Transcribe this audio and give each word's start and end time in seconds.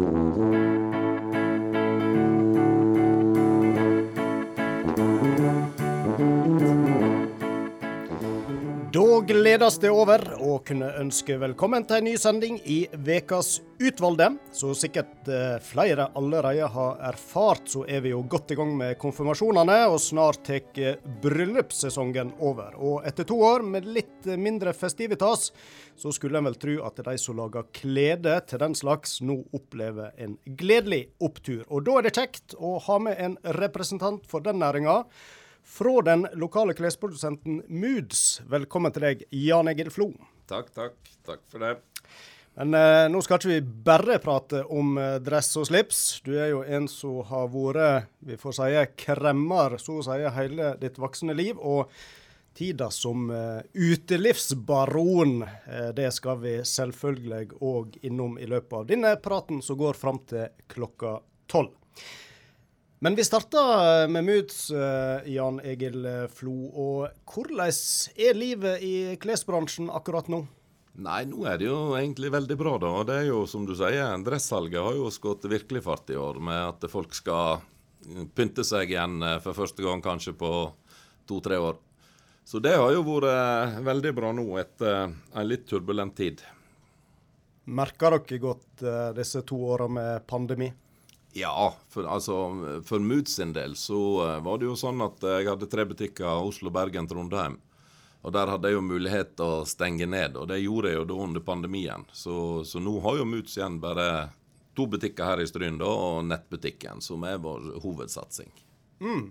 Da 0.00 0.08
gledes 9.26 9.78
det 9.78 9.90
over 9.90 10.39
å 10.50 10.58
kunne 10.66 10.88
ønske 10.98 11.36
velkommen 11.38 11.84
til 11.86 12.00
en 12.00 12.06
ny 12.08 12.12
sending 12.18 12.56
i 12.68 12.78
Vekas 13.06 13.60
utvalgte. 13.80 14.30
Så 14.54 14.72
sikkert 14.78 15.28
eh, 15.30 15.56
flere 15.62 16.08
allerede 16.18 16.66
har 16.74 17.00
erfart, 17.10 17.68
så 17.70 17.84
er 17.88 18.02
vi 18.04 18.12
jo 18.12 18.22
godt 18.30 18.54
i 18.54 18.58
gang 18.58 18.72
med 18.78 18.98
konfirmasjonene, 19.00 19.78
og 19.90 20.00
snart 20.02 20.42
tar 20.48 20.98
bryllupssesongen 21.22 22.34
over. 22.42 22.76
Og 22.78 23.06
etter 23.08 23.28
to 23.28 23.38
år 23.46 23.64
med 23.66 23.88
litt 23.88 24.28
mindre 24.40 24.74
festivitas, 24.76 25.50
så 26.00 26.12
skulle 26.14 26.40
en 26.40 26.48
vel 26.50 26.58
tro 26.60 26.78
at 26.88 27.02
de 27.06 27.16
som 27.20 27.38
lager 27.38 27.68
klede 27.76 28.38
til 28.50 28.62
den 28.62 28.76
slags, 28.78 29.20
nå 29.22 29.42
opplever 29.56 30.16
en 30.20 30.38
gledelig 30.44 31.06
opptur. 31.22 31.62
Og 31.68 31.86
da 31.86 31.98
er 31.98 32.08
det 32.08 32.16
kjekt 32.16 32.56
å 32.58 32.78
ha 32.88 32.98
med 33.02 33.20
en 33.20 33.38
representant 33.60 34.26
for 34.30 34.44
den 34.44 34.60
næringa 34.62 35.02
fra 35.70 36.00
den 36.02 36.26
lokale 36.34 36.74
klesprodusenten 36.74 37.62
Moods. 37.68 38.40
Velkommen 38.50 38.92
til 38.94 39.06
deg, 39.06 39.24
Jan 39.30 39.70
Egil 39.70 39.92
Flo. 39.94 40.10
Takk, 40.50 40.70
takk. 40.74 41.10
Takk 41.26 41.42
for 41.50 41.62
det. 41.62 41.76
Men 42.58 42.74
eh, 42.74 43.06
nå 43.08 43.20
skal 43.22 43.38
ikke 43.38 43.52
vi 43.52 43.60
bare 43.86 44.18
prate 44.22 44.64
om 44.74 44.96
eh, 44.98 45.18
dress 45.22 45.52
og 45.60 45.68
slips. 45.68 46.00
Du 46.26 46.32
er 46.34 46.50
jo 46.50 46.64
en 46.66 46.88
som 46.90 47.20
har 47.28 47.46
vært, 47.52 48.10
vi 48.26 48.38
får 48.40 48.56
si, 48.58 48.70
kremmer 49.04 49.78
så 49.78 50.00
å 50.00 50.08
si 50.08 50.18
hele 50.34 50.74
ditt 50.82 50.98
voksne 50.98 51.36
liv. 51.38 51.60
Og 51.62 51.92
tida 52.54 52.90
som 52.90 53.30
eh, 53.30 53.62
utelivsbaron, 53.74 55.42
eh, 55.42 55.88
det 55.96 56.10
skal 56.12 56.40
vi 56.42 56.56
selvfølgelig 56.66 57.60
òg 57.62 58.00
innom 58.02 58.36
i 58.38 58.48
løpet 58.50 58.78
av 58.80 58.88
denne 58.90 59.14
praten, 59.22 59.62
som 59.62 59.78
går 59.80 59.96
fram 59.96 60.20
til 60.28 60.50
klokka 60.68 61.20
tolv. 61.50 61.72
Men 63.00 63.14
vi 63.16 63.24
starter 63.24 64.08
med 64.12 64.26
Moods, 64.26 64.66
uh, 64.70 65.24
Jan 65.24 65.56
Egil 65.64 66.04
Flo. 66.28 66.56
Og 66.68 67.30
hvordan 67.32 67.70
er 68.20 68.36
livet 68.36 68.82
i 68.84 68.94
klesbransjen 69.16 69.88
akkurat 69.88 70.28
nå? 70.28 70.42
Nei, 71.00 71.22
nå 71.30 71.46
er 71.48 71.56
det 71.56 71.70
jo 71.70 71.94
egentlig 71.96 72.28
veldig 72.34 72.56
bra, 72.60 72.74
da. 72.82 72.90
Og 73.00 73.06
det 73.08 73.22
er 73.22 73.30
jo 73.30 73.46
som 73.48 73.64
du 73.64 73.72
sier, 73.78 74.04
dressalget 74.26 74.84
har 74.84 74.98
jo 74.98 75.08
skutt 75.14 75.46
virkelig 75.48 75.80
fart 75.86 76.12
i 76.12 76.18
år. 76.20 76.42
Med 76.44 76.60
at 76.60 76.84
folk 76.92 77.16
skal 77.16 77.62
pynte 78.36 78.66
seg 78.68 78.92
igjen 78.92 79.16
eh, 79.24 79.38
for 79.40 79.56
første 79.56 79.80
gang 79.86 80.04
kanskje 80.04 80.36
på 80.36 80.52
to-tre 81.30 81.56
år. 81.56 81.80
Så 82.44 82.60
det 82.60 82.74
har 82.76 82.92
jo 82.92 83.00
vært 83.06 83.80
veldig 83.86 84.12
bra 84.16 84.34
nå 84.36 84.44
etter 84.60 85.08
en 85.08 85.48
litt 85.48 85.64
turbulent 85.72 86.12
tid. 86.20 86.44
Merker 87.70 88.18
dere 88.18 88.44
godt 88.44 88.84
disse 89.14 89.40
to 89.46 89.56
åra 89.72 89.88
med 89.88 90.26
pandemi? 90.28 90.68
Ja, 91.36 91.70
for, 91.88 92.08
altså, 92.10 92.36
for 92.86 93.02
Moods 93.02 93.36
sin 93.38 93.52
del 93.54 93.76
så 93.78 94.00
uh, 94.18 94.38
var 94.42 94.58
det 94.58 94.66
jo 94.66 94.76
sånn 94.78 95.02
at 95.04 95.22
jeg 95.22 95.46
hadde 95.46 95.68
tre 95.70 95.84
butikker 95.86 96.42
Oslo, 96.42 96.72
Bergen, 96.74 97.06
Trondheim. 97.10 97.60
Og 98.20 98.34
der 98.36 98.50
hadde 98.52 98.68
jeg 98.68 98.76
jo 98.76 98.84
mulighet 98.84 99.30
til 99.38 99.46
å 99.46 99.68
stenge 99.68 100.04
ned, 100.10 100.34
og 100.36 100.50
det 100.50 100.58
gjorde 100.60 100.90
jeg 100.90 100.98
jo 100.98 101.06
da 101.08 101.20
under 101.24 101.44
pandemien. 101.44 102.04
Så, 102.12 102.34
så 102.68 102.82
nå 102.82 102.98
har 103.06 103.20
jo 103.20 103.28
Moods 103.28 103.56
igjen 103.56 103.78
bare 103.80 104.08
to 104.76 104.86
butikker 104.90 105.24
her 105.32 105.40
i 105.40 105.46
Stryn 105.48 105.80
og 105.84 106.26
nettbutikken, 106.28 107.00
som 107.04 107.24
er 107.24 107.40
vår 107.40 107.80
hovedsatsing. 107.80 108.52
Mm. 109.00 109.30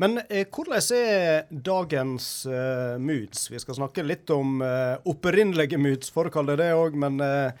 Men 0.00 0.22
eh, 0.28 0.46
hvordan 0.48 0.80
er 0.96 1.44
dagens 1.52 2.46
eh, 2.48 2.96
Moods? 2.98 3.50
Vi 3.52 3.60
skal 3.60 3.76
snakke 3.76 4.06
litt 4.06 4.30
om 4.32 4.62
eh, 4.64 4.96
opprinnelige 5.08 5.78
Moods, 5.78 6.10
for 6.10 6.28
å 6.28 6.32
kalle 6.32 6.56
det 6.56 6.64
det 6.64 6.78
òg. 6.78 6.96
Men 6.98 7.20
eh, 7.22 7.52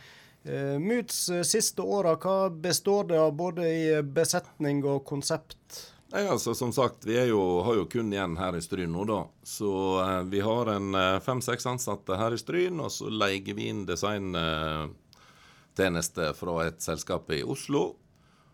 Eh, 0.44 0.78
Moods 0.78 1.28
eh, 1.28 1.42
siste 1.46 1.82
åra, 1.82 2.16
hva 2.18 2.50
består 2.50 3.04
det 3.12 3.20
av 3.20 3.34
både 3.38 3.68
i 3.68 4.02
besetning 4.02 4.82
og 4.84 5.04
konsept? 5.06 5.92
Nei, 6.12 6.26
altså 6.28 6.54
Som 6.54 6.72
sagt, 6.72 7.06
vi 7.06 7.28
jo, 7.28 7.60
har 7.64 7.74
jo 7.78 7.86
kun 7.88 8.12
igjen 8.12 8.36
her 8.36 8.56
i 8.58 8.60
Stryn 8.60 8.92
nå, 8.92 9.04
da. 9.08 9.24
Så 9.42 10.00
eh, 10.02 10.22
vi 10.28 10.40
har 10.44 10.66
en 10.74 10.94
eh, 10.98 11.20
fem-seks 11.24 11.66
ansatte 11.70 12.16
her 12.20 12.32
i 12.34 12.38
Stryn, 12.40 12.80
og 12.84 12.90
så 12.92 13.08
leier 13.08 13.54
vi 13.56 13.68
inn 13.70 13.86
designtjenester 13.88 16.28
eh, 16.28 16.36
fra 16.36 16.66
et 16.66 16.82
selskap 16.84 17.30
i 17.32 17.42
Oslo. 17.42 17.96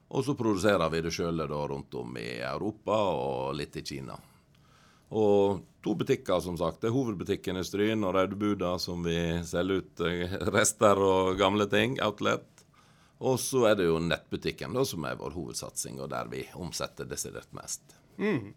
Og 0.08 0.24
så 0.24 0.34
produserer 0.38 0.90
vi 0.92 1.00
det 1.04 1.10
sjøl 1.12 1.42
rundt 1.50 1.94
om 1.98 2.16
i 2.16 2.38
Europa 2.38 2.96
og 3.10 3.54
litt 3.58 3.76
i 3.76 3.82
Kina. 3.84 4.16
Og 5.18 5.60
to 5.88 5.94
butikker, 5.94 6.40
som 6.40 6.58
sagt. 6.58 6.80
Det 6.80 6.90
er 6.90 6.96
hovedbutikken 6.96 7.56
i 7.56 7.64
Stryn 7.64 8.04
og 8.04 8.14
Raudebuda, 8.14 8.74
som 8.78 9.02
vi 9.06 9.16
selger 9.46 9.80
ut 9.80 10.02
eh, 10.04 10.36
rester 10.52 11.00
og 11.00 11.38
gamle 11.40 11.64
ting. 11.70 11.96
Outlet. 12.04 12.46
Og 13.18 13.40
så 13.40 13.64
er 13.70 13.78
det 13.78 13.88
jo 13.88 13.98
nettbutikken, 14.02 14.76
da, 14.76 14.84
som 14.86 15.06
er 15.08 15.16
vår 15.18 15.34
hovedsatsing, 15.34 15.98
og 16.02 16.10
der 16.12 16.28
vi 16.30 16.44
omsetter 16.60 17.08
desidert 17.08 17.50
mest. 17.56 17.96
Mm. 18.20 18.52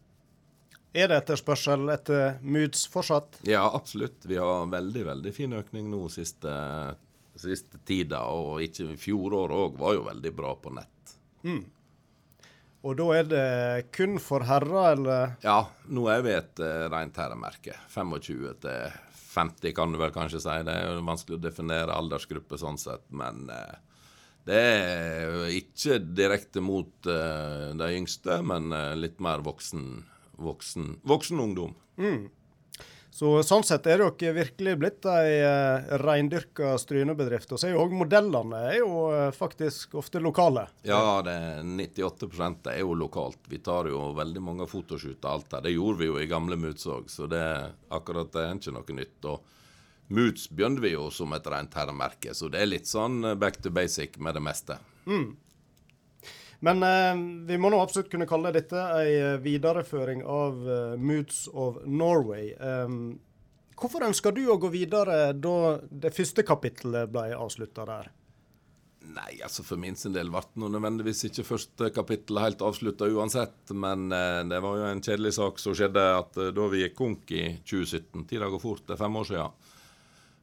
Er 0.92 1.08
det 1.08 1.22
etterspørsel 1.22 1.88
etter 1.94 2.42
Moods 2.44 2.84
fortsatt? 2.92 3.40
Ja, 3.48 3.64
absolutt. 3.64 4.28
Vi 4.28 4.38
har 4.38 4.68
veldig, 4.70 5.06
veldig 5.08 5.34
fin 5.34 5.56
økning 5.56 5.88
nå 5.90 6.04
siste, 6.12 6.52
siste 7.40 7.80
tida. 7.88 8.26
Og 8.28 8.60
ikke 8.68 8.92
fjoråret 9.00 9.56
òg 9.56 9.80
var 9.80 9.96
jo 9.96 10.04
veldig 10.10 10.34
bra 10.36 10.52
på 10.60 10.76
nett. 10.76 11.16
Mm. 11.48 11.64
Og 12.82 12.98
da 12.98 13.06
er 13.14 13.28
det 13.30 13.46
kun 13.94 14.18
for 14.22 14.46
herrer, 14.48 14.96
eller? 14.96 15.36
Ja, 15.46 15.60
nå 15.94 16.08
er 16.10 16.24
vi 16.26 16.34
et 16.34 16.62
uh, 16.64 16.88
rent 16.90 17.20
herremerke. 17.22 17.76
25 17.94 18.56
til 18.64 18.96
50 19.32 19.76
kan 19.78 19.94
du 19.94 20.00
vel 20.02 20.14
kanskje 20.16 20.42
si. 20.42 20.58
Det 20.66 20.74
er 20.74 21.06
vanskelig 21.06 21.38
å 21.38 21.44
definere 21.44 21.96
aldersgruppe 21.96 22.58
sånn 22.60 22.82
sett, 22.82 23.06
men 23.14 23.46
uh, 23.54 23.78
det 24.50 24.58
er 24.58 25.54
ikke 25.54 26.00
direkte 26.18 26.64
mot 26.66 26.90
uh, 27.06 27.70
de 27.78 27.92
yngste, 28.00 28.42
men 28.42 28.74
uh, 28.74 28.96
litt 28.98 29.22
mer 29.22 29.46
voksen, 29.46 29.88
voksen, 30.42 30.96
voksen 31.08 31.44
ungdom. 31.44 31.76
Mm. 32.02 32.26
Så 33.12 33.34
Sånn 33.44 33.66
sett 33.68 33.86
er 33.92 34.00
dere 34.00 34.32
virkelig 34.34 34.74
blitt 34.80 35.06
ei 35.12 35.42
uh, 35.44 35.98
reindyrka 36.00 36.78
strynebedrift. 36.80 37.52
Og 37.52 37.60
så 37.60 37.68
er 37.68 37.76
jo 37.76 37.84
òg 37.84 37.96
modellene 38.00 38.62
er 38.70 38.78
jo 38.80 39.10
uh, 39.12 39.28
faktisk 39.36 39.98
ofte 40.00 40.22
lokale. 40.24 40.64
Ja, 40.88 41.20
det 41.26 41.36
er 41.36 41.66
98 41.68 42.72
er 42.72 42.80
jo 42.80 42.96
lokalt. 42.96 43.44
Vi 43.52 43.60
tar 43.60 43.92
jo 43.92 44.14
veldig 44.18 44.44
mange 44.48 44.68
fotoshoot 44.72 45.20
og 45.26 45.32
alt 45.34 45.58
her. 45.58 45.66
Det 45.68 45.76
gjorde 45.76 46.00
vi 46.00 46.12
jo 46.12 46.20
i 46.22 46.30
gamle 46.32 46.58
Moods 46.60 46.88
òg, 46.88 47.12
så 47.12 47.28
det, 47.30 47.44
akkurat 47.92 48.32
det 48.32 48.46
er 48.48 48.56
ikke 48.62 48.76
noe 48.80 48.98
nytt. 49.02 49.28
Og 49.28 49.52
Moods 50.12 50.50
begynte 50.50 50.84
vi 50.84 50.96
jo 50.96 51.06
som 51.14 51.32
et 51.36 51.48
rent 51.48 51.76
herremerke, 51.78 52.34
så 52.36 52.50
det 52.52 52.60
er 52.64 52.72
litt 52.72 52.90
sånn 52.90 53.24
eh, 53.24 53.38
back 53.40 53.62
to 53.64 53.72
basic 53.72 54.18
med 54.20 54.36
det 54.36 54.44
meste. 54.44 54.76
Mm. 55.08 55.30
Men 56.62 56.86
eh, 56.86 57.16
vi 57.50 57.58
må 57.58 57.72
nå 57.74 57.82
absolutt 57.82 58.12
kunne 58.12 58.30
kalle 58.30 58.54
dette 58.54 58.86
ei 59.00 59.12
eh, 59.18 59.36
videreføring 59.42 60.22
av 60.22 60.64
uh, 60.68 60.78
Moods 60.98 61.48
of 61.52 61.82
Norway. 61.86 62.54
Um, 62.62 63.20
hvorfor 63.82 64.06
ønsker 64.06 64.36
du 64.36 64.44
å 64.46 64.60
gå 64.62 64.70
videre 64.74 65.32
da 65.34 65.78
det 65.90 66.14
første 66.14 66.46
kapittelet 66.46 67.10
ble 67.10 67.32
avslutta 67.34 67.88
der? 67.90 68.12
Nei, 69.12 69.40
altså 69.44 69.64
for 69.66 69.82
min 69.82 69.96
sin 69.98 70.14
del 70.14 70.30
ble 70.32 70.44
det 70.46 70.62
nødvendigvis 70.62 71.26
ikke 71.28 71.46
første 71.48 71.90
kapittel 71.94 72.38
helt 72.40 72.62
avslutta 72.64 73.10
uansett. 73.10 73.74
Men 73.74 74.12
eh, 74.14 74.42
det 74.48 74.62
var 74.64 74.78
jo 74.78 74.88
en 74.88 75.02
kjedelig 75.04 75.34
sak 75.40 75.60
som 75.60 75.76
skjedde 75.78 76.04
at 76.20 76.38
eh, 76.38 76.54
da 76.56 76.68
vi 76.72 76.84
gikk 76.84 76.96
konk 77.00 77.34
i 77.36 77.44
2017, 77.66 78.28
tida 78.30 78.50
går 78.52 78.62
fort, 78.62 78.86
det 78.86 78.96
er 78.96 79.02
fem 79.02 79.18
år 79.18 79.28
siden. 79.32 79.58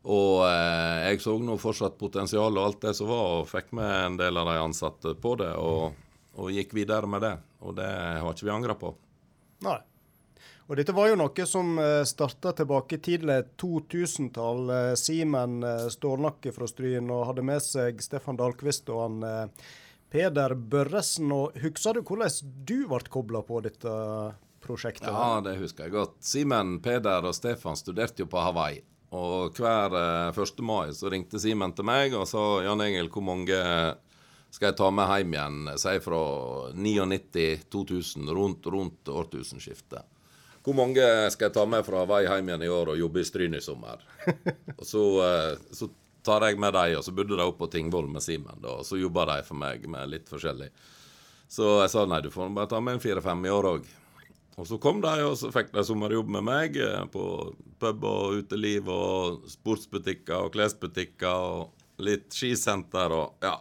Og 0.09 0.43
eh, 0.49 1.06
jeg 1.06 1.23
så 1.23 1.37
nå 1.39 1.56
fortsatt 1.61 1.99
potensial 2.00 2.59
og 2.59 2.65
alt 2.65 2.83
det 2.89 2.95
som 2.99 3.11
var, 3.11 3.39
og 3.39 3.49
fikk 3.50 3.73
med 3.79 3.95
en 4.03 4.21
del 4.21 4.43
av 4.43 4.50
de 4.50 4.59
ansatte 4.65 5.15
på 5.23 5.37
det. 5.41 5.53
Og 5.55 6.07
og 6.38 6.54
gikk 6.54 6.75
videre 6.78 7.10
med 7.10 7.25
det. 7.26 7.34
Og 7.66 7.76
det 7.76 7.88
har 7.91 8.32
ikke 8.32 8.47
vi 8.47 8.54
angra 8.54 8.78
på. 8.78 8.94
Nei. 9.66 9.78
Og 10.69 10.76
dette 10.76 10.93
var 10.93 11.09
jo 11.09 11.16
noe 11.16 11.44
som 11.49 11.78
eh, 11.81 12.03
starta 12.04 12.53
tilbake 12.53 12.99
tidlig 13.00 13.38
2000-tall. 13.60 14.66
Eh, 14.69 14.94
Simen 15.00 15.62
eh, 15.65 15.87
Stålnakke 15.93 16.53
fra 16.53 16.69
Stryn 16.69 17.09
og 17.09 17.25
hadde 17.31 17.44
med 17.49 17.65
seg 17.65 18.03
Stefan 18.04 18.37
Dahlqvist 18.37 18.93
og 18.93 19.00
han 19.06 19.55
Peder 20.12 20.52
Børresen. 20.55 21.32
Og 21.32 21.56
Husker 21.62 21.96
du 21.96 22.02
hvordan 22.05 22.52
du 22.69 22.76
ble 22.90 23.00
kobla 23.08 23.43
på 23.49 23.62
dette 23.64 23.94
prosjektet? 24.64 25.08
Ja, 25.08 25.40
det 25.44 25.56
husker 25.62 25.88
jeg 25.88 25.96
godt. 25.96 26.20
Simen, 26.20 26.76
Peder 26.85 27.25
og 27.25 27.37
Stefan 27.37 27.79
studerte 27.81 28.26
jo 28.26 28.29
på 28.29 28.44
Hawaii. 28.44 28.82
Og 29.17 29.56
hver 29.56 29.94
1. 30.37 30.58
mai 30.61 30.93
så 30.93 31.08
ringte 31.08 31.40
Simen 31.40 31.73
til 31.73 31.88
meg 31.88 32.12
og 32.12 32.29
sa 32.29 32.43
Jan 32.61 32.85
Engel, 32.85 33.08
hvor 33.08 33.25
mange 33.25 33.56
skal 34.50 34.71
jeg 34.71 34.79
ta 34.79 34.89
med 34.95 35.11
hjem 35.12 35.35
igjen, 35.35 35.59
si 35.79 35.95
fra 36.00 36.21
99-2000, 36.73 38.31
rundt, 38.35 38.67
rundt 38.67 39.09
årtusenskiftet. 39.12 40.06
Hvor 40.65 40.77
mange 40.77 41.05
skal 41.33 41.49
jeg 41.49 41.56
ta 41.56 41.65
med 41.69 41.85
fra 41.87 42.03
vei 42.09 42.25
hjem 42.27 42.50
igjen 42.50 42.65
i 42.67 42.73
år 42.73 42.93
og 42.93 43.00
jobbe 43.00 43.23
i 43.23 43.29
Stryn 43.29 43.56
i 43.56 43.62
sommer? 43.65 44.03
og 44.79 44.85
så, 44.85 45.05
eh, 45.25 45.53
så, 45.73 45.91
tar 46.29 46.45
jeg 46.45 46.59
med 46.61 46.75
dem, 46.75 46.99
og 46.99 47.05
så 47.06 47.12
bodde 47.15 47.39
de 47.39 47.45
oppe 47.45 47.62
på 47.62 47.71
Tingvoll 47.73 48.09
med 48.11 48.21
Simen. 48.21 48.59
Og 48.67 48.83
så 48.85 48.99
jobba 49.00 49.23
de 49.31 49.37
for 49.47 49.56
meg 49.56 49.87
med 49.89 50.11
litt 50.11 50.29
forskjellig. 50.29 50.67
Så 51.49 51.79
jeg 51.79 51.93
sa 51.95 52.03
nei, 52.05 52.19
du 52.21 52.29
får 52.29 52.50
bare 52.53 52.69
ta 52.69 52.83
med 52.85 52.99
en 52.99 53.00
fire-fem 53.00 53.47
i 53.47 53.53
år 53.55 53.69
òg. 53.71 53.87
Og 54.59 54.67
så 54.69 54.77
kom 54.83 54.99
de, 55.00 55.15
og 55.25 55.39
så 55.41 55.49
fikk 55.55 55.71
de 55.73 55.87
sommerjobb 55.87 56.35
med 56.35 56.45
meg 56.45 56.77
eh, 56.83 57.06
på 57.15 57.25
pub 57.81 58.05
og 58.11 58.43
uteliv 58.43 58.91
og 58.93 59.49
sportsbutikker 59.49 60.50
og 60.50 60.53
klesbutikker 60.59 61.49
og 61.55 62.05
litt 62.05 62.35
skisenter 62.35 63.15
og 63.15 63.47
ja 63.47 63.55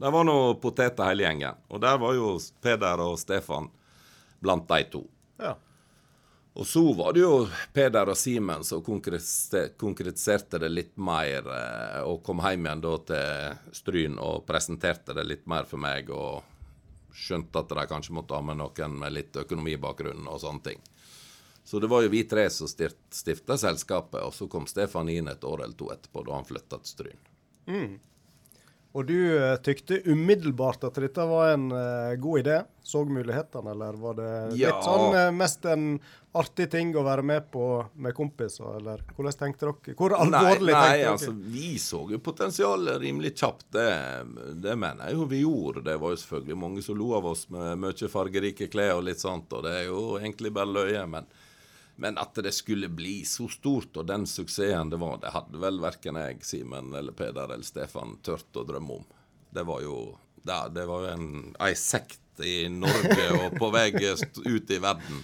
Der 0.00 0.10
var 0.10 0.24
nå 0.24 0.54
poteter 0.62 1.10
hele 1.10 1.26
gjengen. 1.26 1.58
Og 1.68 1.80
der 1.80 1.98
var 2.00 2.14
jo 2.16 2.38
Peder 2.64 3.02
og 3.04 3.18
Stefan 3.20 3.68
blant 4.40 4.64
de 4.68 4.84
to. 4.88 5.02
Ja. 5.36 5.58
Og 6.56 6.66
så 6.66 6.82
var 6.96 7.12
det 7.12 7.20
jo 7.20 7.34
Peder 7.76 8.08
og 8.08 8.16
Simen 8.16 8.64
som 8.64 8.80
konkretiserte 8.82 10.58
det 10.64 10.72
litt 10.72 10.96
mer, 10.96 11.44
eh, 11.52 12.00
og 12.00 12.24
kom 12.24 12.40
hjem 12.40 12.64
igjen 12.66 12.82
da 12.86 12.94
til 13.12 13.76
Stryn 13.76 14.16
og 14.18 14.46
presenterte 14.48 15.14
det 15.14 15.26
litt 15.28 15.46
mer 15.46 15.68
for 15.68 15.80
meg, 15.80 16.08
og 16.10 16.42
skjønte 17.12 17.60
at 17.60 17.76
de 17.76 17.86
kanskje 17.92 18.16
måtte 18.16 18.34
ha 18.34 18.40
med 18.40 18.56
noen 18.56 18.98
med 19.04 19.14
litt 19.14 19.36
økonomibakgrunn 19.36 20.26
og 20.26 20.40
sånne 20.40 20.64
ting. 20.64 20.84
Så 21.64 21.78
det 21.78 21.92
var 21.92 22.02
jo 22.02 22.10
vi 22.10 22.24
tre 22.24 22.48
som 22.50 22.66
stifta 22.66 23.60
selskapet, 23.60 24.22
og 24.24 24.32
så 24.34 24.48
kom 24.48 24.64
Stefan 24.66 25.12
inn 25.12 25.28
et 25.28 25.44
år 25.44 25.66
eller 25.66 25.76
to 25.76 25.92
etterpå, 25.92 26.24
da 26.24 26.40
han 26.40 26.48
flytta 26.48 26.80
til 26.80 26.96
Stryn. 26.96 27.26
Mm. 27.68 28.00
Og 28.90 29.06
du 29.06 29.14
uh, 29.38 29.54
tykte 29.62 30.00
umiddelbart 30.10 30.82
at 30.88 30.96
dette 30.98 31.24
var 31.30 31.52
en 31.54 31.68
uh, 31.70 32.14
god 32.18 32.40
idé? 32.42 32.56
Så 32.82 33.04
mulighetene, 33.06 33.70
eller 33.70 33.98
var 34.02 34.16
det 34.18 34.30
ja. 34.58 34.72
litt 34.72 34.86
sånn 34.86 35.14
uh, 35.14 35.28
mest 35.30 35.68
en 35.70 35.92
artig 36.34 36.66
ting 36.72 36.90
å 36.98 37.04
være 37.06 37.22
med 37.26 37.46
på 37.54 37.66
med 38.02 38.14
kompiser, 38.16 38.66
eller 38.80 39.04
hvordan 39.14 39.36
tenkte 39.38 39.68
dere? 39.68 39.94
Hvor 39.98 40.14
alvorlig 40.18 40.74
nei, 40.74 40.80
nei, 40.80 40.88
tenkte 40.88 41.04
dere? 41.04 41.12
Altså, 41.12 41.34
vi 41.54 41.70
så 41.82 42.02
jo 42.10 42.18
potensialet 42.26 42.98
rimelig 43.04 43.36
kjapt, 43.38 43.68
det, 43.78 43.86
det 44.66 44.74
mener 44.74 45.06
jeg 45.06 45.20
jo 45.20 45.28
vi 45.30 45.44
gjorde. 45.44 45.84
Det 45.86 45.94
var 46.02 46.16
jo 46.16 46.22
selvfølgelig 46.24 46.58
mange 46.64 46.82
som 46.86 46.98
lo 46.98 47.12
av 47.20 47.30
oss 47.30 47.46
med 47.54 47.84
mye 47.84 48.10
fargerike 48.10 48.70
klær 48.74 48.96
og 48.98 49.06
litt 49.06 49.22
sånt, 49.22 49.54
og 49.54 49.68
det 49.68 49.76
er 49.84 49.86
jo 49.86 50.02
egentlig 50.18 50.50
bare 50.58 50.74
løye. 50.80 51.06
men 51.14 51.30
men 52.00 52.16
at 52.18 52.38
det 52.40 52.52
skulle 52.56 52.88
bli 52.88 53.24
så 53.28 53.44
stort, 53.52 53.92
og 54.00 54.06
den 54.08 54.24
suksessen 54.26 54.88
det 54.88 54.96
var, 55.02 55.18
det 55.20 55.34
hadde 55.34 55.60
vel 55.60 55.82
verken 55.82 56.16
jeg, 56.16 56.38
Simen 56.48 56.94
eller 56.96 57.12
Peder 57.12 57.52
eller 57.52 57.66
Stefan 57.66 58.16
tørt 58.24 58.56
å 58.56 58.64
drømme 58.64 59.02
om. 59.02 59.04
Det 59.52 59.66
var 59.68 59.82
jo, 59.84 59.98
ja, 60.48 60.62
det 60.72 60.86
var 60.88 61.04
jo 61.04 61.10
en, 61.12 61.28
ei 61.60 61.74
sekt 61.76 62.40
i 62.40 62.70
Norge 62.72 63.26
og 63.36 63.58
på 63.60 63.68
vei 63.74 63.90
ut 63.92 64.72
i 64.72 64.80
verden. 64.80 65.20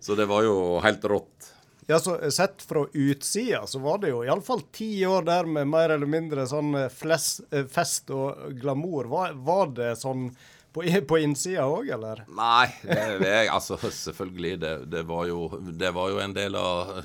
Så 0.00 0.16
det 0.16 0.24
var 0.30 0.46
jo 0.46 0.56
helt 0.80 1.04
rått. 1.04 1.52
Ja, 1.86 2.00
så 2.00 2.16
Sett 2.32 2.64
fra 2.64 2.86
utsida 2.92 3.66
så 3.68 3.78
var 3.84 4.00
det 4.02 4.14
jo 4.14 4.24
iallfall 4.24 4.64
ti 4.72 4.88
år 5.06 5.28
der 5.28 5.46
med 5.46 5.68
mer 5.68 5.92
eller 5.94 6.08
mindre 6.08 6.48
sånn 6.48 6.72
fles, 6.90 7.42
fest 7.70 8.08
og 8.10 8.56
glamour. 8.56 9.12
Var, 9.12 9.36
var 9.36 9.68
det 9.76 9.92
sånn 10.00 10.30
på, 10.76 10.84
på 11.08 11.18
innsida 11.24 11.64
òg, 11.72 11.88
eller? 11.96 12.26
Nei, 12.36 12.66
det, 12.82 13.04
det, 13.22 13.36
altså 13.48 13.78
selvfølgelig. 13.80 14.58
Det, 14.60 14.74
det, 14.92 15.06
var 15.08 15.24
jo, 15.30 15.46
det 15.72 15.92
var 15.96 16.12
jo 16.12 16.20
en 16.20 16.36
del 16.36 16.58
av 16.60 16.98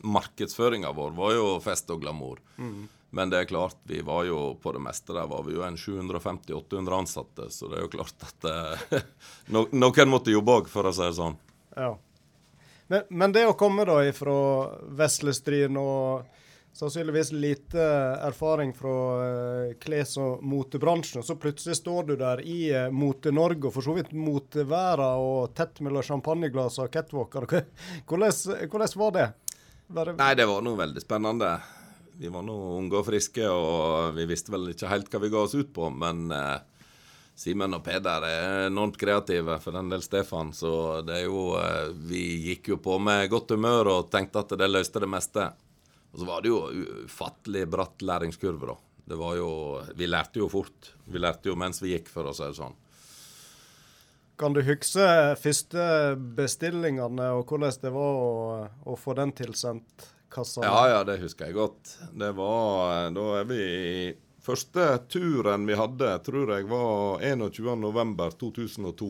markedsføringa 0.00 0.94
vår 0.96 1.12
var 1.12 1.34
jo 1.36 1.52
fest 1.60 1.92
og 1.92 2.00
glamour. 2.00 2.40
Mm. 2.56 2.88
Men 3.10 3.30
det 3.30 3.42
er 3.42 3.50
klart, 3.50 3.76
vi 3.90 4.00
var 4.06 4.24
jo 4.24 4.54
på 4.62 4.72
det 4.72 4.80
meste 4.80 5.12
der 5.12 5.28
var 5.28 5.42
vi 5.44 5.58
jo 5.58 5.64
en 5.66 5.76
750-800 5.76 6.98
ansatte, 7.02 7.50
så 7.50 7.68
det 7.68 7.80
er 7.80 7.84
jo 7.84 7.92
klart 7.98 8.24
at 8.24 8.48
eh, 8.48 9.00
no, 9.52 9.66
noen 9.74 10.12
måtte 10.12 10.32
jobbe 10.32 10.60
òg, 10.60 10.70
for 10.70 10.88
å 10.88 10.94
si 10.94 11.02
det 11.04 11.16
sånn. 11.18 11.36
Ja. 11.76 11.90
Men, 12.86 13.02
men, 13.10 13.34
det 13.34 13.44
å 13.50 13.58
komme 13.58 13.84
da 13.86 14.00
ifra 14.08 14.36
Veslestryn 14.98 15.76
og 15.78 16.39
sannsynligvis 16.72 17.32
lite 17.32 17.82
erfaring 18.22 18.72
fra 18.74 18.94
uh, 19.20 19.72
kles- 19.80 20.16
og 20.20 20.44
motebransjen. 20.46 21.20
Og 21.20 21.26
så 21.26 21.36
plutselig 21.40 21.76
står 21.80 22.10
du 22.10 22.14
der 22.20 22.42
i 22.46 22.70
uh, 22.72 22.88
Mote-Norge 22.94 23.68
og 23.68 23.74
for 23.74 23.86
så 23.86 23.96
vidt 23.98 24.14
moteverden 24.16 25.20
og 25.20 25.54
tett 25.58 25.82
mellom 25.84 26.06
champagneglass 26.06 26.80
og 26.82 26.90
catwalker. 26.94 27.48
Hvordan, 28.08 28.32
hvordan 28.70 28.96
var 29.02 29.14
det? 29.18 29.28
Bare... 29.90 30.16
Nei, 30.18 30.32
det 30.38 30.46
var 30.46 30.62
noe 30.62 30.78
veldig 30.78 31.02
spennende. 31.02 31.54
Vi 32.20 32.28
var 32.30 32.44
nå 32.46 32.56
unge 32.76 32.98
og 33.00 33.06
friske, 33.06 33.46
og 33.48 34.12
vi 34.14 34.26
visste 34.28 34.52
vel 34.52 34.68
ikke 34.70 34.90
helt 34.90 35.08
hva 35.10 35.22
vi 35.22 35.30
ga 35.32 35.40
oss 35.40 35.56
ut 35.56 35.70
på. 35.74 35.88
Men 35.88 36.28
eh, 36.36 36.58
Simen 37.40 37.74
og 37.74 37.80
Peder 37.86 38.26
er 38.28 38.66
enormt 38.66 38.98
kreative, 39.00 39.56
for 39.64 39.74
den 39.74 39.88
del 39.90 40.04
Stefan. 40.04 40.52
Så 40.54 41.00
det 41.08 41.22
er 41.22 41.24
jo 41.24 41.56
Vi 42.06 42.22
gikk 42.50 42.74
jo 42.74 42.78
på 42.84 42.98
med 43.00 43.24
godt 43.32 43.56
humør 43.56 43.94
og 43.94 44.10
tenkte 44.12 44.44
at 44.44 44.52
det 44.60 44.68
løste 44.68 45.00
det 45.00 45.08
meste. 45.10 45.48
Og 46.10 46.20
så 46.20 46.26
var 46.26 46.42
det 46.42 46.50
jo 46.50 46.60
ufattelig 47.04 47.66
bratt 47.70 48.02
læringskurve, 48.02 48.72
da. 48.72 48.76
Det 49.10 49.18
var 49.18 49.34
jo 49.38 49.50
Vi 49.96 50.06
lærte 50.06 50.38
jo 50.42 50.48
fort. 50.50 50.92
Vi 51.06 51.18
lærte 51.18 51.50
jo 51.50 51.56
mens 51.58 51.82
vi 51.82 51.94
gikk, 51.96 52.08
for 52.10 52.30
å 52.30 52.34
si 52.36 52.46
det 52.46 52.58
sånn. 52.58 52.76
Kan 54.40 54.54
du 54.56 54.62
huske 54.64 55.04
første 55.36 55.84
bestillingene 56.36 57.26
og 57.36 57.50
hvordan 57.50 57.76
det 57.82 57.92
var 57.92 58.20
å, 58.24 58.32
å 58.88 58.96
få 58.96 59.14
den 59.18 59.34
tilsendt 59.36 60.06
kassa? 60.32 60.62
Ja, 60.64 60.84
ja, 60.94 61.00
det 61.04 61.18
husker 61.20 61.50
jeg 61.50 61.58
godt. 61.58 61.96
Det 62.16 62.32
var 62.38 63.10
Da 63.14 63.26
er 63.42 63.48
vi 63.50 63.62
Første 64.40 64.84
turen 65.12 65.66
vi 65.68 65.76
hadde, 65.76 66.14
tror 66.24 66.54
jeg 66.54 66.64
var 66.70 67.20
21.11.2002. 67.20 69.08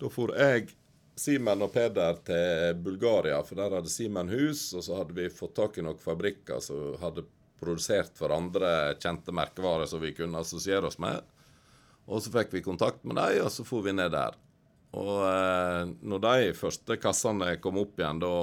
Da 0.00 0.08
for 0.08 0.32
jeg 0.32 0.70
Simen 1.18 1.62
og 1.64 1.72
Peder 1.74 2.20
til 2.24 2.78
Bulgaria, 2.80 3.40
for 3.44 3.58
der 3.58 3.76
hadde 3.78 3.92
Simen 3.92 4.30
hus. 4.32 4.70
Og 4.76 4.84
så 4.86 5.00
hadde 5.00 5.16
vi 5.16 5.28
fått 5.32 5.56
tak 5.58 5.78
i 5.78 5.84
noen 5.84 6.00
fabrikker 6.00 6.62
som 6.64 6.96
hadde 7.02 7.26
produsert 7.60 8.16
for 8.16 8.32
andre 8.32 8.94
kjente 9.00 9.34
merkevarer 9.36 9.88
som 9.90 10.00
vi 10.00 10.14
kunne 10.16 10.40
assosiere 10.40 10.88
oss 10.88 11.00
med. 11.02 11.20
Og 12.10 12.22
så 12.24 12.32
fikk 12.32 12.54
vi 12.56 12.64
kontakt 12.64 13.04
med 13.04 13.20
dem, 13.20 13.42
og 13.44 13.52
så 13.52 13.66
for 13.66 13.84
vi 13.84 13.92
ned 13.94 14.14
der. 14.14 14.38
Og 14.98 15.16
eh, 15.22 15.82
når 16.02 16.22
de 16.24 16.54
første 16.58 16.96
kassene 16.98 17.52
kom 17.62 17.78
opp 17.82 18.00
igjen 18.00 18.22
da 18.22 18.34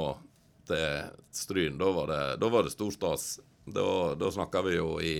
til 0.67 1.09
Stryn, 1.35 1.79
da 1.79 1.89
var 1.95 2.11
det, 2.11 2.21
da 2.43 2.51
var 2.51 2.67
det 2.67 2.75
stor 2.75 2.93
stas. 2.93 3.25
Da, 3.67 3.87
da 4.15 4.29
snakka 4.31 4.61
vi 4.63 4.77
jo 4.77 4.93
i 5.03 5.15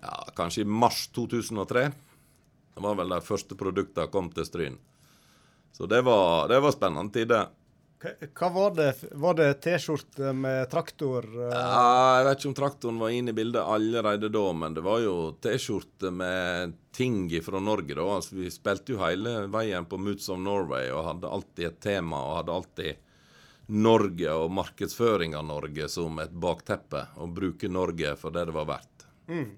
ja, 0.00 0.14
kanskje 0.36 0.64
i 0.64 0.70
mars 0.70 1.08
2003. 1.16 1.90
Det 2.74 2.84
var 2.86 2.96
vel 2.96 3.12
de 3.12 3.20
første 3.24 3.58
produktene 3.58 4.08
kom 4.12 4.30
til 4.32 4.48
Stryn. 4.48 4.78
Så 5.72 5.88
det 5.90 6.02
var, 6.06 6.48
det 6.50 6.60
var 6.60 6.74
spennende 6.74 7.12
tider. 7.14 7.48
Hva 8.00 8.48
var 8.48 8.74
det? 8.74 8.94
Var 9.12 9.34
det 9.36 9.48
T-skjorte 9.60 10.32
med 10.32 10.70
traktor? 10.72 11.26
Eh? 11.28 11.52
Ja, 11.52 12.16
jeg 12.16 12.26
vet 12.26 12.38
ikke 12.38 12.48
om 12.48 12.56
traktoren 12.56 13.00
var 13.02 13.12
inne 13.12 13.34
i 13.34 13.36
bildet 13.36 13.60
allerede 13.60 14.30
da, 14.32 14.44
men 14.56 14.76
det 14.76 14.84
var 14.86 15.02
jo 15.04 15.14
T-skjorte 15.36 16.12
med 16.14 16.78
ting 16.96 17.26
fra 17.44 17.60
Norge, 17.60 17.92
da. 17.98 18.06
Altså, 18.16 18.38
vi 18.40 18.48
spilte 18.52 18.94
jo 18.94 19.02
hele 19.02 19.44
veien 19.52 19.84
på 19.88 20.00
Moods 20.00 20.30
of 20.32 20.40
Norway 20.40 20.88
og 20.94 21.04
hadde 21.10 21.32
alltid 21.36 21.68
et 21.68 21.80
tema 21.84 22.22
og 22.24 22.36
hadde 22.40 22.56
alltid 22.56 23.06
Norge 23.70 24.32
og 24.34 24.50
markedsføring 24.56 25.36
av 25.36 25.44
Norge 25.46 25.88
som 25.92 26.16
et 26.24 26.32
bakteppe. 26.32 27.04
Og 27.20 27.36
bruke 27.36 27.68
Norge 27.68 28.16
for 28.18 28.34
det 28.34 28.48
det 28.48 28.56
var 28.56 28.70
verdt. 28.72 29.06
Mm. 29.28 29.50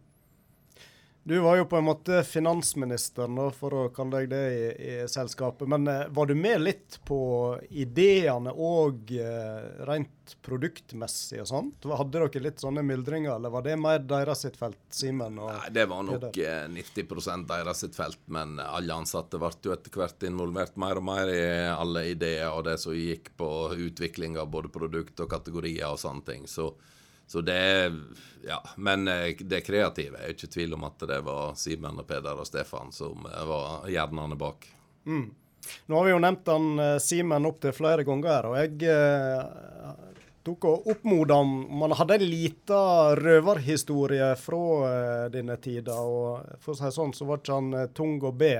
Du 1.24 1.38
var 1.38 1.56
jo 1.56 1.64
på 1.64 1.76
en 1.76 1.84
måte 1.84 2.24
finansminister 2.26 3.28
nå, 3.30 3.44
for 3.54 3.74
å 3.78 3.82
kalle 3.94 4.24
deg 4.24 4.30
det, 4.32 4.40
i, 4.50 4.70
i 4.90 4.94
selskapet. 5.08 5.68
Men 5.70 5.86
eh, 5.86 6.08
var 6.10 6.26
du 6.26 6.34
med 6.34 6.64
litt 6.64 6.98
på 7.06 7.18
ideene 7.70 8.50
og 8.50 9.12
eh, 9.14 9.84
rent 9.86 10.34
produktmessig 10.42 11.38
og 11.44 11.46
sånt? 11.46 11.86
Hadde 11.86 12.18
dere 12.18 12.42
litt 12.42 12.62
sånne 12.62 12.82
myldringer, 12.86 13.36
eller 13.36 13.54
var 13.54 13.62
det 13.62 13.76
mer 13.78 14.02
deres 14.02 14.42
sitt 14.42 14.58
felt, 14.58 14.80
Simen? 14.90 15.38
Nei, 15.38 15.70
det 15.70 15.86
var 15.92 16.02
nok 16.08 16.26
eh, 16.42 16.66
90 16.74 17.46
deres 17.46 17.84
sitt 17.84 17.94
felt, 17.94 18.18
men 18.26 18.58
alle 18.58 18.96
ansatte 19.04 19.38
ble 19.38 19.52
jo 19.62 19.76
etter 19.76 19.94
hvert 19.94 20.26
involvert 20.26 20.74
mer 20.74 20.98
og 20.98 21.06
mer 21.06 21.30
i 21.30 21.44
alle 21.70 22.08
ideer 22.16 22.50
og 22.50 22.66
det 22.66 22.80
som 22.82 22.98
gikk 22.98 23.30
på 23.38 23.52
utvikling 23.78 24.40
av 24.42 24.50
både 24.50 24.74
produkt 24.74 25.22
og 25.22 25.30
kategorier 25.30 25.86
og 25.86 26.02
sånne 26.02 26.26
ting. 26.26 26.50
Så 26.50 26.72
så 27.26 27.40
det 27.40 27.92
Ja. 28.42 28.62
Men 28.76 29.08
eh, 29.08 29.36
det 29.38 29.60
kreative 29.62 30.18
er 30.18 30.34
ikke 30.34 30.50
tvil 30.50 30.74
om 30.74 30.84
at 30.88 30.98
det 31.06 31.20
var 31.22 31.54
Simen 31.54 32.00
og 32.02 32.06
Peder 32.08 32.34
og 32.34 32.46
Stefan 32.48 32.90
som 32.92 33.26
eh, 33.30 33.44
var 33.46 33.86
hjernene 33.90 34.38
bak. 34.38 34.66
Mm. 35.06 35.28
Nå 35.86 35.96
har 35.96 36.04
vi 36.04 36.10
jo 36.10 36.22
nevnt 36.22 36.48
han 36.50 36.72
eh, 36.78 36.96
Simen 37.02 37.46
opptil 37.46 37.74
flere 37.76 38.06
ganger 38.06 38.48
og 38.50 38.56
jeg 38.58 38.88
eh, 38.90 39.92
tok 40.42 40.66
og 40.66 40.88
oppmoda 40.90 41.38
om 41.38 41.52
man 41.78 41.94
hadde 41.94 42.18
en 42.18 42.26
liten 42.26 43.20
røverhistorie 43.20 44.32
fra 44.42 44.64
eh, 44.88 45.28
dine 45.36 45.54
tider. 45.62 46.02
Og 46.02 46.58
for 46.58 46.74
å 46.74 46.80
si 46.80 46.90
sånn, 46.96 47.14
så 47.14 47.28
var 47.28 47.38
ikke 47.38 47.60
han 47.60 47.94
tung 47.94 48.18
å 48.26 48.34
be. 48.34 48.56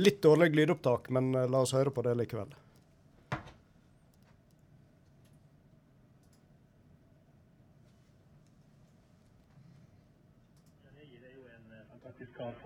Litt 0.00 0.22
dårlig 0.24 0.54
lydopptak, 0.56 1.10
men 1.12 1.34
la 1.34 1.60
oss 1.60 1.76
høre 1.76 1.92
på 1.92 2.06
det 2.06 2.16
likevel. 2.22 2.56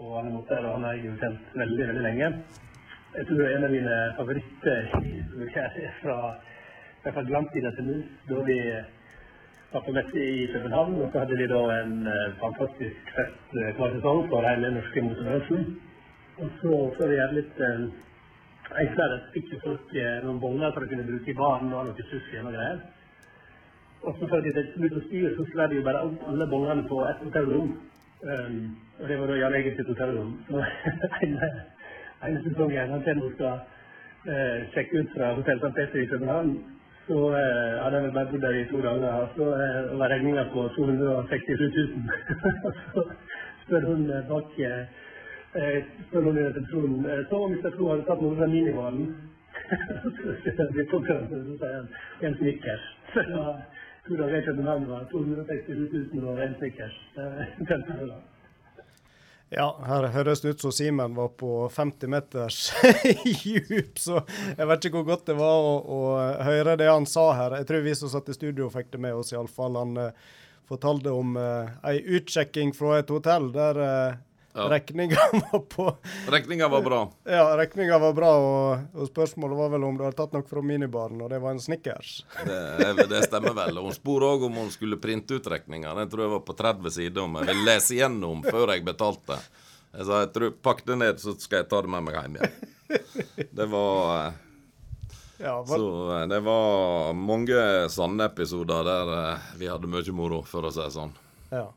På 0.04 0.10
mange 0.14 0.32
måter, 0.36 0.60
og 0.66 0.74
han 0.74 0.84
har 0.84 0.92
jeg 0.98 1.06
jo 1.08 1.12
kjent 1.20 1.54
veldig, 1.56 1.84
veldig 1.88 2.02
lenge. 2.04 2.26
Jeg 3.14 3.26
tror 3.28 3.46
en 3.48 3.64
av 3.64 3.70
mine 3.72 3.94
favoritter 4.18 4.90
fra 6.02 6.16
i 7.04 7.12
fall 7.14 7.28
glanstida 7.28 7.70
til 7.76 7.88
nå, 7.88 7.96
da 8.28 8.42
vi 8.48 8.58
var 9.72 9.84
på 9.86 9.94
messe 9.96 10.26
i 10.34 10.46
København. 10.52 10.98
Og 11.00 11.08
så 11.12 11.22
hadde 11.22 11.38
vi 11.40 11.46
da 11.54 11.62
en 11.78 11.94
uh, 12.08 12.34
fantastisk 12.42 13.14
fest 13.16 13.54
hver 13.54 13.96
sesong 13.96 14.28
for 14.32 14.48
hele 14.48 14.74
norske 14.76 15.06
motorbransjen. 15.08 15.64
Og 16.36 16.52
så 16.60 16.74
får 16.98 17.12
vi 17.12 17.18
gjøre 17.20 17.38
litt 17.38 17.64
så 18.74 19.08
fikk 19.32 19.50
jo 19.54 19.62
folk 19.64 19.96
uh, 19.96 20.20
noen 20.26 20.42
boller 20.44 20.76
for 20.76 20.84
å 20.84 20.92
kunne 20.92 21.08
bruke 21.08 21.32
i 21.32 21.38
baren 21.40 21.72
og 21.72 21.88
noe 21.88 22.08
sushi 22.12 22.42
og 22.42 22.52
greier. 22.52 22.84
Og 24.04 24.12
så 24.18 24.28
for 24.28 24.36
at 24.36 24.52
det 24.52 24.68
skulle 24.68 24.92
ut 24.92 25.08
styre, 25.08 25.32
så 25.38 25.48
slo 25.48 25.68
de 25.72 25.80
jo 25.80 25.88
bare 25.88 26.04
alle 26.28 26.52
bollene 26.52 26.88
på 26.92 27.04
ett 27.08 27.24
hotellrom. 27.24 27.76
Um, 28.24 28.76
og 29.00 29.08
det 29.08 29.20
var 29.20 29.26
da 29.26 29.34
Jan 29.36 29.54
Egil 29.54 29.74
sitt 29.76 29.88
hotellrom. 29.88 30.30
Ene 32.24 32.38
sesongen 32.44 32.92
han 32.92 33.02
til 33.04 33.18
nå 33.18 33.26
skal 33.34 33.58
uh, 34.28 34.58
sjekke 34.72 35.02
ut 35.02 35.10
fra 35.16 35.34
Hotell 35.36 35.60
St. 35.60 35.72
Peter 35.76 35.98
i 36.00 36.06
København, 36.12 36.54
så 37.06 37.18
uh, 37.34 37.74
hadde 37.82 38.00
han 38.00 38.14
bare 38.14 38.30
bodd 38.30 38.46
der 38.46 38.56
i 38.60 38.64
to 38.70 38.80
dager. 38.86 39.12
Og 39.12 39.28
så 39.36 39.50
uh, 39.50 39.98
var 40.00 40.08
regninga 40.14 40.46
på 40.54 40.68
267 40.76 41.60
000. 41.60 42.00
så 42.94 43.04
spør 43.66 43.86
hun 43.90 44.08
uh, 44.10 44.24
bak 44.32 44.56
uh, 44.70 44.82
spør 46.08 46.26
hun 46.28 46.38
i 46.40 46.48
resepsjonen 46.48 47.28
så 47.28 47.44
om 47.44 47.52
Mr. 47.52 47.70
Tro 47.76 47.92
hadde 47.92 48.08
tatt 48.08 48.24
noe 48.24 48.40
fra 48.40 48.48
minivalen. 48.56 49.06
så 50.16 50.18
sier 50.40 50.56
han 51.60 51.88
en 52.22 52.40
snickers. 52.40 52.92
Dager 54.08 54.36
i 54.38 54.44
København 54.44 54.86
var 54.88 55.04
267 55.10 56.12
000 56.14 56.28
og. 56.28 56.38
Ja, 59.54 59.68
her 59.86 60.08
høres 60.10 60.40
det 60.42 60.48
ut 60.54 60.60
som 60.64 60.72
Simen 60.72 61.14
var 61.14 61.28
på 61.38 61.68
50 61.70 62.10
meters 62.10 62.72
djup, 63.44 63.98
så 64.00 64.22
jeg 64.56 64.66
vet 64.66 64.86
ikke 64.88 64.98
hvor 64.98 65.10
godt 65.12 65.28
det 65.28 65.36
var 65.38 65.68
å, 65.68 65.74
å, 65.84 65.98
høre 66.42 66.74
det 66.80 66.88
han 66.90 67.06
sa 67.06 67.28
her. 67.38 67.54
Jeg 67.60 67.68
tror 67.68 67.84
vi 67.84 67.94
som 67.94 68.10
satt 68.10 68.32
i 68.32 68.34
studio 68.34 68.70
fikk 68.72 68.90
det 68.96 69.02
med 69.04 69.14
oss, 69.14 69.30
iallfall. 69.34 69.78
Han 69.78 70.00
uh, 70.00 70.32
fortalte 70.66 71.12
om 71.14 71.36
uh, 71.38 71.70
ei 71.86 72.00
utsjekking 72.16 72.74
fra 72.74 72.98
et 72.98 73.12
hotell 73.14 73.52
der 73.54 73.78
uh, 73.78 74.16
ja. 74.54 74.68
Rekninga 74.70 75.18
var 75.32 75.58
på 75.58 75.96
Rekninga 76.30 76.68
var 76.68 76.82
bra. 76.82 77.00
Ja, 77.24 77.56
rekninga 77.58 77.98
var 77.98 78.12
bra, 78.14 78.30
og, 78.38 78.84
og, 78.94 79.08
spørsmålet 79.08 79.58
var 79.58 79.72
vel 79.72 79.86
om 79.88 79.98
du 79.98 80.04
hadde 80.06 80.18
tatt 80.20 80.36
noe 80.36 80.46
fra 80.46 80.62
minibaren, 80.62 81.18
og 81.24 81.32
det 81.32 81.40
var 81.42 81.56
en 81.56 81.62
Snickers. 81.62 82.20
Det, 82.46 83.08
det 83.10 83.24
stemmer 83.26 83.56
vel. 83.56 83.80
Og 83.80 83.90
hun 83.90 83.96
spurte 83.96 84.30
òg 84.30 84.46
om 84.46 84.62
hun 84.62 84.70
skulle 84.70 85.00
printe 85.02 85.34
ut 85.34 85.50
rekninga. 85.50 85.96
Den 85.98 86.12
tror 86.12 86.26
jeg 86.26 86.34
var 86.36 86.44
på 86.46 86.56
30 86.62 86.96
sider, 87.00 87.26
om 87.26 87.40
jeg 87.40 87.50
vil 87.50 87.66
lese 87.66 87.98
igjennom 87.98 88.46
før 88.46 88.76
jeg 88.76 88.86
betalte. 88.86 89.40
Jeg 89.94 90.06
sa 90.06 90.22
jeg 90.24 90.32
tror, 90.38 90.54
pakk 90.70 90.86
det 90.86 91.00
ned, 91.02 91.20
så 91.22 91.34
skal 91.38 91.62
jeg 91.62 91.70
ta 91.70 91.82
det 91.82 91.90
med 91.90 92.06
meg 92.06 92.18
hjem 92.18 92.38
igjen. 92.40 92.56
Det 93.58 93.66
var 93.70 94.14
eh, 94.14 94.40
ja. 95.42 95.54
Så 95.66 95.86
eh, 96.14 96.26
det 96.30 96.40
var 96.46 97.12
mange 97.18 97.88
sanne 97.90 98.30
episoder 98.30 98.86
der 98.86 99.14
eh, 99.18 99.46
vi 99.58 99.70
hadde 99.70 99.90
mye 99.90 100.14
moro, 100.14 100.42
for 100.46 100.66
å 100.66 100.72
si 100.74 100.82
det 100.82 100.92
sånn. 100.94 101.14
Ja. 101.50 101.68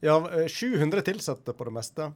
Ja, 0.00 0.18
700 0.48 1.00
eh, 1.00 1.14
ansatte 1.14 1.52
på 1.52 1.66
det 1.66 1.74
meste? 1.74 2.12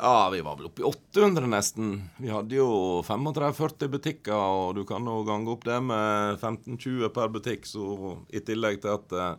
Ja, 0.00 0.30
vi 0.32 0.40
var 0.40 0.56
vel 0.56 0.70
oppe 0.70 0.80
i 0.80 0.84
800 0.84 1.46
nesten. 1.46 1.90
Vi 2.16 2.30
hadde 2.32 2.56
jo 2.56 3.02
35-40 3.04 3.88
butikker, 3.92 4.32
og 4.36 4.78
du 4.78 4.84
kan 4.88 5.04
jo 5.04 5.20
gange 5.28 5.52
opp 5.52 5.66
det 5.68 5.76
med 5.84 6.40
15-20 6.40 7.10
per 7.12 7.28
butikk. 7.28 7.68
Så 7.68 8.16
i 8.32 8.40
tillegg 8.40 8.80
til 8.80 8.94
at 8.94 9.12
eh, 9.12 9.34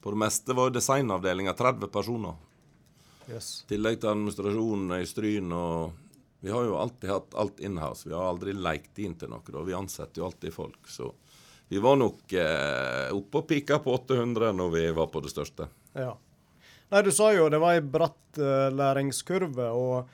på 0.00 0.14
det 0.14 0.20
meste 0.24 0.56
var 0.56 0.70
jo 0.70 0.78
designavdelinga 0.78 1.52
30 1.58 1.92
personer. 1.92 2.38
Yes. 3.28 3.50
I 3.66 3.74
tillegg 3.74 3.98
til 4.00 4.14
administrasjonen 4.14 4.94
i 4.96 5.06
Stryn 5.06 5.52
og 5.52 6.04
Vi 6.40 6.52
har 6.54 6.62
jo 6.64 6.76
alltid 6.78 7.10
hatt 7.10 7.34
alt 7.34 7.60
inhouse. 7.60 8.06
Vi 8.06 8.14
har 8.14 8.28
aldri 8.30 8.52
leikt 8.54 8.98
inn 9.02 9.16
til 9.18 9.28
noe. 9.28 9.42
da. 9.42 9.60
Vi 9.66 9.74
ansetter 9.74 10.22
jo 10.22 10.28
alltid 10.28 10.54
folk. 10.54 10.86
Så 10.86 11.10
vi 11.68 11.80
var 11.82 11.98
nok 11.98 12.32
eh, 12.32 13.10
oppe 13.12 13.42
og 13.42 13.48
pika 13.50 13.80
på 13.82 13.92
800 13.96 14.52
når 14.54 14.70
vi 14.70 14.84
var 14.94 15.10
på 15.10 15.20
det 15.20 15.32
største. 15.34 15.66
Ja. 15.98 16.14
Nei, 16.88 17.02
du 17.04 17.12
sa 17.12 17.32
jo 17.34 17.50
det 17.52 17.60
var 17.60 17.76
ei 17.76 17.84
bratt 17.84 18.40
uh, 18.40 18.68
læringskurve, 18.72 19.68
og 19.76 20.08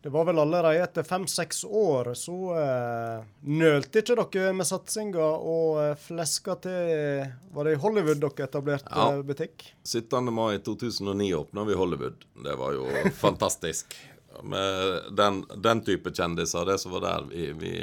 det 0.00 0.08
var 0.08 0.24
vel 0.24 0.38
allerede 0.40 0.80
etter 0.80 1.04
fem-seks 1.04 1.58
år 1.64 2.14
så 2.16 2.34
eh, 2.56 3.24
nølte 3.52 4.00
ikke 4.00 4.14
dere 4.16 4.54
med 4.56 4.64
satsinga 4.64 5.26
og 5.44 5.76
uh, 5.76 5.90
fleska 6.00 6.54
til 6.64 7.26
Var 7.52 7.68
det 7.68 7.74
i 7.74 7.80
Hollywood 7.82 8.22
dere 8.22 8.46
etablerte 8.46 8.88
ja. 8.88 9.20
butikk? 9.20 9.66
17. 9.84 10.32
mai 10.32 10.56
2009 10.64 11.34
åpna 11.42 11.66
vi 11.68 11.76
Hollywood. 11.76 12.24
Det 12.32 12.56
var 12.56 12.78
jo 12.78 12.88
fantastisk. 13.26 13.92
Med 14.40 15.12
den, 15.20 15.44
den, 15.60 15.84
type 15.84 16.14
kjendiser, 16.16 16.64
det 16.64 16.78
som 16.80 16.96
var 16.96 17.04
der, 17.04 17.28
vi, 17.28 17.50
vi 17.60 17.74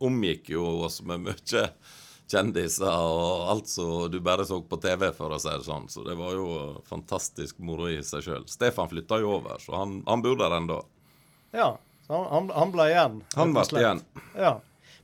omgikk 0.00 0.48
jo 0.54 0.64
oss 0.88 1.02
med 1.04 1.26
mye 1.28 1.66
kjendiser 2.30 2.88
og 2.88 3.50
alt 3.52 3.68
som 3.70 4.06
du 4.12 4.20
bare 4.24 4.46
så 4.46 4.60
på 4.62 4.78
TV, 4.82 5.08
for 5.16 5.34
å 5.34 5.40
si 5.42 5.50
det 5.50 5.66
sånn. 5.66 5.88
Så 5.90 6.04
det 6.06 6.16
var 6.18 6.34
jo 6.36 6.48
fantastisk 6.88 7.60
moro 7.64 7.90
i 7.90 8.00
seg 8.06 8.24
sjøl. 8.26 8.48
Stefan 8.50 8.90
flytta 8.90 9.20
jo 9.22 9.36
over, 9.40 9.60
så 9.62 9.76
han, 9.82 10.00
han 10.06 10.24
bor 10.24 10.38
der 10.40 10.56
ennå. 10.60 10.80
Ja, 11.56 11.72
så 12.06 12.24
han, 12.30 12.50
han 12.54 12.74
ble 12.74 12.90
igjen? 12.92 13.22
Han 13.38 13.56
ble 13.56 13.82
igjen. 13.82 14.04
Ja. 14.38 14.58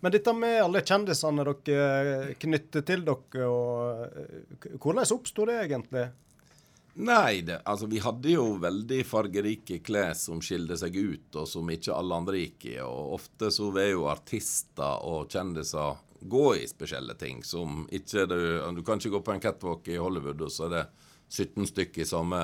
Men 0.05 0.13
dette 0.13 0.33
med 0.37 0.61
alle 0.63 0.85
kjendisene 0.87 1.45
dere 1.65 2.37
knytter 2.39 2.85
til 2.87 3.03
dere, 3.07 3.49
og 3.49 4.07
eh, 4.07 4.71
hvordan 4.77 5.17
oppsto 5.17 5.47
det 5.49 5.57
egentlig? 5.65 6.05
Nei, 6.97 7.43
det, 7.45 7.59
altså 7.69 7.89
vi 7.91 8.01
hadde 8.01 8.31
jo 8.33 8.45
veldig 8.61 9.03
fargerike 9.05 9.83
klær 9.85 10.15
som 10.17 10.39
skilte 10.41 10.79
seg 10.81 10.95
ut, 10.97 11.29
og 11.37 11.49
som 11.49 11.69
ikke 11.69 11.93
alle 11.93 12.21
andre 12.23 12.41
gikk 12.41 12.69
i. 12.71 12.77
Og 12.85 13.17
ofte 13.19 13.51
så 13.53 13.69
var 13.75 13.91
jo 13.91 14.07
artister 14.09 15.05
og 15.05 15.29
kjendiser 15.33 15.99
gå 16.31 16.47
i 16.61 16.69
spesielle 16.71 17.17
ting 17.19 17.43
som 17.45 17.85
ikke 17.93 18.27
du 18.31 18.39
Du 18.77 18.83
kan 18.87 19.01
ikke 19.01 19.17
gå 19.17 19.23
på 19.27 19.35
en 19.35 19.43
catwalk 19.43 19.89
i 19.89 20.01
Hollywood, 20.01 20.41
og 20.47 20.53
så 20.53 20.67
er 20.69 20.75
det 20.75 20.87
17 21.29 21.67
stykker 21.67 22.03
i 22.03 22.07
samme 22.07 22.39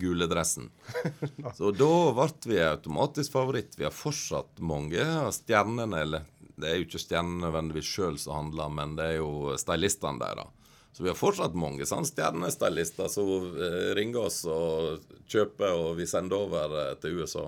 gule 0.00 0.26
dressen. 0.30 0.70
Så 1.58 1.72
da 1.76 1.90
ble 2.16 2.28
vi 2.48 2.60
automatisk 2.64 3.34
favoritt. 3.34 3.76
Vi 3.76 3.84
har 3.84 3.92
fortsatt 3.92 4.62
mange 4.64 5.02
av 5.04 5.28
stjernene, 5.36 6.00
eller 6.00 6.24
det 6.58 6.70
er 6.70 6.78
jo 6.78 6.86
ikke 6.86 7.02
stjernene 7.02 7.44
nødvendigvis 7.44 7.90
sjøl 7.92 8.16
som 8.20 8.38
handler, 8.38 8.72
men 8.72 8.96
det 8.96 9.10
er 9.12 9.18
jo 9.20 9.52
stylistene 9.60 10.22
deres. 10.22 10.54
Så 10.96 11.04
vi 11.04 11.12
har 11.12 11.18
fortsatt 11.18 11.54
mange 11.54 11.86
stjernestylister 11.86 13.10
som 13.12 13.28
eh, 13.54 13.90
ringer 13.94 14.24
oss 14.26 14.40
og 14.50 15.04
kjøper, 15.30 15.76
og 15.76 15.98
vi 16.00 16.08
sender 16.10 16.48
over 16.48 16.74
eh, 16.80 16.94
til 17.02 17.20
USA. 17.20 17.44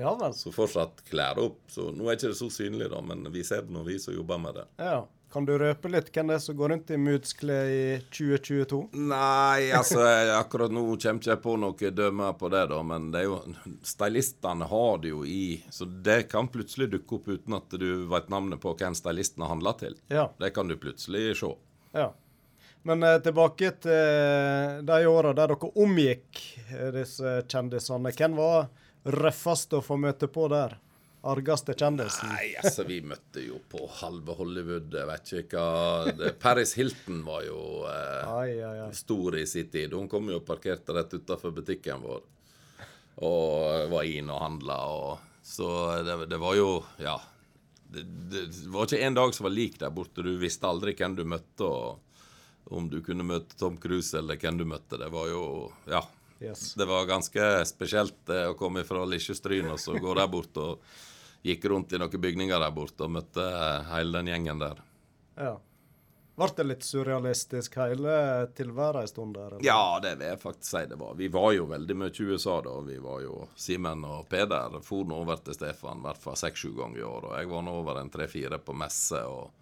Ja 0.00 0.16
vel. 0.20 0.34
Så 0.34 0.52
fortsatt 0.54 1.04
klær 1.10 1.38
opp. 1.42 1.62
Så 1.70 1.90
nå 1.94 2.08
er 2.08 2.18
ikke 2.18 2.32
det 2.32 2.40
så 2.40 2.50
synlig, 2.52 2.90
da, 2.92 3.00
men 3.04 3.26
vi 3.32 3.44
ser 3.46 3.66
det 3.66 3.74
når 3.74 3.88
vi 3.92 3.98
som 4.02 4.16
jobber 4.16 4.40
med 4.42 4.60
det. 4.60 4.68
Ja. 4.82 5.00
Kan 5.30 5.44
du 5.46 5.52
røpe 5.58 5.86
litt 5.86 6.08
hvem 6.10 6.26
det 6.26 6.40
er 6.40 6.42
som 6.42 6.56
går 6.58 6.72
rundt 6.72 6.88
i 6.90 6.96
Moods-klær 6.98 7.68
i 7.70 7.82
2022? 8.10 8.80
Nei, 9.12 9.68
altså 9.78 10.02
akkurat 10.34 10.72
nå 10.74 10.82
kommer 10.88 11.20
ikke 11.22 11.30
jeg 11.30 11.42
på 11.44 11.54
noe 11.62 11.90
dømme 11.94 12.32
på 12.40 12.50
det, 12.50 12.64
da. 12.72 12.80
Men 12.82 13.12
det 13.14 13.20
er 13.20 13.28
jo 13.28 13.36
stylistene 13.86 14.66
har 14.72 14.98
det 15.04 15.12
jo 15.12 15.20
i 15.22 15.60
Så 15.70 15.86
det 15.86 16.24
kan 16.32 16.50
plutselig 16.50 16.90
dukke 16.96 17.20
opp 17.20 17.30
uten 17.30 17.58
at 17.60 17.78
du 17.78 17.86
vet 18.10 18.32
navnet 18.32 18.58
på 18.62 18.74
hvem 18.74 18.96
stylisten 18.98 19.46
har 19.46 19.54
handla 19.54 19.76
til. 19.78 19.94
Ja. 20.10 20.26
Det 20.40 20.50
kan 20.56 20.66
du 20.66 20.74
plutselig 20.82 21.36
se. 21.38 21.52
Ja. 21.94 22.10
Men 22.82 23.06
eh, 23.06 23.20
tilbake 23.22 23.70
til 23.86 24.82
de 24.88 25.00
åra 25.06 25.30
der 25.36 25.54
dere 25.54 25.72
omgikk 25.78 26.42
disse 26.96 27.38
kjendisene. 27.46 28.10
Hvem 28.18 28.34
var 28.40 28.66
røffeste 29.04 29.80
å 29.80 29.84
få 29.84 29.96
møte 30.00 30.28
på 30.28 30.48
der? 30.52 30.76
Argeste 31.22 31.74
kjendisen? 31.76 32.30
Nei, 32.32 32.54
altså, 32.56 32.84
vi 32.88 33.00
møtte 33.04 33.42
jo 33.44 33.58
på 33.68 33.84
halve 34.00 34.32
Hollywood. 34.38 34.88
Jeg 34.96 35.08
vet 35.10 35.32
ikke 35.42 35.64
hva 35.64 36.30
Paris 36.40 36.72
Hilton 36.78 37.20
var 37.26 37.42
jo 37.44 37.58
eh, 37.90 38.30
ai, 38.30 38.54
ai, 38.64 38.76
ai. 38.86 38.92
stor 38.96 39.36
i 39.36 39.44
sin 39.48 39.68
tid. 39.68 39.92
Hun 39.92 40.08
kom 40.08 40.30
jo 40.32 40.38
og 40.40 40.46
parkerte 40.48 40.96
rett 40.96 41.12
utafor 41.12 41.52
butikken 41.56 42.00
vår. 42.06 42.22
Og 43.26 43.90
var 43.92 44.08
inn 44.08 44.32
og 44.32 44.40
handla. 44.40 44.78
Og, 44.96 45.34
så 45.44 45.68
det, 46.06 46.16
det, 46.32 46.40
var 46.40 46.56
jo 46.56 46.70
Ja. 47.02 47.18
Det, 47.90 48.06
det, 48.32 48.46
var 48.70 48.86
ikke 48.86 49.02
en 49.04 49.18
dag 49.18 49.34
som 49.36 49.44
var 49.48 49.52
lik 49.52 49.76
der 49.82 49.92
borte. 49.92 50.24
Du 50.24 50.32
visste 50.40 50.70
aldri 50.70 50.96
hvem 50.96 51.18
du 51.18 51.26
møtte. 51.28 51.68
og 51.68 52.72
Om 52.72 52.88
du 52.88 53.02
kunne 53.04 53.28
møte 53.28 53.60
Tom 53.60 53.76
Cruise 53.82 54.16
eller 54.16 54.40
hvem 54.40 54.62
du 54.62 54.64
møtte. 54.72 54.96
Det 54.96 55.12
var 55.12 55.28
jo 55.28 55.44
Ja. 55.90 56.00
Yes. 56.40 56.74
Det 56.74 56.84
var 56.88 57.04
ganske 57.06 57.64
spesielt 57.68 58.28
eh, 58.32 58.48
å 58.48 58.56
komme 58.56 58.84
fra 58.88 59.04
Lisjestryn 59.04 59.68
og 59.68 59.80
så 59.80 59.98
gå 60.00 60.14
der 60.16 60.28
bort 60.32 60.56
og 60.56 60.84
gikk 61.44 61.66
rundt 61.68 61.92
i 61.92 62.00
noen 62.00 62.22
bygninger 62.22 62.62
der 62.62 62.72
borte 62.72 63.04
og 63.04 63.12
møtte 63.18 63.44
eh, 63.44 63.90
hele 63.92 64.18
den 64.18 64.32
gjengen 64.32 64.62
der. 64.62 64.80
Ja. 65.36 65.58
Ble 66.40 66.48
det 66.56 66.64
litt 66.64 66.84
surrealistisk 66.86 67.74
hele 67.76 68.14
tilværet 68.56 69.02
en 69.02 69.10
stund 69.10 69.34
der? 69.36 69.58
Eller? 69.58 69.66
Ja, 69.66 70.00
det 70.00 70.14
vil 70.16 70.30
jeg 70.30 70.40
faktisk 70.40 70.70
si 70.70 70.84
det 70.88 70.96
var. 70.96 71.12
Vi 71.18 71.28
var 71.28 71.52
jo 71.52 71.66
veldig 71.68 71.96
mye 72.00 72.14
i 72.16 72.28
USA 72.30 72.56
da. 72.64 72.78
Vi 72.86 72.96
var 73.04 73.20
jo 73.26 73.34
Simen 73.60 74.06
og 74.08 74.24
Peder 74.32 74.80
for 74.86 75.04
nå 75.04 75.20
over 75.20 75.42
til 75.44 75.58
Stefan 75.58 76.00
i 76.00 76.06
hvert 76.08 76.22
fall 76.22 76.38
seks-sju 76.40 76.72
ganger 76.78 77.02
i 77.02 77.04
år. 77.04 77.28
Og 77.28 77.36
jeg 77.36 77.50
var 77.52 77.66
nå 77.66 77.74
over 77.82 78.00
en 78.00 78.12
tre-fire 78.14 78.62
på 78.64 78.72
messe. 78.72 79.20
og 79.20 79.59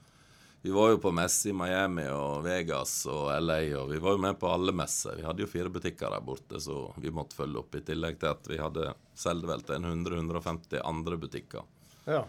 vi 0.63 0.71
var 0.71 0.91
jo 0.91 0.99
på 0.99 1.13
messe 1.15 1.51
i 1.51 1.55
Miami 1.55 2.09
og 2.11 2.43
Vegas 2.43 2.93
og 3.07 3.31
LA, 3.41 3.61
og 3.79 3.93
vi 3.93 4.01
var 4.03 4.17
jo 4.17 4.23
med 4.25 4.39
på 4.41 4.51
alle 4.51 4.75
messer. 4.75 5.15
Vi 5.17 5.27
hadde 5.27 5.45
jo 5.45 5.51
fire 5.51 5.71
butikker 5.71 6.11
der 6.11 6.25
borte, 6.25 6.59
så 6.61 6.89
vi 6.99 7.13
måtte 7.15 7.39
følge 7.39 7.61
opp. 7.63 7.79
I 7.79 7.85
tillegg 7.87 8.19
til 8.19 8.33
at 8.33 8.51
vi 8.51 8.59
hadde 8.59 8.93
solgte 9.15 9.53
vel 9.53 9.63
til 9.69 9.87
100-150 9.87 10.83
andre 10.83 11.19
butikker. 11.23 11.63
Ja. 12.11 12.25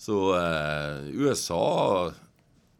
Så 0.00 0.16
eh, 0.38 1.10
USA 1.12 2.12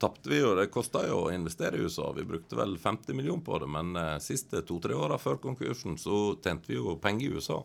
tapte 0.01 0.33
vi 0.33 0.41
jo. 0.41 0.55
Det 0.57 0.71
kosta 0.73 1.05
jo 1.07 1.27
å 1.27 1.35
investere 1.35 1.77
i 1.77 1.85
USA. 1.85 2.09
Vi 2.17 2.25
brukte 2.25 2.57
vel 2.57 2.79
50 2.81 3.17
millioner 3.17 3.45
på 3.45 3.61
det, 3.61 3.69
men 3.77 3.93
eh, 4.01 4.17
siste 4.25 4.65
to-tre 4.65 4.97
åra 4.97 5.21
før 5.21 5.37
konkursen 5.43 6.01
så 6.01 6.39
tjente 6.41 6.73
vi 6.73 6.81
jo 6.81 6.97
penger 7.03 7.29
i 7.29 7.37
USA. 7.37 7.61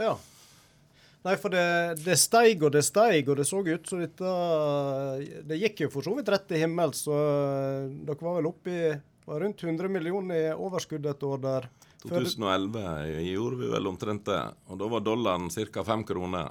Ja. 0.00 0.18
Nei, 1.20 1.36
for 1.36 1.52
det, 1.52 2.00
det 2.00 2.16
steig 2.16 2.62
og 2.64 2.72
det 2.72 2.80
steig, 2.86 3.28
og 3.28 3.36
det 3.36 3.44
så 3.44 3.60
ut 3.60 3.88
som 3.90 4.00
dette 4.00 4.30
Det 5.44 5.58
gikk 5.60 5.82
jo 5.84 5.90
for 5.92 6.06
så 6.06 6.14
vidt 6.16 6.30
rett 6.32 6.46
til 6.48 6.62
himmels, 6.62 7.04
så 7.04 7.16
eh, 7.16 7.90
dere 8.08 8.24
var 8.24 8.38
vel 8.38 8.48
oppe 8.48 8.72
i 8.72 8.90
rundt 9.30 9.62
100 9.62 9.88
millioner 9.88 10.34
i 10.34 10.54
overskudd 10.56 11.06
et 11.06 11.22
år 11.22 11.42
der. 11.44 11.68
2011 12.02 12.84
gjorde 13.28 13.58
vi 13.60 13.68
vel 13.70 13.90
omtrent 13.90 14.24
det. 14.26 14.40
Og 14.72 14.78
da 14.80 14.88
var 14.90 15.04
dollaren 15.04 15.50
ca. 15.52 15.84
fem 15.84 16.04
kroner. 16.08 16.48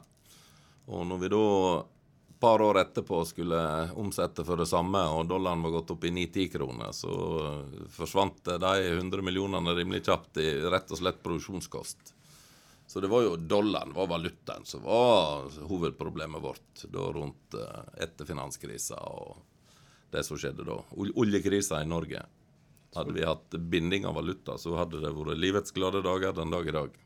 Og 0.88 1.08
når 1.10 1.18
vi 1.24 1.32
da 1.34 1.48
et 1.80 2.38
par 2.40 2.62
år 2.64 2.80
etterpå 2.80 3.24
skulle 3.28 3.60
omsette 4.00 4.46
for 4.48 4.62
det 4.62 4.70
samme, 4.70 5.02
og 5.12 5.28
dollaren 5.28 5.66
var 5.66 5.74
gått 5.80 5.92
opp 5.92 6.06
i 6.08 6.14
9-10 6.14 6.54
kroner, 6.54 6.94
så 6.96 7.12
forsvant 7.92 8.54
de 8.62 8.94
100 8.94 9.26
millionene 9.26 9.76
rimelig 9.76 10.06
kjapt 10.06 10.40
i 10.40 10.54
rett 10.72 10.94
og 10.94 11.02
slett 11.02 11.20
produksjonskost. 11.26 12.14
Så 12.90 13.04
det 13.04 13.08
var 13.12 13.22
jo 13.22 13.36
dollaren 13.38 13.94
var 13.94 14.08
valutaen 14.10 14.64
som 14.66 14.82
var 14.82 15.52
hovedproblemet 15.70 16.42
vårt 16.42 16.86
da 16.90 17.04
rundt 17.14 17.54
eh, 17.54 17.84
etter 18.02 18.26
finanskrisa 18.26 18.98
og 18.98 19.44
det 20.10 20.24
som 20.26 20.40
skjedde 20.42 20.66
da. 20.66 20.80
Oljekrisa 20.98 21.84
i 21.84 21.90
Norge. 21.90 22.24
Hadde 22.96 23.14
vi 23.14 23.28
hatt 23.30 23.54
binding 23.70 24.08
av 24.10 24.18
valuta, 24.18 24.58
så 24.58 24.74
hadde 24.80 25.04
det 25.04 25.12
vært 25.14 25.38
livets 25.38 25.76
glade 25.76 26.02
dager 26.02 26.34
den 26.34 26.50
dag 26.50 26.66
i 26.66 26.74
dag. 26.74 26.98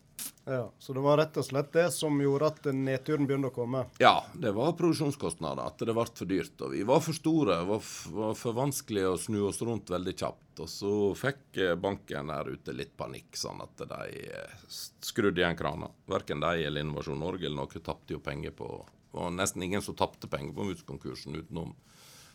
Ja, 0.45 0.71
Så 0.79 0.93
det 0.93 0.99
var 0.99 1.17
rett 1.17 1.37
og 1.39 1.45
slett 1.45 1.71
det 1.71 1.85
som 1.95 2.17
gjorde 2.19 2.49
at 2.51 2.65
nedturen 2.75 3.27
begynte 3.27 3.47
å 3.47 3.55
komme? 3.55 3.85
Ja, 4.03 4.25
det 4.35 4.51
var 4.51 4.73
produksjonskostnader. 4.75 5.63
At 5.71 5.79
det 5.79 5.95
ble 5.95 6.03
for 6.03 6.27
dyrt. 6.27 6.55
Og 6.65 6.73
vi 6.73 6.81
var 6.87 6.99
for 7.03 7.15
store. 7.15 7.61
Det 7.61 7.69
var, 7.69 7.91
var 8.17 8.33
for 8.35 8.57
vanskelig 8.57 9.05
å 9.07 9.13
snu 9.19 9.39
oss 9.47 9.61
rundt 9.63 9.93
veldig 9.93 10.15
kjapt. 10.19 10.59
Og 10.59 10.69
så 10.69 10.91
fikk 11.17 11.61
eh, 11.63 11.75
banken 11.79 12.33
der 12.33 12.51
ute 12.51 12.75
litt 12.75 12.91
panikk, 12.99 13.31
sånn 13.39 13.63
at 13.63 13.85
de 13.87 14.25
eh, 14.27 14.57
skrudde 14.67 15.41
igjen 15.41 15.57
krana. 15.57 15.87
Verken 16.11 16.43
de 16.43 16.67
eller 16.67 16.83
Innovasjon 16.83 17.23
Norge 17.23 17.47
eller 17.47 17.63
noe 17.63 17.83
tapte 17.85 18.17
jo 18.17 18.19
penger 18.23 18.51
på 18.57 18.67
Det 18.83 19.21
var 19.21 19.31
nesten 19.31 19.63
ingen 19.63 19.81
som 19.81 19.95
tapte 19.95 20.27
penger 20.27 20.53
på 20.57 20.67
Moods-konkursen 20.67 21.39
utenom 21.39 21.71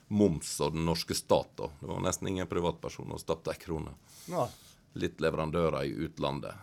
moms 0.08 0.54
og 0.64 0.73
den 0.73 0.88
norske 0.88 1.14
stat. 1.14 1.58
Det 1.58 1.87
var 1.87 2.00
nesten 2.00 2.30
ingen 2.32 2.49
privatpersoner 2.49 3.20
som 3.20 3.35
tapte 3.35 3.52
ei 3.52 3.61
krone. 3.61 3.92
Ja. 4.32 4.47
Litt 4.97 5.20
leverandører 5.20 5.85
i 5.85 5.92
utlandet. 6.08 6.56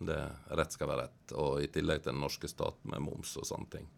Det 0.00 0.20
Rett 0.56 0.72
skal 0.72 0.88
være 0.88 1.06
rett. 1.06 1.32
Og 1.36 1.60
i 1.60 1.68
tillegg 1.72 2.04
til 2.04 2.14
den 2.14 2.22
norske 2.24 2.48
stat 2.48 2.78
med 2.88 3.02
moms 3.04 3.34
og 3.36 3.46
sånne 3.48 3.68
ting. 3.74 3.88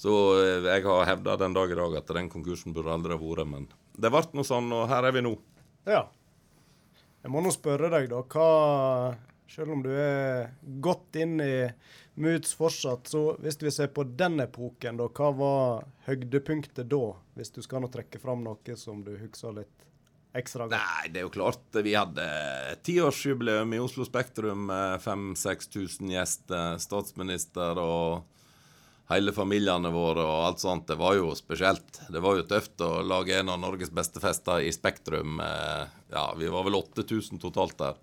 Så 0.00 0.12
eh, 0.40 0.64
jeg 0.64 0.86
har 0.86 1.08
hevda 1.10 1.36
den 1.42 1.56
dag 1.56 1.72
i 1.72 1.76
dag 1.76 1.96
at 1.98 2.12
den 2.16 2.30
konkursen 2.32 2.72
burde 2.76 2.94
aldri 2.94 3.16
ha 3.16 3.20
vært, 3.20 3.48
men 3.50 3.66
det 4.00 4.12
ble 4.12 4.22
nå 4.32 4.44
sånn, 4.46 4.70
og 4.72 4.86
her 4.88 5.04
er 5.04 5.12
vi 5.12 5.24
nå. 5.26 5.34
Ja. 5.88 6.06
Jeg 7.20 7.32
må 7.34 7.42
nå 7.44 7.52
spørre 7.52 7.90
deg, 7.92 8.08
da. 8.12 8.22
Hva 8.24 9.16
Selv 9.50 9.74
om 9.74 9.80
du 9.82 9.90
er 9.90 10.52
godt 10.78 11.16
inn 11.18 11.40
i 11.42 11.66
Moods 12.22 12.52
fortsatt, 12.54 13.10
så 13.10 13.34
hvis 13.42 13.58
vi 13.58 13.72
ser 13.74 13.90
på 13.90 14.04
den 14.06 14.38
epoken, 14.44 15.00
da, 15.00 15.08
hva 15.10 15.30
var 15.34 15.88
høydepunktet 16.06 16.86
da? 16.86 17.16
Hvis 17.34 17.50
du 17.56 17.58
skal 17.66 17.82
nå 17.82 17.90
trekke 17.90 18.22
fram 18.22 18.44
noe 18.46 18.76
som 18.78 19.02
du 19.02 19.16
husker 19.18 19.56
litt 19.58 19.89
ekstra 20.36 20.66
godt? 20.68 20.76
Nei, 20.76 21.12
det 21.12 21.22
er 21.22 21.26
jo 21.26 21.32
klart 21.34 21.80
vi 21.82 21.94
hadde 21.96 22.26
tiårsjubileum 22.86 23.74
i 23.74 23.80
Oslo 23.82 24.06
Spektrum 24.06 24.68
med 24.70 25.00
5000-6000 25.04 26.12
gjester, 26.14 26.76
statsminister 26.82 27.80
og 27.82 28.28
hele 29.10 29.32
familiene 29.34 29.90
våre 29.90 30.22
og 30.22 30.44
alt 30.46 30.62
sånt. 30.62 30.86
Det 30.88 30.98
var 31.00 31.16
jo 31.18 31.34
spesielt. 31.34 32.02
Det 32.08 32.22
var 32.22 32.38
jo 32.38 32.46
tøft 32.46 32.80
å 32.86 33.00
lage 33.02 33.40
en 33.40 33.50
av 33.50 33.58
Norges 33.58 33.90
beste 33.90 34.22
fester 34.22 34.62
i 34.62 34.70
Spektrum. 34.74 35.42
Ja, 36.12 36.30
vi 36.38 36.50
var 36.52 36.66
vel 36.68 36.78
8000 36.78 37.42
totalt 37.42 37.78
der. 37.78 37.98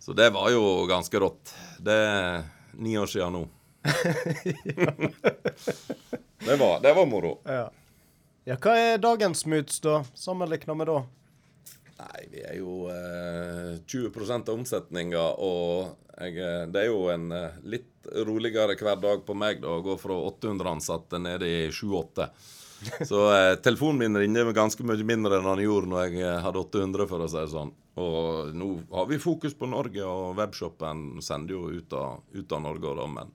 Så 0.00 0.12
det 0.16 0.30
var 0.30 0.50
jo 0.50 0.86
ganske 0.88 1.20
rått. 1.20 1.52
Det 1.78 1.92
er 1.92 2.44
ni 2.80 2.96
år 2.98 3.06
siden 3.10 3.32
nå. 3.32 3.44
det, 6.46 6.56
var, 6.56 6.80
det 6.80 6.92
var 6.92 7.06
moro. 7.06 7.38
Ja. 7.44 7.70
ja. 8.44 8.56
Hva 8.56 8.76
er 8.78 8.98
dagens 9.02 9.46
moods, 9.46 9.80
da, 9.84 10.04
sammenligna 10.14 10.74
med 10.74 10.86
da? 10.90 11.04
Nei, 11.96 12.26
vi 12.28 12.42
er 12.44 12.58
jo 12.58 12.90
eh, 12.92 13.78
20 13.88 14.34
av 14.36 14.52
omsetninga, 14.52 15.22
og 15.40 15.96
jeg, 16.18 16.36
eh, 16.36 16.66
det 16.68 16.82
er 16.82 16.90
jo 16.90 17.06
en 17.12 17.30
eh, 17.32 17.56
litt 17.64 18.10
roligere 18.26 18.76
hver 18.76 19.00
dag 19.00 19.24
på 19.24 19.36
meg 19.38 19.62
da, 19.62 19.78
å 19.78 19.84
gå 19.84 19.96
fra 20.00 20.18
800 20.28 20.74
ansatte 20.76 21.20
ned 21.22 21.44
i 21.46 21.56
7-8. 21.72 22.28
Så 23.08 23.22
eh, 23.32 23.54
telefonen 23.64 23.98
min 23.98 24.20
ringer 24.20 24.52
ganske 24.52 24.84
mye 24.84 25.04
mindre 25.08 25.38
enn 25.38 25.48
han 25.48 25.62
gjorde 25.62 25.90
når 25.90 26.04
jeg 26.04 26.22
eh, 26.26 26.38
hadde 26.44 26.62
800, 26.66 27.08
for 27.08 27.24
å 27.24 27.30
si 27.32 27.40
det 27.40 27.48
sånn. 27.54 27.72
Og 28.02 28.52
nå 28.52 28.70
har 28.92 29.08
vi 29.08 29.22
fokus 29.22 29.56
på 29.56 29.68
Norge, 29.72 30.04
og 30.04 30.36
webshopen 30.36 31.22
sender 31.24 31.56
jo 31.56 31.70
ut 31.72 31.96
av, 31.96 32.20
ut 32.36 32.52
av 32.52 32.64
Norge, 32.66 32.92
da, 33.00 33.08
men 33.08 33.32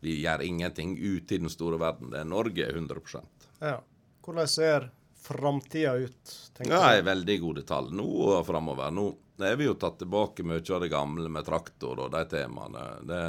vi 0.00 0.20
gjør 0.22 0.46
ingenting 0.46 0.96
ut 0.96 1.32
i 1.32 1.40
den 1.42 1.52
store 1.52 1.80
verden. 1.80 2.12
Det 2.14 2.22
er 2.22 2.28
Norge 2.28 2.72
100% 2.72 3.48
Ja. 3.60 3.78
Hvordan 4.24 4.48
ser 4.50 4.90
framtida 5.20 5.94
ut? 5.94 6.34
Ja, 6.58 6.94
er 6.94 7.02
veldig 7.02 7.38
gode 7.40 7.62
tall 7.68 7.90
nå 7.94 8.06
og 8.06 8.46
framover. 8.46 8.90
Nå 8.94 9.08
er 9.44 9.56
vi 9.58 9.68
jo 9.68 9.76
tatt 9.78 9.98
tilbake 10.00 10.46
mye 10.46 10.62
av 10.74 10.82
det 10.82 10.90
gamle 10.92 11.30
med 11.30 11.46
traktor 11.46 12.00
og 12.04 12.12
de 12.14 12.24
temaene. 12.30 12.84
Det, 13.06 13.22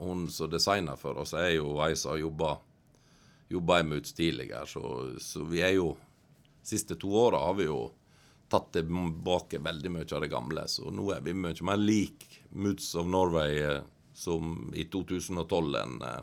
hun 0.00 0.28
som 0.30 0.50
designer 0.50 0.96
for 1.00 1.18
oss, 1.22 1.34
er 1.34 1.56
jo 1.56 1.74
ei 1.84 1.96
som 1.96 2.14
har 2.14 2.22
jobba, 2.22 2.52
jobba 3.48 3.80
i 3.80 3.88
Moods 3.88 4.14
tidligere, 4.16 4.66
så, 4.66 4.84
så, 5.20 5.44
vi 5.44 5.62
er 5.66 5.74
jo 5.76 5.94
siste 6.62 6.94
to 7.00 7.10
åra 7.16 7.40
har 7.46 7.56
vi 7.58 7.66
jo 7.66 7.80
tatt 8.50 8.72
tilbake 8.74 9.58
veldig 9.62 9.90
mye 9.94 10.06
av 10.14 10.24
det 10.24 10.30
gamle. 10.30 10.66
Så 10.68 10.90
nå 10.90 11.10
er 11.14 11.22
vi 11.24 11.34
mye 11.34 11.66
mer 11.66 11.80
lik 11.80 12.26
Moods 12.50 12.94
of 12.98 13.06
Norway 13.06 13.62
eh, 13.62 13.82
som 14.14 14.72
i 14.74 14.84
2012 14.90 15.76
enn 15.80 16.02
eh, 16.02 16.22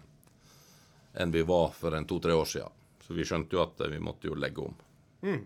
en 1.18 1.32
vi 1.32 1.42
var 1.48 1.72
for 1.74 1.96
en 1.98 2.06
to-tre 2.06 2.34
år 2.34 2.46
siden. 2.46 2.74
Så 3.02 3.16
vi 3.16 3.26
skjønte 3.26 3.56
jo 3.56 3.64
at 3.64 3.80
vi 3.90 4.00
måtte 4.04 4.28
jo 4.30 4.36
legge 4.38 4.62
om. 4.68 4.76
Mm. 5.26 5.46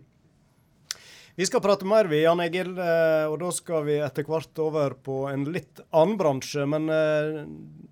Vi 1.36 1.46
skal 1.48 1.62
prate 1.64 1.88
mer, 1.88 2.10
vi, 2.12 2.24
Jan 2.26 2.42
Egil. 2.44 2.74
Eh, 2.76 3.26
og 3.32 3.38
da 3.42 3.52
skal 3.56 3.86
vi 3.88 3.96
etter 4.04 4.28
hvert 4.28 4.60
over 4.62 4.98
på 5.00 5.24
en 5.32 5.48
litt 5.54 5.80
annen 5.90 6.18
bransje. 6.20 6.66
Men 6.70 6.90
eh, 6.92 7.46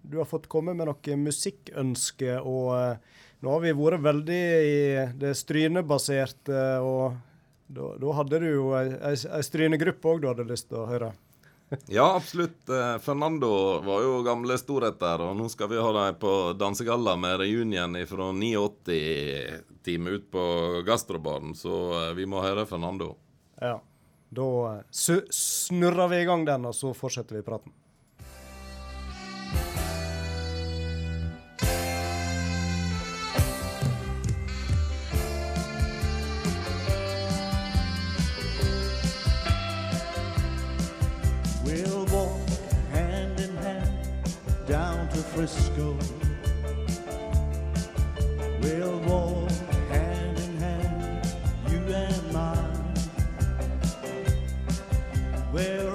du 0.04 0.20
har 0.20 0.28
fått 0.30 0.50
komme 0.52 0.76
med 0.76 0.90
noe 0.90 1.18
musikkønske, 1.24 2.36
og 2.44 2.68
eh, 2.76 3.24
nå 3.40 3.56
har 3.56 3.64
vi 3.64 3.74
vært 3.80 4.04
veldig 4.06 4.44
i 4.68 4.78
det 5.22 5.34
strynebaserte. 5.40 6.62
Og 6.84 7.16
da, 7.70 7.94
da 8.02 8.20
hadde 8.20 8.44
du 8.44 8.50
jo 8.50 8.70
ei 8.76 9.16
strynegruppe 9.16 10.12
òg 10.14 10.24
du 10.24 10.30
hadde 10.34 10.50
lyst 10.50 10.70
til 10.70 10.84
å 10.84 10.90
høre? 10.90 11.14
ja, 11.98 12.06
absolutt. 12.16 12.64
Fernando 13.02 13.52
var 13.86 14.02
jo 14.02 14.22
gamle 14.26 14.58
storheter, 14.58 15.22
og 15.22 15.36
nå 15.38 15.50
skal 15.54 15.70
vi 15.70 15.82
ha 15.82 15.92
dem 15.96 16.18
på 16.22 16.34
dansegalla 16.58 17.14
med 17.20 17.40
reunion 17.44 18.00
fra 18.10 18.32
89-time 18.34 20.16
ut 20.18 20.32
på 20.34 20.46
gastrobaren, 20.88 21.54
så 21.56 21.76
vi 22.18 22.26
må 22.30 22.42
høre 22.42 22.66
Fernando. 22.70 23.14
Ja. 23.62 23.78
Da 24.30 24.78
eh, 24.78 24.84
snurrer 25.30 26.08
vi 26.08 26.22
i 26.22 26.26
gang 26.26 26.46
den, 26.46 26.66
og 26.70 26.76
så 26.76 26.94
fortsetter 26.94 27.40
vi 27.40 27.46
praten. 27.46 27.74
Frisco. 45.40 45.98
We'll 48.62 49.00
walk 49.08 49.50
hand 49.88 50.38
in 50.38 50.58
hand, 50.58 51.26
you 51.70 51.80
and 51.96 52.36
I. 52.36 52.58
We'll 55.54 55.89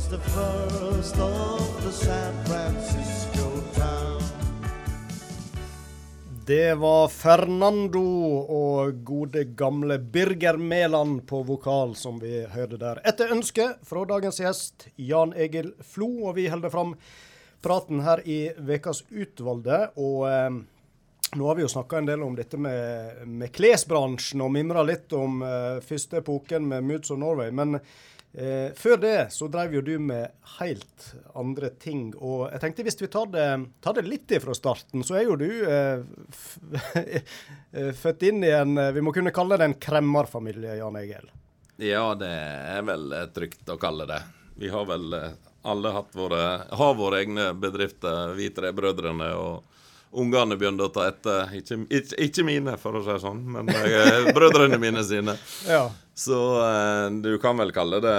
was 0.00 0.08
the 0.08 0.18
first 0.18 1.18
of 1.18 1.84
the 1.84 1.92
San 1.92 2.44
Francisco 2.44 3.46
town. 3.74 4.22
Det 6.46 6.74
var 6.74 7.08
Fernando 7.08 8.00
og 8.48 9.04
gode 9.04 9.44
gamle 9.44 9.98
Birger 9.98 10.56
Mæland 10.56 11.26
på 11.26 11.42
vokal 11.42 11.94
som 11.96 12.20
vi 12.20 12.46
hørte 12.48 12.78
der. 12.80 13.02
Etter 13.04 13.32
ønske 13.34 13.66
fra 13.82 14.04
dagens 14.08 14.40
gjest 14.40 14.88
Jan 14.96 15.34
Egil 15.36 15.74
Flo, 15.80 16.08
og 16.28 16.36
vi 16.36 16.48
holder 16.48 16.72
fram 16.72 16.94
praten 17.62 18.00
her 18.00 18.24
i 18.24 18.40
Vekas 18.56 19.04
utvalgte. 19.10 19.90
Og 20.00 20.24
eh, 20.30 20.60
nå 21.36 21.50
har 21.50 21.58
vi 21.58 21.66
jo 21.66 21.74
snakka 21.74 22.00
en 22.00 22.08
del 22.08 22.24
om 22.24 22.38
dette 22.38 22.58
med, 22.58 23.26
med 23.26 23.52
klesbransjen 23.52 24.40
og 24.40 24.54
mimra 24.56 24.86
litt 24.86 25.12
om 25.12 25.42
eh, 25.44 25.82
første 25.84 26.24
epoken 26.24 26.72
med 26.72 26.88
Moods 26.88 27.12
of 27.12 27.20
Norway. 27.20 27.52
Men 27.52 27.82
eh, 28.32 28.70
før 28.76 28.96
det 29.02 29.16
så 29.34 29.48
drev 29.50 29.74
jo 29.78 29.82
du 29.84 29.94
med 30.02 30.30
helt 30.58 31.06
andre 31.38 31.70
ting. 31.82 32.10
Og 32.16 32.48
jeg 32.52 32.62
tenkte 32.62 32.86
hvis 32.86 33.00
vi 33.00 33.10
tar 33.12 33.30
det, 33.32 33.48
tar 33.80 33.96
det 33.98 34.06
litt 34.08 34.32
ifra 34.36 34.54
starten, 34.56 35.04
så 35.06 35.18
er 35.18 35.26
jo 35.28 35.38
du 35.40 35.48
eh, 35.66 36.02
eh, 37.72 37.92
født 37.96 38.26
inn 38.30 38.44
i 38.46 38.52
en 38.54 38.76
eh, 38.78 38.92
Vi 38.96 39.04
må 39.04 39.14
kunne 39.16 39.34
kalle 39.34 39.58
det 39.60 39.70
en 39.70 39.78
kremmerfamilie, 39.80 40.78
Jan 40.80 40.98
Egil. 41.00 41.30
Ja, 41.80 42.10
det 42.18 42.30
er 42.30 42.84
vel 42.86 43.12
eh, 43.16 43.28
trygt 43.34 43.70
å 43.72 43.78
kalle 43.80 44.08
det. 44.10 44.22
Vi 44.60 44.68
har 44.68 44.84
vel 44.88 45.14
alle 45.60 45.92
hatt 45.92 46.14
våre, 46.16 46.44
har 46.76 46.94
våre 46.96 47.20
egne 47.22 47.50
bedrifter, 47.56 48.34
vi 48.36 48.50
tre 48.52 48.72
brødrene. 48.76 49.32
og 49.36 49.79
Ungene 50.12 50.56
begynte 50.58 50.88
å 50.88 50.90
ta 50.90 51.04
etter. 51.06 51.52
Ikke, 51.54 51.76
ikke, 51.86 52.16
ikke 52.26 52.44
mine, 52.44 52.72
for 52.82 52.96
å 52.98 53.02
si 53.04 53.12
det 53.12 53.20
sånn, 53.22 53.44
men 53.54 53.68
jeg, 53.70 54.32
brødrene 54.34 54.78
mine 54.82 55.04
sine. 55.06 55.36
Ja. 55.70 55.84
Så 56.18 56.36
eh, 56.64 57.06
du 57.22 57.30
kan 57.40 57.56
vel 57.62 57.70
kalle 57.72 58.00
det 58.02 58.16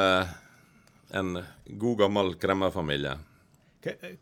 en 1.19 1.33
god, 1.67 1.97
gammel 1.99 2.31
kremmerfamilie. 2.39 3.17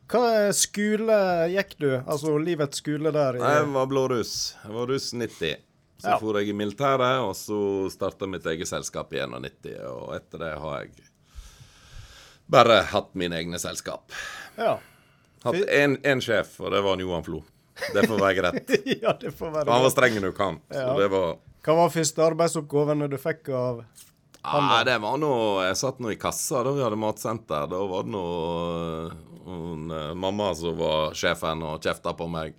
Hva 0.09 0.49
skole 0.55 1.15
gikk 1.53 1.75
du? 1.83 1.89
Altså 1.99 2.33
livets 2.41 2.79
skole 2.81 3.11
der? 3.13 3.37
i- 3.37 3.43
Jeg 3.43 3.67
var 3.75 3.85
blåruss. 3.91 4.33
Jeg 4.63 4.73
var 4.73 4.87
russ 4.89 5.11
90. 5.13 5.57
Så 5.99 6.07
Ja. 6.13 6.17
for 6.17 6.39
jeg 6.39 6.49
i 6.49 6.53
militæret, 6.55 7.19
og 7.21 7.33
så 7.35 7.59
starta 7.91 8.25
mitt 8.27 8.45
eget 8.47 8.67
selskap 8.71 9.11
i 9.13 9.19
91. 9.19 9.75
Og 9.91 10.13
etter 10.15 10.39
det 10.45 10.53
har 10.57 10.77
jeg 10.85 10.91
bare 12.49 12.81
hatt 12.89 13.11
mine 13.19 13.35
egne 13.35 13.59
selskap. 13.59 14.11
Ja. 14.57 14.77
Hatt 15.43 15.55
én 15.75 16.21
sjef, 16.23 16.55
og 16.63 16.71
det 16.73 16.81
var 16.83 16.97
Johan 17.03 17.23
Flo. 17.27 17.43
Det 17.93 18.05
får 18.07 18.19
være 18.19 18.35
greit. 18.39 18.75
ja, 19.03 19.15
det 19.21 19.31
får 19.31 19.53
være 19.53 19.63
greit. 19.65 19.73
han 19.73 19.85
var 19.85 19.93
streng 19.95 20.19
når 20.19 20.33
du 20.33 20.37
kan. 20.37 20.59
Så 20.73 20.91
det 20.99 21.09
var 21.13 21.39
Hva 21.65 21.75
var 21.81 21.91
første 21.93 22.23
arbeidsoppgavene 22.25 23.09
du 23.11 23.17
fikk 23.21 23.51
av 23.55 23.83
Ja, 24.39 24.83
det 24.87 24.95
var 25.03 25.17
noe 25.19 25.65
Jeg 25.67 25.75
satt 25.81 25.99
nå 25.99 26.13
i 26.13 26.19
kassa 26.19 26.63
da 26.63 26.71
vi 26.75 26.85
hadde 26.85 26.99
matsenter. 26.99 27.67
Da 27.71 27.81
var 27.91 28.07
det 28.07 28.15
noe 28.15 29.09
hun, 29.49 29.91
eh, 29.91 30.13
mamma 30.13 30.53
som 30.55 30.77
var 30.77 31.13
sjefen 31.17 31.63
og 31.65 31.81
kjefta 31.81 32.13
på 32.13 32.27
meg. 32.29 32.55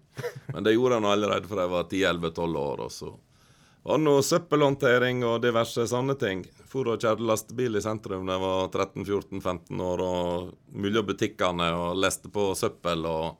Men 0.52 0.64
det 0.66 0.74
gjorde 0.74 0.98
han 0.98 1.08
allerede 1.08 1.48
fra 1.48 1.64
jeg 1.64 1.72
var 1.72 1.84
10-11-12 1.84 2.56
år. 2.58 2.80
Og 2.86 2.92
så 2.92 3.10
var 3.82 3.98
det 3.98 4.04
noe 4.04 4.24
søppelhåndtering 4.26 5.22
og 5.24 5.40
diverse 5.44 5.86
sånne 5.88 6.16
ting. 6.20 6.42
For 6.70 6.90
og 6.90 7.00
kjørte 7.02 7.26
lastebil 7.26 7.78
i 7.78 7.84
sentrum 7.84 8.26
da 8.28 8.36
jeg 8.36 8.44
var 8.44 8.66
13-14-15 8.68 9.84
år, 9.86 10.02
og 10.04 10.74
mellom 10.76 11.06
butikkene 11.08 11.70
og 11.78 11.96
leste 11.98 12.30
på 12.32 12.50
søppel 12.58 13.06
og 13.10 13.38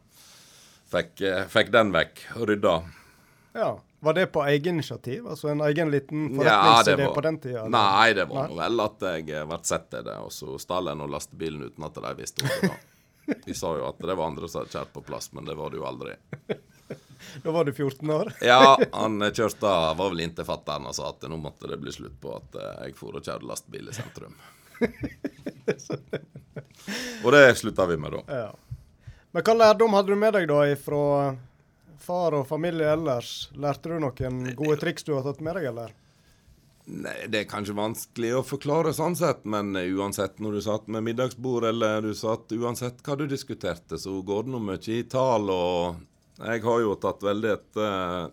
fikk, 0.91 1.21
eh, 1.27 1.45
fikk 1.51 1.71
den 1.75 1.95
vekk 1.95 2.27
og 2.37 2.49
rydda. 2.51 2.75
Ja. 3.59 3.71
Var 4.03 4.15
det 4.15 4.27
på 4.27 4.43
egen 4.49 4.75
initiativ? 4.75 5.27
Altså 5.29 5.49
en 5.49 5.61
egen 5.61 5.91
liten 5.91 6.37
forretningsidé 6.37 7.03
ja, 7.03 7.15
på 7.15 7.21
den 7.21 7.39
tida? 7.39 7.59
eller? 7.59 7.75
Nei, 7.75 8.13
det 8.17 8.25
var 8.31 8.49
nå 8.49 8.57
vel 8.57 8.81
at 8.87 9.05
jeg 9.05 9.27
eh, 9.29 9.45
ble 9.51 9.59
sett 9.69 9.91
til 9.93 10.07
det, 10.07 10.17
og 10.25 10.33
så 10.33 10.57
stal 10.63 10.89
jeg 10.89 10.97
nå 10.97 11.09
lastebilen 11.11 11.67
uten 11.69 11.85
at 11.85 12.01
de 12.01 12.15
visste 12.23 12.47
om 12.47 12.55
det. 12.55 12.71
da. 12.71 12.79
De 13.45 13.55
sa 13.55 13.69
jo 13.77 13.85
at 13.87 14.01
det 14.03 14.15
var 14.17 14.27
andre 14.27 14.49
som 14.49 14.63
hadde 14.63 14.73
kjørt 14.73 14.93
på 14.95 15.03
plass, 15.07 15.29
men 15.37 15.45
det 15.47 15.55
var 15.55 15.71
det 15.71 15.79
jo 15.79 15.87
aldri. 15.87 16.17
Da 17.45 17.53
var 17.53 17.65
du 17.69 17.73
14 17.73 18.11
år? 18.11 18.33
Ja, 18.49 18.79
han 18.93 19.23
eh, 19.23 19.33
kjørte 19.37 19.69
var 19.69 20.09
vel 20.09 20.25
inntil 20.25 20.49
fatter'n 20.49 20.89
og 20.89 20.97
sa 20.97 21.11
at 21.13 21.29
nå 21.29 21.37
måtte 21.37 21.69
det 21.69 21.77
bli 21.83 21.93
slutt 21.93 22.17
på 22.23 22.33
at 22.39 22.57
eh, 22.57 22.73
jeg 22.87 22.97
for 22.99 23.21
og 23.21 23.27
kjørte 23.27 23.47
lastebil 23.47 23.93
i 23.93 23.95
sentrum. 23.95 24.35
og 27.21 27.31
det 27.37 27.45
slutta 27.61 27.87
vi 27.93 28.01
med, 28.01 28.17
da. 28.17 28.41
Ja. 28.47 28.70
Men 29.31 29.47
hva 29.47 29.55
lærdom 29.55 29.95
hadde 29.95 30.11
du 30.11 30.19
med 30.19 30.35
deg 30.35 30.49
da 30.51 30.61
fra 30.81 31.03
far 32.03 32.35
og 32.35 32.49
familie 32.49 32.89
ellers? 32.91 33.51
Lærte 33.55 33.93
du 33.93 34.01
noen 34.03 34.41
gode 34.59 34.79
triks 34.81 35.07
du 35.07 35.15
har 35.15 35.27
tatt 35.27 35.43
med 35.45 35.59
deg, 35.59 35.69
eller? 35.71 35.93
Nei, 36.91 37.15
Det 37.31 37.45
er 37.45 37.51
kanskje 37.51 37.77
vanskelig 37.79 38.33
å 38.35 38.43
forklare 38.43 38.93
sånn 38.97 39.15
sett, 39.19 39.45
men 39.45 39.77
eh, 39.79 39.93
uansett 39.95 40.41
når 40.43 40.57
du 40.57 40.61
satt 40.65 40.89
med 40.91 41.07
middagsbord, 41.07 41.69
eller 41.69 42.03
du 42.03 42.15
satt 42.19 42.51
uansett 42.57 43.05
hva 43.07 43.15
du 43.21 43.29
diskuterte, 43.31 43.99
så 44.01 44.17
går 44.27 44.49
det 44.49 44.55
nå 44.57 44.63
mye 44.65 44.83
i 44.97 45.05
tall. 45.07 45.53
Og 45.55 46.41
jeg 46.41 46.65
har 46.67 46.83
jo 46.83 46.97
tatt 46.99 47.23
veldig 47.23 47.53
etter 47.55 48.33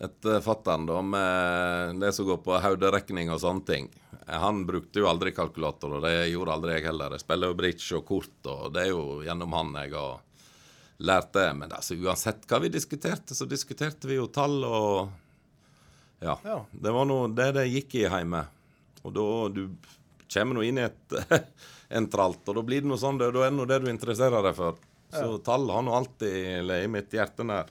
etter 0.00 0.40
fatter'n 0.44 0.88
med 1.08 2.00
det 2.00 2.12
som 2.12 2.26
går 2.28 2.42
på 2.44 2.58
hauderekning 2.60 3.30
og 3.32 3.40
sånne 3.40 3.66
ting. 3.68 3.88
Han 4.26 4.64
brukte 4.66 5.00
jo 5.00 5.08
aldri 5.08 5.32
kalkulator, 5.32 5.96
og 5.96 6.04
det 6.04 6.28
gjorde 6.32 6.56
aldri 6.56 6.76
jeg 6.76 6.88
heller. 6.88 7.14
Jeg 7.14 7.22
spiller 7.22 7.52
jo 7.52 7.58
bridge 7.58 7.98
og 7.98 8.06
kort, 8.08 8.38
og 8.50 8.72
det 8.74 8.86
er 8.86 8.90
jo 8.90 9.20
gjennom 9.24 9.54
han 9.56 9.76
jeg 9.80 9.94
har 9.94 10.18
lært 10.98 11.32
det. 11.36 11.46
Men 11.60 11.72
altså, 11.76 11.96
uansett 11.96 12.44
hva 12.50 12.60
vi 12.64 12.72
diskuterte, 12.74 13.36
så 13.38 13.48
diskuterte 13.48 14.10
vi 14.10 14.18
jo 14.18 14.26
tall 14.32 14.58
og 14.66 15.14
ja. 16.20 16.38
Ja. 16.44 16.58
Det 16.72 16.92
var 16.96 17.04
nå 17.08 17.18
det 17.36 17.50
det 17.58 17.66
gikk 17.68 17.98
i 18.00 18.06
hjemme. 18.06 18.42
Og 19.04 19.14
da 19.14 19.28
du 19.52 19.62
kommer 20.32 20.58
nå 20.58 20.64
inn 20.66 20.80
i 20.80 20.86
et 20.88 21.16
en 21.96 22.08
tralt, 22.10 22.42
og 22.48 22.58
da 22.58 22.64
blir 22.66 22.82
det 22.82 22.90
noe 22.90 23.00
sånn, 23.00 23.20
da 23.20 23.28
er 23.28 23.36
det 23.36 23.50
nå 23.54 23.66
det 23.68 23.80
du 23.84 23.90
interesserer 23.92 24.42
deg 24.42 24.56
for. 24.58 24.78
Så 25.12 25.38
tall 25.46 25.68
har 25.70 25.84
nå 25.86 25.94
alltid 25.94 26.64
ligget 26.66 26.92
mitt 26.92 27.14
hjerte 27.14 27.46
nær. 27.46 27.70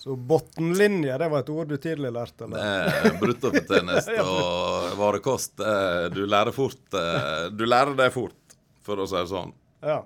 Så 0.00 0.14
bunnlinje, 0.16 1.12
det 1.20 1.26
var 1.28 1.42
et 1.44 1.50
ord 1.52 1.68
du 1.68 1.76
tidlig 1.76 2.08
lærte, 2.16 2.46
Det 2.48 2.56
eller? 2.56 3.00
er 3.10 3.18
bruttofortjeneste 3.20 4.14
og 4.32 4.94
varekost. 4.96 5.60
eh, 5.60 6.06
Du 6.14 6.22
lærer 6.24 6.54
fort 6.56 6.96
eh, 6.96 7.50
Du 7.52 7.66
lærer 7.68 7.92
det 7.98 8.06
fort, 8.14 8.54
for 8.86 9.02
å 9.02 9.08
si 9.10 9.18
det 9.18 9.28
sånn. 9.28 9.52
Ja. 9.84 9.98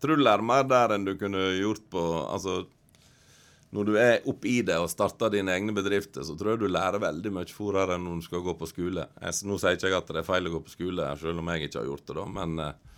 Tror 0.00 0.16
du 0.16 0.24
lærer 0.24 0.42
mer 0.42 0.64
der 0.64 0.94
enn 0.96 1.04
du 1.04 1.12
kunne 1.20 1.42
gjort 1.60 1.84
på 1.92 2.00
Altså, 2.32 2.62
når 3.72 3.86
du 3.88 3.92
er 4.00 4.24
oppi 4.28 4.58
det 4.68 4.78
og 4.80 4.88
starter 4.92 5.30
dine 5.32 5.52
egne 5.54 5.72
bedrifter, 5.76 6.24
så 6.28 6.34
tror 6.36 6.54
jeg 6.54 6.62
du 6.64 6.72
lærer 6.72 7.00
veldig 7.00 7.30
mye 7.36 7.52
fortere 7.52 7.94
enn 7.96 8.04
når 8.08 8.18
du 8.22 8.24
skal 8.26 8.42
gå 8.44 8.52
på 8.60 8.66
skole. 8.68 9.04
Jeg, 9.20 9.36
nå 9.48 9.56
sier 9.60 9.76
ikke 9.78 9.88
jeg 9.92 9.96
at 10.00 10.10
det 10.12 10.20
er 10.24 10.26
feil 10.32 10.48
å 10.48 10.52
gå 10.56 10.60
på 10.66 10.74
skole, 10.74 11.06
selv 11.20 11.40
om 11.44 11.52
jeg 11.54 11.68
ikke 11.68 11.80
har 11.80 11.88
gjort 11.92 12.04
det, 12.08 12.16
da, 12.18 12.26
men 12.40 12.58
eh, 12.66 12.91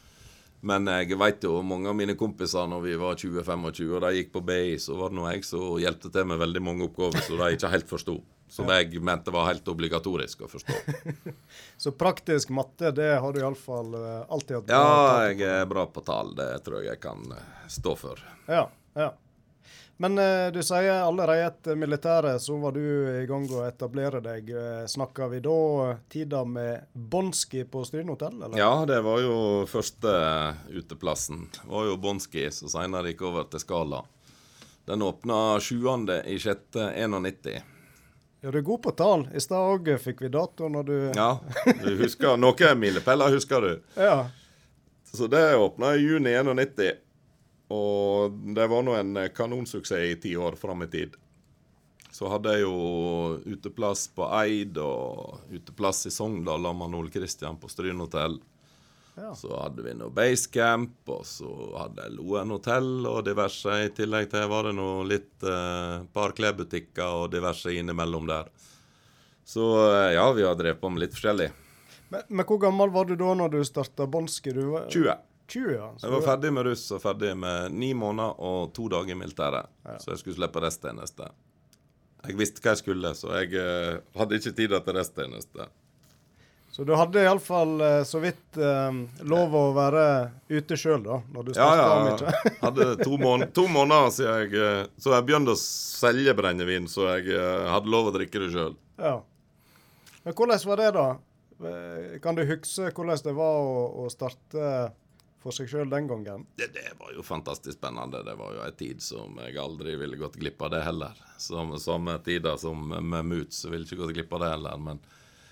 men 0.64 0.88
jeg 0.88 1.18
vet 1.20 1.44
jo 1.44 1.58
mange 1.66 1.90
av 1.90 1.96
mine 1.98 2.16
kompiser 2.18 2.68
når 2.70 2.84
vi 2.86 2.94
var 3.00 3.18
20-25 3.20 3.66
og 3.68 4.04
de 4.04 4.12
gikk 4.18 4.32
på 4.34 4.42
BI, 4.48 4.76
så 4.80 4.96
var 4.98 5.12
det 5.12 5.18
nå 5.18 5.26
jeg 5.30 5.44
som 5.46 5.76
hjelpte 5.82 6.12
til 6.14 6.30
med 6.30 6.40
veldig 6.40 6.62
mange 6.64 6.86
oppgaver 6.88 7.24
som 7.26 7.40
de 7.40 7.50
ikke 7.56 7.72
helt 7.74 7.90
forsto. 7.90 8.18
Som 8.54 8.68
jeg 8.70 9.00
mente 9.02 9.32
var 9.34 9.48
helt 9.48 9.66
obligatorisk 9.68 10.44
å 10.46 10.48
forstå. 10.50 10.76
Så 11.82 11.90
praktisk 11.98 12.52
matte, 12.54 12.92
det 12.94 13.08
har 13.18 13.34
du 13.34 13.40
iallfall 13.40 13.96
uh, 13.96 14.28
alltid 14.28 14.60
hatt 14.60 14.70
Ja, 14.70 15.24
jeg 15.30 15.42
er 15.48 15.66
bra 15.66 15.88
på 15.90 16.04
tall. 16.06 16.34
Det 16.38 16.46
tror 16.66 16.82
jeg 16.82 16.92
jeg 16.92 17.00
kan 17.02 17.24
eh, 17.34 17.48
stå 17.72 17.96
for. 17.98 18.20
Ja, 18.46 18.68
ja. 18.94 19.08
Men 19.96 20.18
eh, 20.18 20.52
du 20.52 20.62
sier 20.62 21.04
allerede 21.04 21.46
etter 21.46 21.76
militæret 21.78 22.42
så 22.42 22.56
var 22.58 22.72
du 22.74 22.82
i 23.22 23.26
gang 23.30 23.46
å 23.54 23.62
etablere 23.66 24.20
deg. 24.24 24.50
Uh, 24.50 24.86
Snakka 24.90 25.28
vi 25.30 25.38
da 25.44 25.58
tida 26.10 26.42
med 26.44 26.88
Bonski 26.92 27.62
på 27.70 27.84
Stryn 27.86 28.08
hotell, 28.10 28.42
eller? 28.42 28.58
Ja, 28.58 28.82
det 28.90 28.98
var 29.06 29.22
jo 29.22 29.36
første 29.70 30.10
eh, 30.10 30.54
uteplassen. 30.80 31.46
Det 31.54 31.68
var 31.70 31.86
jo 31.86 31.94
Bonski, 32.02 32.48
som 32.50 32.68
senere 32.72 33.12
gikk 33.12 33.22
over 33.30 33.46
til 33.52 33.62
Skala. 33.62 34.02
Den 34.84 35.02
åpna 35.06 35.60
7.6.91. 35.62 37.62
Ja, 38.44 38.50
du 38.50 38.58
er 38.58 38.66
god 38.66 38.82
på 38.84 38.90
tall. 38.98 39.22
I 39.32 39.40
stad 39.40 39.78
òg 39.78 39.86
fikk 40.02 40.18
vi 40.26 40.28
dato 40.34 40.66
når 40.68 40.84
du 40.90 40.96
Ja, 41.16 41.38
du 41.80 41.94
husker 42.02 42.36
noen 42.36 42.76
milepæler, 42.82 43.30
husker 43.32 43.62
du? 43.62 43.72
Ja. 44.10 44.26
Så 45.14 45.30
det 45.30 45.54
åpna 45.54 45.94
i 45.94 46.02
juni 46.02 46.34
91. 46.34 47.03
Og 47.72 48.34
det 48.56 48.66
var 48.68 48.82
nå 48.84 48.96
en 48.98 49.18
kanonsuksess 49.34 50.10
i 50.10 50.16
ti 50.20 50.34
år 50.36 50.58
fram 50.60 50.84
i 50.84 50.90
tid. 50.92 51.16
Så 52.14 52.28
hadde 52.30 52.52
jeg 52.54 52.62
jo 52.62 52.74
uteplass 53.42 54.06
på 54.14 54.26
Eid 54.38 54.76
og 54.78 55.48
uteplass 55.50 56.04
i 56.06 56.12
Sogndal 56.14 56.62
sammen 56.62 56.92
med 56.92 57.00
Ole 57.00 57.10
Kristian 57.10 57.56
på 57.58 57.70
Stryn 57.72 58.02
hotell. 58.04 58.36
Ja. 59.16 59.32
Så 59.34 59.50
hadde 59.56 59.82
vi 59.82 59.94
noe 59.94 60.10
basecamp, 60.14 61.00
og 61.10 61.24
så 61.26 61.50
hadde 61.78 62.06
jeg 62.06 62.16
Loen 62.18 62.50
hotell 62.54 63.06
og 63.06 63.24
diverse. 63.26 63.80
I 63.86 63.90
tillegg 63.94 64.30
til 64.30 64.46
var 64.50 64.68
det 64.68 64.76
noe 64.78 65.02
litt 65.06 65.46
eh, 65.46 66.06
par 66.14 66.34
klesbutikker 66.38 67.20
og 67.24 67.28
diverse 67.34 67.74
innimellom 67.74 68.26
der. 68.30 68.50
Så 69.46 69.66
eh, 69.90 70.14
ja, 70.14 70.26
vi 70.34 70.46
har 70.46 70.58
drevet 70.58 70.82
på 70.82 70.90
med 70.90 71.06
litt 71.06 71.14
forskjellig. 71.14 71.50
Men, 72.14 72.26
men 72.28 72.46
hvor 72.46 72.62
gammel 72.62 72.94
var 72.94 73.10
du 73.10 73.14
da 73.18 73.34
når 73.38 73.54
du 73.54 73.60
starta 73.66 74.06
Bonski? 74.10 74.54
Du 74.54 74.64
var 74.76 74.86
20. 74.90 75.14
20 75.48 75.74
ja. 75.74 75.88
Jeg 76.02 76.12
var 76.14 76.24
ferdig 76.24 76.52
med 76.56 76.66
russ 76.66 76.84
og 76.94 77.02
ferdig 77.02 77.34
med 77.36 77.72
ni 77.76 77.92
måneder 77.94 78.40
og 78.40 78.72
to 78.76 78.88
dager 78.92 79.12
i 79.12 79.18
militæret. 79.18 79.70
Ja. 79.84 79.98
Så 80.00 80.14
jeg 80.14 80.22
skulle 80.22 80.38
slippe 80.38 80.62
resttjeneste. 80.64 81.30
Jeg 82.24 82.38
visste 82.40 82.62
hva 82.64 82.72
jeg 82.72 82.80
skulle, 82.80 83.10
så 83.18 83.34
jeg 83.42 83.56
uh, 83.60 83.98
hadde 84.16 84.38
ikke 84.38 84.54
tid 84.56 84.72
til 84.72 84.96
resttjeneste. 84.96 85.66
Så 86.74 86.82
du 86.88 86.94
hadde 86.98 87.20
iallfall 87.22 87.74
uh, 87.78 88.00
så 88.08 88.18
vidt 88.22 88.56
uh, 88.58 88.88
lov 89.28 89.52
å 89.54 89.64
være 89.76 90.06
ute 90.48 90.78
sjøl, 90.80 91.04
da? 91.04 91.20
Når 91.34 91.46
du 91.46 91.52
Ja, 91.58 91.68
ja. 91.78 91.90
Jeg 92.24 92.54
Hadde 92.64 92.88
to, 93.04 93.18
mån 93.20 93.44
to 93.54 93.66
måneder 93.70 94.08
siden 94.16 94.40
jeg 94.40 94.56
eh, 94.58 94.80
Så 94.98 95.12
jeg 95.14 95.26
begynte 95.28 95.54
å 95.54 95.60
selge 95.60 96.34
brennevin, 96.34 96.88
så 96.90 97.12
jeg 97.12 97.36
eh, 97.36 97.68
hadde 97.70 97.92
lov 97.92 98.08
å 98.10 98.16
drikke 98.16 98.42
det 98.42 98.50
sjøl. 98.56 98.74
Ja. 98.98 99.18
Men 100.24 100.34
hvordan 100.34 100.66
var 100.72 100.80
det, 100.82 100.90
da? 100.96 101.06
Eh, 101.68 102.18
Kan 102.24 102.40
du 102.40 102.42
huske 102.48 102.90
hvordan 102.90 103.22
det 103.28 103.36
var 103.36 103.60
å, 103.60 103.86
å 104.04 104.10
starte 104.12 104.74
for 105.44 105.52
seg 105.52 105.68
sjøl 105.68 105.90
den 105.92 106.08
gangen? 106.08 106.46
Det, 106.56 106.70
det 106.72 106.94
var 106.98 107.12
jo 107.12 107.24
fantastisk 107.24 107.76
spennende. 107.76 108.22
Det 108.24 108.36
var 108.38 108.54
jo 108.56 108.62
ei 108.64 108.72
tid 108.78 109.02
som 109.04 109.36
jeg 109.44 109.58
aldri 109.60 109.96
ville 110.00 110.18
gått 110.20 110.38
glipp 110.40 110.62
av 110.64 110.72
det 110.72 110.80
heller. 110.86 111.18
Som 111.40 111.74
samme 111.80 112.16
tider 112.24 112.56
som 112.60 112.88
med 112.88 113.28
Moots, 113.28 113.60
så 113.60 113.72
ville 113.72 113.84
jeg 113.84 113.92
ikke 113.92 114.06
gått 114.06 114.16
glipp 114.16 114.32
av 114.38 114.44
det 114.44 114.54
heller. 114.54 114.80
Men 114.88 115.02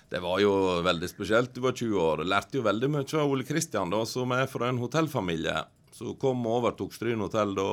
det 0.09 0.21
var 0.23 0.41
jo 0.41 0.53
veldig 0.85 1.09
spesielt. 1.09 1.53
Du 1.53 1.61
var 1.61 1.77
20 1.77 2.01
år. 2.01 2.25
Lærte 2.25 2.59
jo 2.59 2.65
veldig 2.65 2.89
mye 2.95 3.21
av 3.21 3.31
Ole 3.35 3.45
Kristian, 3.47 3.93
da, 3.93 4.01
som 4.09 4.33
er 4.33 4.49
fra 4.49 4.69
en 4.69 4.81
hotellfamilie. 4.81 5.61
Så 5.93 6.15
kom 6.21 6.41
og 6.47 6.59
overtok 6.63 6.93
Stryn 6.93 7.21
hotell 7.21 7.53
da 7.57 7.69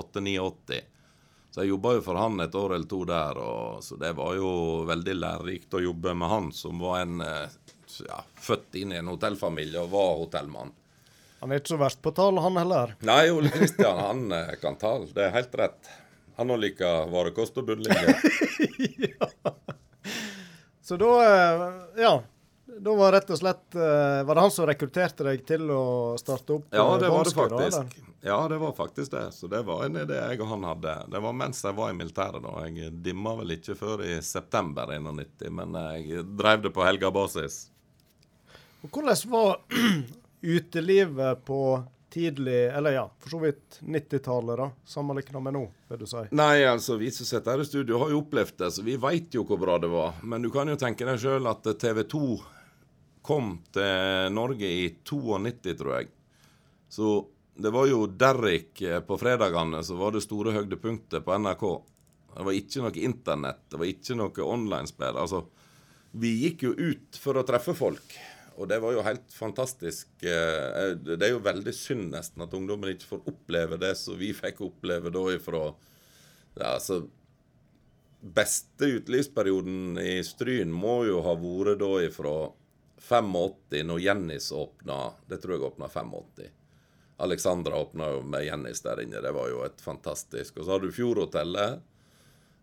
8-89. 0.00 0.80
Så 1.52 1.60
jeg 1.60 1.74
jobba 1.74 1.98
jo 1.98 2.04
for 2.04 2.16
han 2.16 2.40
et 2.40 2.54
år 2.56 2.78
eller 2.78 2.88
to 2.88 3.02
der, 3.04 3.36
og, 3.36 3.82
så 3.84 3.98
det 4.00 4.14
var 4.16 4.38
jo 4.38 4.52
veldig 4.88 5.16
lærerikt 5.18 5.76
å 5.76 5.82
jobbe 5.84 6.14
med 6.16 6.32
han, 6.32 6.46
som 6.56 6.80
var 6.80 7.02
en 7.02 7.20
eh, 7.20 7.58
ja, 8.06 8.22
født 8.40 8.78
inn 8.80 8.94
i 8.94 9.00
en 9.02 9.10
hotellfamilie 9.12 9.82
og 9.82 9.92
var 9.92 10.14
hotellmann. 10.22 10.72
Han 11.42 11.50
er 11.50 11.58
ikke 11.58 11.72
så 11.74 11.78
verst 11.80 11.98
på 12.04 12.12
tall, 12.14 12.38
han 12.38 12.56
heller. 12.60 12.92
Nei, 13.02 13.24
Ole 13.34 13.50
Kristian 13.50 13.98
han 13.98 14.20
eh, 14.36 14.52
kan 14.62 14.76
tall. 14.78 15.08
Det 15.10 15.24
er 15.26 15.32
helt 15.34 15.54
rett. 15.58 15.88
Han 16.38 16.52
òg 16.54 16.60
liker 16.62 17.08
varekost 17.10 17.58
og 17.58 17.66
bunnlinje. 17.66 18.14
Så 20.82 20.96
da 20.96 21.10
eh, 21.24 21.64
Ja. 22.02 22.22
Da 22.82 22.94
var 22.96 23.12
rett 23.12 23.28
og 23.30 23.36
slett 23.36 23.74
eh, 23.76 24.22
Var 24.24 24.34
det 24.34 24.40
han 24.46 24.50
som 24.54 24.64
rekrutterte 24.66 25.26
deg 25.26 25.42
til 25.46 25.66
å 25.70 26.14
starte 26.18 26.54
opp 26.56 26.70
Ja, 26.72 26.86
det 26.98 27.10
var 27.12 27.26
det 27.28 27.34
faktisk. 27.36 27.76
da. 27.76 28.06
Ja, 28.24 28.38
det 28.48 28.56
var 28.62 28.72
faktisk 28.78 29.12
det. 29.12 29.26
Så 29.36 29.50
det 29.50 29.60
var 29.66 29.82
en 29.84 29.98
idé 30.00 30.16
jeg 30.16 30.40
og 30.40 30.48
han 30.54 30.64
hadde. 30.70 30.94
Det 31.12 31.20
var 31.26 31.34
mens 31.36 31.60
jeg 31.66 31.74
var 31.76 31.90
i 31.92 31.98
militæret. 31.98 32.38
da. 32.46 32.54
Jeg 32.70 32.94
dimma 33.04 33.34
vel 33.42 33.50
ikke 33.58 33.74
før 33.76 34.02
i 34.06 34.14
september 34.24 34.94
91, 34.94 35.50
men 35.58 35.74
jeg 35.98 36.22
drev 36.38 36.62
det 36.64 36.72
på 36.74 36.86
helgebasis. 36.86 37.58
Og 38.86 38.90
Hvordan 38.94 39.30
var 39.34 39.58
utelivet 40.42 41.44
på 41.46 41.62
tidlig, 42.12 42.66
eller 42.76 42.92
ja, 42.92 43.04
for 43.18 43.30
så 43.30 43.38
vidt 43.40 43.78
90-tallet, 43.80 44.58
da, 44.58 44.70
sammenlignet 44.84 45.42
med 45.42 45.54
nå, 45.56 45.62
vil 45.88 46.02
du 46.02 46.08
si? 46.10 46.24
Nei, 46.36 46.64
altså, 46.68 46.98
vi 47.00 47.08
som 47.14 47.28
sitter 47.28 47.54
her 47.54 47.62
i 47.64 47.68
studio, 47.68 48.00
har 48.02 48.12
jo 48.12 48.20
opplevd 48.20 48.58
det, 48.60 48.68
så 48.74 48.84
vi 48.84 48.98
veit 49.00 49.32
jo 49.32 49.46
hvor 49.48 49.60
bra 49.62 49.78
det 49.80 49.88
var. 49.92 50.18
Men 50.20 50.44
du 50.44 50.50
kan 50.52 50.68
jo 50.68 50.76
tenke 50.80 51.08
deg 51.08 51.20
sjøl 51.22 51.48
at 51.48 51.70
TV 51.80 52.02
2 52.12 52.26
kom 53.24 53.54
til 53.72 54.34
Norge 54.34 54.68
i 54.68 54.90
92, 55.08 55.72
tror 55.78 55.94
jeg. 55.96 56.10
Så 56.92 57.14
det 57.54 57.72
var 57.72 57.88
jo 57.88 58.04
Derrik 58.06 58.82
eh, 58.82 59.00
på 59.00 59.16
fredagene 59.20 59.80
som 59.84 60.00
var 60.00 60.12
det 60.12 60.24
store 60.24 60.52
høydepunktet 60.56 61.24
på 61.24 61.38
NRK. 61.38 61.64
Det 62.32 62.46
var 62.48 62.56
ikke 62.56 62.84
noe 62.84 63.04
internett, 63.08 63.64
det 63.70 63.80
var 63.80 63.88
ikke 63.88 64.18
noe 64.18 64.46
online-spill. 64.52 65.16
Altså, 65.20 65.44
vi 66.12 66.34
gikk 66.44 66.66
jo 66.68 66.76
ut 66.76 67.20
for 67.20 67.40
å 67.40 67.44
treffe 67.48 67.72
folk. 67.76 68.16
Og 68.56 68.68
det 68.70 68.78
var 68.82 68.94
jo 68.94 69.04
helt 69.06 69.32
fantastisk. 69.34 70.08
eh, 70.22 70.92
Det 70.96 71.22
er 71.22 71.34
jo 71.34 71.42
veldig 71.44 71.74
synd 71.74 72.12
nesten 72.12 72.44
at 72.44 72.54
ungdommen 72.54 72.92
ikke 72.92 73.10
får 73.14 73.28
oppleve 73.32 73.78
det 73.80 73.94
som 73.98 74.18
vi 74.18 74.32
fikk 74.36 74.60
oppleve 74.68 75.12
da 75.12 75.24
ifra 75.34 75.64
ja, 76.58 76.74
altså, 76.74 77.02
Beste 78.22 78.86
utelivsperioden 79.00 79.98
i 79.98 80.20
Stryn 80.22 80.70
må 80.70 81.00
jo 81.08 81.22
ha 81.26 81.32
vært 81.34 81.80
da 81.80 81.88
ifra 82.06 82.34
85, 83.02 83.80
når 83.88 83.98
Jennys 83.98 84.52
åpna. 84.54 84.98
Det 85.26 85.40
tror 85.42 85.56
jeg 85.56 85.64
åpna 85.66 85.88
85. 85.90 86.44
Alexandra 87.22 87.80
åpna 87.82 88.12
jo 88.14 88.20
med 88.22 88.46
Jennys 88.46 88.82
der 88.84 89.02
inne. 89.02 89.18
Det 89.22 89.32
var 89.34 89.50
jo 89.50 89.64
et 89.66 89.82
fantastisk 89.82 90.56
Og 90.58 90.64
så 90.64 90.74
hadde 90.74 90.86
du 90.90 90.94
Fjordhotellet. 90.94 91.82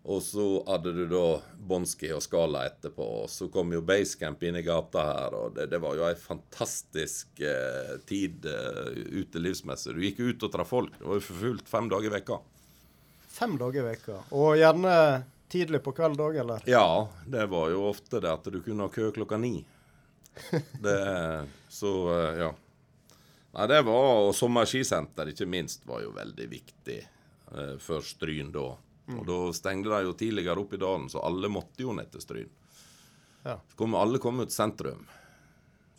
Og 0.03 0.21
så 0.23 0.43
hadde 0.67 0.93
du 0.95 1.01
da 1.12 1.23
Bonski 1.69 2.12
og 2.15 2.21
Skala 2.23 2.63
etterpå. 2.69 3.07
Og 3.23 3.31
så 3.31 3.49
kom 3.51 3.73
jo 3.75 3.81
Basecamp 3.85 4.43
inn 4.47 4.57
i 4.57 4.63
gata 4.65 5.03
her, 5.05 5.35
og 5.35 5.57
det, 5.57 5.67
det 5.73 5.81
var 5.83 5.97
jo 5.99 6.05
ei 6.07 6.15
fantastisk 6.17 7.41
eh, 7.43 7.97
tid 8.09 8.47
eh, 8.47 8.93
utelivsmessig. 9.19 9.97
Du 9.97 10.05
gikk 10.05 10.21
ut 10.23 10.47
og 10.47 10.53
traff 10.55 10.71
folk. 10.71 10.95
Det 10.97 11.05
var 11.05 11.19
jo 11.19 11.25
for 11.27 11.43
fullt 11.43 11.69
fem 11.69 11.91
dager 11.91 12.09
i 12.09 12.15
veka. 12.15 12.39
Fem 13.39 13.59
dager 13.59 13.83
i 13.83 13.89
veka. 13.91 14.21
Og 14.39 14.55
gjerne 14.59 14.95
tidlig 15.51 15.83
på 15.83 15.93
kveld 15.97 16.23
òg, 16.23 16.39
eller? 16.45 16.63
Ja, 16.69 17.09
det 17.27 17.45
var 17.51 17.69
jo 17.73 17.83
ofte 17.91 18.23
det 18.23 18.31
at 18.31 18.49
du 18.49 18.62
kunne 18.63 18.88
ha 18.88 18.93
kø 18.93 19.12
klokka 19.15 19.38
ni. 19.41 19.59
Det, 20.85 20.99
så 21.67 21.93
eh, 22.15 22.41
ja. 22.45 22.53
Nei, 23.49 23.65
det 23.67 23.79
var 23.81 24.27
Og 24.29 24.35
sommerskisenter, 24.38 25.33
ikke 25.33 25.47
minst, 25.49 25.83
var 25.89 26.03
jo 26.05 26.13
veldig 26.15 26.45
viktig 26.47 26.99
eh, 27.01 27.73
for 27.81 28.05
Stryn 28.05 28.53
da. 28.55 28.69
Og 29.17 29.26
da 29.26 29.38
stengte 29.58 29.89
de 29.89 30.04
jo 30.06 30.13
tidligere 30.13 30.62
opp 30.62 30.74
i 30.74 30.82
dalen, 30.82 31.08
så 31.10 31.24
alle 31.26 31.50
måtte 31.50 31.82
jo 31.82 31.95
ned 31.98 32.12
til 32.13 32.22
Stryn. 32.22 32.52
Ja. 33.43 33.56
Kom, 33.76 33.95
alle 33.95 34.19
kom 34.22 34.43
ut 34.43 34.52
sentrum. 34.54 35.08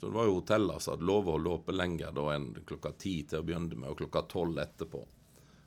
Så 0.00 0.06
det 0.06 0.14
var 0.14 0.28
jo 0.28 0.38
hotellene 0.38 0.80
som 0.80 0.94
hadde 0.94 1.08
lov 1.08 1.28
å 1.28 1.34
holde 1.36 1.56
åpent 1.56 1.76
lenger 1.76 2.12
da 2.16 2.28
enn 2.34 2.52
klokka 2.68 2.92
ti 2.96 3.14
til 3.28 3.42
å 3.42 3.46
begynne 3.46 3.76
med, 3.76 3.90
og 3.90 3.98
klokka 4.00 4.22
tolv 4.30 4.60
etterpå. 4.62 5.02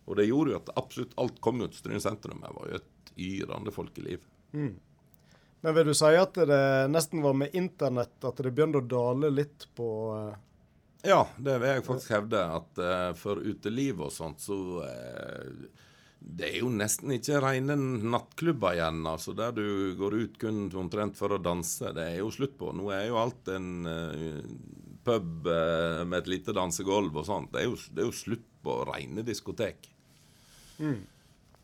Og 0.05 0.17
det 0.19 0.25
gjorde 0.27 0.55
jo 0.55 0.61
at 0.61 0.71
absolutt 0.79 1.13
alt 1.21 1.37
kom 1.43 1.61
ut 1.61 1.75
Stryn 1.75 2.01
sentrum. 2.01 2.41
Det 2.43 2.55
var 2.55 2.71
jo 2.71 2.79
et 2.79 3.13
yrende 3.23 3.71
folkeliv. 3.71 4.25
Men 5.63 5.75
vil 5.75 5.87
du 5.87 5.93
si 5.95 6.09
at 6.19 6.35
det 6.35 6.63
nesten 6.91 7.21
var 7.23 7.37
med 7.39 7.53
internett 7.55 8.25
at 8.25 8.41
det 8.43 8.51
begynte 8.51 8.81
å 8.81 8.89
dale 8.89 9.29
litt 9.31 9.69
på 9.77 9.87
eh, 10.17 10.41
Ja, 11.07 11.21
det 11.37 11.55
vil 11.61 11.69
jeg 11.69 11.85
faktisk 11.87 12.11
hevde. 12.17 12.41
At 12.57 12.81
uh, 12.83 13.13
for 13.15 13.39
uteliv 13.39 14.01
og 14.03 14.11
sånt, 14.11 14.43
så 14.43 14.57
eh, 14.83 15.63
Det 16.23 16.47
er 16.47 16.61
jo 16.61 16.69
nesten 16.71 17.11
ikke 17.17 17.41
rene 17.43 17.75
nattklubber 17.75 18.77
igjen, 18.77 19.01
altså, 19.09 19.35
der 19.35 19.51
du 19.57 19.93
går 19.99 20.15
ut 20.21 20.37
kun 20.39 20.65
omtrent 20.79 21.17
for 21.19 21.35
å 21.35 21.41
danse. 21.41 21.91
Det 21.95 22.05
er 22.13 22.21
jo 22.21 22.31
slutt 22.31 22.55
på. 22.59 22.71
Nå 22.75 22.87
er 22.95 23.09
jo 23.09 23.19
alt 23.19 23.51
en 23.51 23.67
uh, 23.85 24.37
pub 25.03 25.49
uh, 25.49 26.01
med 26.07 26.21
et 26.21 26.31
lite 26.31 26.55
dansegulv 26.55 27.19
og 27.19 27.27
sånt. 27.27 27.51
Det 27.51 27.63
er 27.63 27.67
jo, 27.67 27.75
det 27.91 28.05
er 28.05 28.07
jo 28.07 28.15
slutt 28.15 28.47
på 28.63 28.77
rene 28.87 29.25
diskotek. 29.27 29.89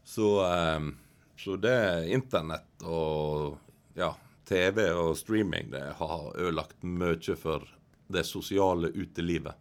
Så, 0.04 0.28
uh, 0.44 0.92
så 1.40 1.56
det 1.64 1.80
Internett 2.12 2.84
og 2.84 3.56
ja, 3.96 4.12
TV 4.50 4.90
og 4.92 5.16
streaming 5.18 5.72
det 5.72 5.86
har 6.02 6.30
ødelagt 6.36 6.84
mye 6.84 7.40
for 7.40 7.64
det 8.12 8.26
sosiale 8.28 8.92
utelivet. 8.92 9.56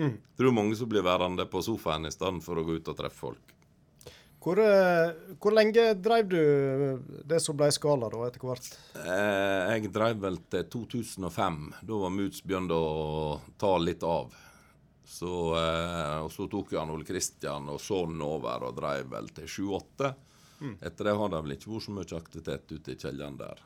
Jeg 0.00 0.38
tror 0.38 0.54
mange 0.54 0.76
som 0.78 0.88
blir 0.88 1.04
værende 1.04 1.44
på 1.50 1.60
sofaen 1.62 2.08
i 2.08 2.12
stedet 2.14 2.42
for 2.44 2.58
å 2.58 2.64
gå 2.64 2.78
ut 2.80 2.88
og 2.88 2.96
treffe 2.98 3.20
folk. 3.28 3.56
Hvor, 4.40 4.56
eh, 4.56 5.10
hvor 5.36 5.52
lenge 5.52 5.82
drev 6.00 6.28
du 6.32 6.38
det 7.28 7.42
som 7.44 7.58
ble 7.60 7.68
Skala 7.76 8.08
da, 8.08 8.22
etter 8.24 8.40
hvert? 8.40 8.68
Eh, 8.96 9.74
jeg 9.74 9.90
drev 9.92 10.22
vel 10.22 10.38
til 10.48 10.64
2005. 10.72 11.58
Da 11.84 11.98
var 12.00 12.14
Moods 12.14 12.40
begynt 12.40 12.72
å 12.72 13.40
ta 13.60 13.74
litt 13.76 14.06
av. 14.06 14.32
Så, 15.04 15.32
eh, 15.58 16.16
og 16.24 16.30
så 16.32 16.48
tok 16.48 16.72
jo 16.72 16.80
han 16.80 16.92
Ole 16.94 17.04
Kristian 17.04 17.68
og 17.68 17.82
sånn 17.84 18.16
over 18.24 18.70
og 18.70 18.78
drev 18.78 19.10
vel 19.12 19.28
til 19.36 19.44
7-8. 19.44 20.14
Etter 20.60 21.08
det 21.08 21.16
har 21.16 21.28
det 21.32 21.42
vel 21.44 21.56
ikke 21.56 21.72
vært 21.72 21.84
så 21.86 21.92
mye 21.96 22.16
aktivitet 22.20 22.72
ute 22.72 22.92
i 22.92 22.98
kjelleren 23.00 23.36
der. 23.40 23.60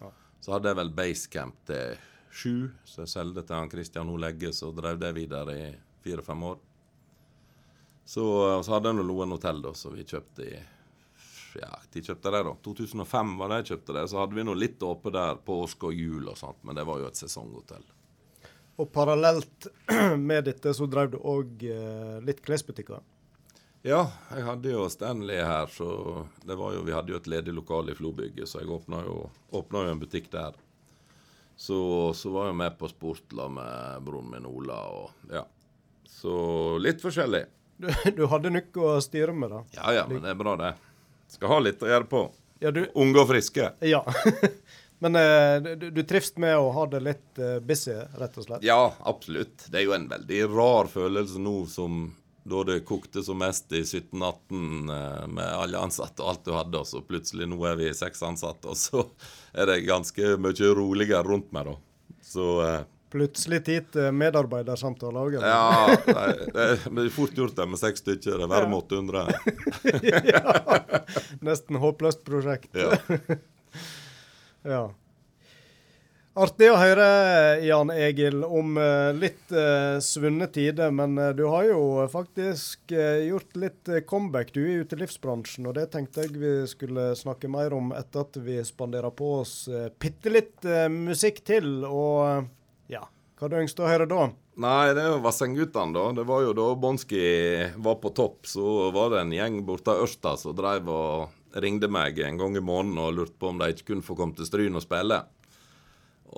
Ja. 0.00 0.10
Så 0.42 0.54
hadde 0.54 0.70
jeg 0.70 0.78
vel 0.80 0.94
basecamp 0.94 1.58
til 1.66 1.98
7, 2.30 2.70
så 2.84 3.02
jeg 3.04 3.12
solgte 3.14 3.46
til 3.46 3.56
han 3.56 3.70
Kristian 3.70 4.10
Olegge, 4.10 4.50
så 4.54 4.70
drev 4.74 4.98
det 5.02 5.14
videre 5.16 5.54
i 5.58 5.68
fire-fem 6.04 6.42
år. 6.50 6.58
Så, 8.08 8.24
så 8.64 8.72
hadde 8.72 8.88
jeg 8.88 8.96
nå 8.96 9.04
Loen 9.04 9.34
hotell, 9.34 9.60
da, 9.60 9.74
så 9.76 9.92
vi 9.92 10.06
kjøpte 10.08 10.46
i 10.48 10.56
ja, 11.58 11.74
de 11.92 12.00
kjøpte 12.04 12.30
det 12.32 12.40
da. 12.46 12.54
2005 12.64 13.34
var 13.40 13.50
det 13.50 13.60
jeg 13.60 13.68
kjøpte 13.72 13.94
det. 13.96 14.04
Så 14.08 14.18
hadde 14.20 14.36
vi 14.36 14.44
nå 14.46 14.54
litt 14.56 14.82
åpent 14.84 15.16
der 15.16 15.40
påske 15.44 15.90
og 15.90 15.96
jul 15.96 16.28
og 16.30 16.38
sånt, 16.38 16.60
men 16.62 16.78
det 16.78 16.84
var 16.88 17.02
jo 17.02 17.08
et 17.08 17.18
sesonghotell. 17.18 17.84
Og 18.78 18.90
parallelt 18.94 19.68
med 20.30 20.46
dette 20.46 20.72
så 20.76 20.86
drev 20.86 21.12
du 21.12 21.18
òg 21.18 21.64
eh, 21.66 22.18
litt 22.24 22.40
klesbutikker. 22.44 23.02
Ja, 23.86 24.04
jeg 24.34 24.46
hadde 24.46 24.72
jo 24.72 24.86
Stanley 24.90 25.42
her, 25.44 25.68
så 25.70 26.24
det 26.46 26.56
var 26.58 26.74
jo, 26.74 26.86
vi 26.86 26.94
hadde 26.94 27.14
jo 27.14 27.18
et 27.20 27.28
ledig 27.30 27.54
lokal 27.54 27.90
i 27.90 27.98
Flobygget, 27.98 28.48
så 28.50 28.62
jeg 28.62 28.72
åpna 28.74 29.02
jo, 29.06 29.18
åpna 29.54 29.84
jo 29.86 29.92
en 29.94 30.02
butikk 30.02 30.32
der. 30.32 30.56
Så, 31.58 31.78
så 32.14 32.32
var 32.32 32.50
jeg 32.50 32.58
med 32.58 32.78
på 32.78 32.90
Sportla 32.90 33.48
med 33.50 34.02
broren 34.06 34.32
min 34.32 34.46
Ola, 34.46 34.80
og 34.94 35.32
ja. 35.34 35.44
Så 36.08 36.32
litt 36.82 37.02
forskjellig. 37.02 37.44
Du, 37.78 37.88
du 38.16 38.26
hadde 38.30 38.52
noe 38.52 38.90
å 38.90 38.98
styre 39.04 39.34
med, 39.34 39.54
da. 39.54 39.62
Ja 39.78 39.94
ja, 40.00 40.04
men 40.10 40.22
det 40.24 40.34
er 40.34 40.38
bra, 40.38 40.56
det. 40.60 40.74
Skal 41.30 41.52
ha 41.52 41.58
litt 41.62 41.82
å 41.84 41.90
gjøre 41.90 42.08
på. 42.10 42.26
Ja, 42.58 42.72
du 42.74 42.84
Unge 42.98 43.22
og 43.22 43.30
friske. 43.30 43.72
Ja. 43.86 44.02
Men 44.98 45.14
eh, 45.14 45.76
du, 45.78 45.90
du 45.94 46.00
trives 46.02 46.32
med 46.42 46.56
å 46.58 46.72
ha 46.74 46.86
det 46.90 46.98
litt 47.06 47.38
eh, 47.38 47.60
busy, 47.62 47.94
rett 48.18 48.34
og 48.34 48.48
slett? 48.48 48.64
Ja, 48.66 48.96
absolutt. 49.06 49.68
Det 49.70 49.78
er 49.78 49.84
jo 49.86 49.94
en 49.94 50.08
veldig 50.10 50.40
rar 50.50 50.90
følelse 50.90 51.38
nå 51.38 51.60
som 51.70 52.08
da 52.48 52.64
det 52.64 52.80
kokte 52.88 53.22
som 53.22 53.38
mest 53.38 53.72
i 53.72 53.84
1718 53.84 54.90
eh, 54.90 55.26
med 55.30 55.46
alle 55.46 55.78
ansatte 55.78 56.24
og 56.24 56.32
alt 56.32 56.44
du 56.48 56.52
hadde, 56.56 56.80
og 56.80 56.88
så 56.88 57.02
plutselig 57.04 57.46
nå 57.46 57.60
er 57.68 57.78
vi 57.78 57.92
seks 57.94 58.24
ansatte, 58.26 58.72
og 58.72 58.78
så 58.80 59.04
er 59.52 59.70
det 59.70 59.84
ganske 59.86 60.34
mye 60.40 60.72
roligere 60.74 61.22
rundt 61.28 61.52
meg, 61.54 61.70
da. 61.70 62.16
Så 62.24 62.48
eh, 62.64 62.80
Plutselig 63.08 63.62
tid 63.64 63.88
til 63.94 64.12
medarbeidersamtale 64.12 65.24
òg? 65.24 65.38
ja, 65.40 65.96
nei, 66.18 66.30
det 66.52 66.66
er 67.06 67.12
fort 67.14 67.36
gjort 67.36 67.56
det 67.56 67.68
med 67.70 67.80
seks 67.80 68.04
stykker. 68.04 68.44
Det 68.44 68.58
er 68.58 68.68
med 68.68 68.78
800. 68.82 69.26
ja. 70.34 70.42
Nesten 71.44 71.80
håpløst 71.80 72.24
prosjekt. 72.28 72.72
Ja. 72.76 72.96
Ja. 74.66 74.88
Artig 76.38 76.68
å 76.70 76.76
høre, 76.78 77.06
Jan 77.66 77.90
Egil, 77.90 78.42
om 78.44 78.76
eh, 78.78 79.08
litt 79.16 79.50
eh, 79.50 79.96
svunne 80.04 80.46
tider. 80.54 80.92
Men 80.94 81.16
eh, 81.18 81.32
du 81.34 81.44
har 81.50 81.64
jo 81.66 82.04
faktisk 82.12 82.92
eh, 82.94 83.24
gjort 83.26 83.56
litt 83.58 83.90
comeback 84.06 84.52
du 84.54 84.60
i 84.62 84.76
utelivsbransjen. 84.84 85.66
Og 85.66 85.74
det 85.78 85.88
tenkte 85.94 86.26
jeg 86.26 86.36
vi 86.38 86.52
skulle 86.70 87.08
snakke 87.18 87.50
mer 87.50 87.74
om 87.74 87.90
etter 87.96 88.26
at 88.26 88.38
vi 88.44 88.60
spanderer 88.66 89.14
på 89.18 89.32
oss 89.40 89.54
eh, 89.72 89.88
bitte 89.98 90.34
litt 90.34 90.68
musikk 90.94 91.42
til. 91.48 91.80
Og 91.88 92.46
hva 93.38 93.48
du 93.48 93.56
ønsker 93.60 93.86
å 93.86 93.90
høre 93.90 94.06
da? 94.10 94.28
Nei, 94.58 94.90
det 94.98 95.04
var 95.06 95.20
Vassendguttene, 95.22 95.94
da. 95.94 96.04
Det 96.16 96.24
var 96.26 96.42
jo 96.42 96.54
da 96.58 96.66
Bonski 96.74 97.22
var 97.78 97.98
på 98.02 98.10
topp. 98.10 98.48
Så 98.50 98.90
var 98.94 99.12
det 99.12 99.20
en 99.22 99.34
gjeng 99.36 99.60
borte 99.66 99.94
av 99.94 100.02
Ørsta 100.08 100.34
som 100.40 100.56
drev 100.58 100.90
og 100.90 101.60
ringte 101.62 101.86
meg 101.90 102.18
en 102.18 102.40
gang 102.40 102.56
i 102.58 102.62
måneden 102.64 102.98
og 102.98 103.14
lurte 103.14 103.38
på 103.38 103.52
om 103.52 103.60
de 103.60 103.70
ikke 103.72 103.92
kunne 103.92 104.06
få 104.06 104.16
komme 104.18 104.34
til 104.34 104.48
Stryn 104.48 104.78
og 104.78 104.82
spille. 104.82 105.20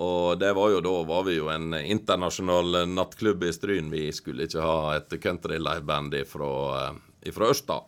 Og 0.01 0.37
det 0.39 0.53
var 0.55 0.69
jo 0.71 0.83
da 0.85 0.93
var 1.09 1.25
vi 1.27 1.35
jo 1.35 1.49
en 1.51 1.73
internasjonal 1.75 2.83
nattklubb 2.93 3.43
i 3.43 3.53
Stryn. 3.55 3.89
Vi 3.91 4.05
skulle 4.15 4.45
ikke 4.45 4.63
ha 4.63 4.77
et 4.99 5.17
country-liveband 5.23 6.15
ifra, 6.21 6.51
ifra 7.25 7.49
Ørsta. 7.51 7.81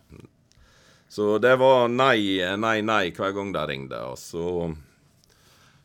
Så 1.14 1.38
det 1.38 1.54
var 1.62 1.86
nei, 1.94 2.42
nei, 2.58 2.80
nei 2.82 3.04
hver 3.14 3.38
gang 3.38 3.54
de 3.54 3.64
ringte. 3.70 4.02
Og 4.10 4.18
så 4.18 4.74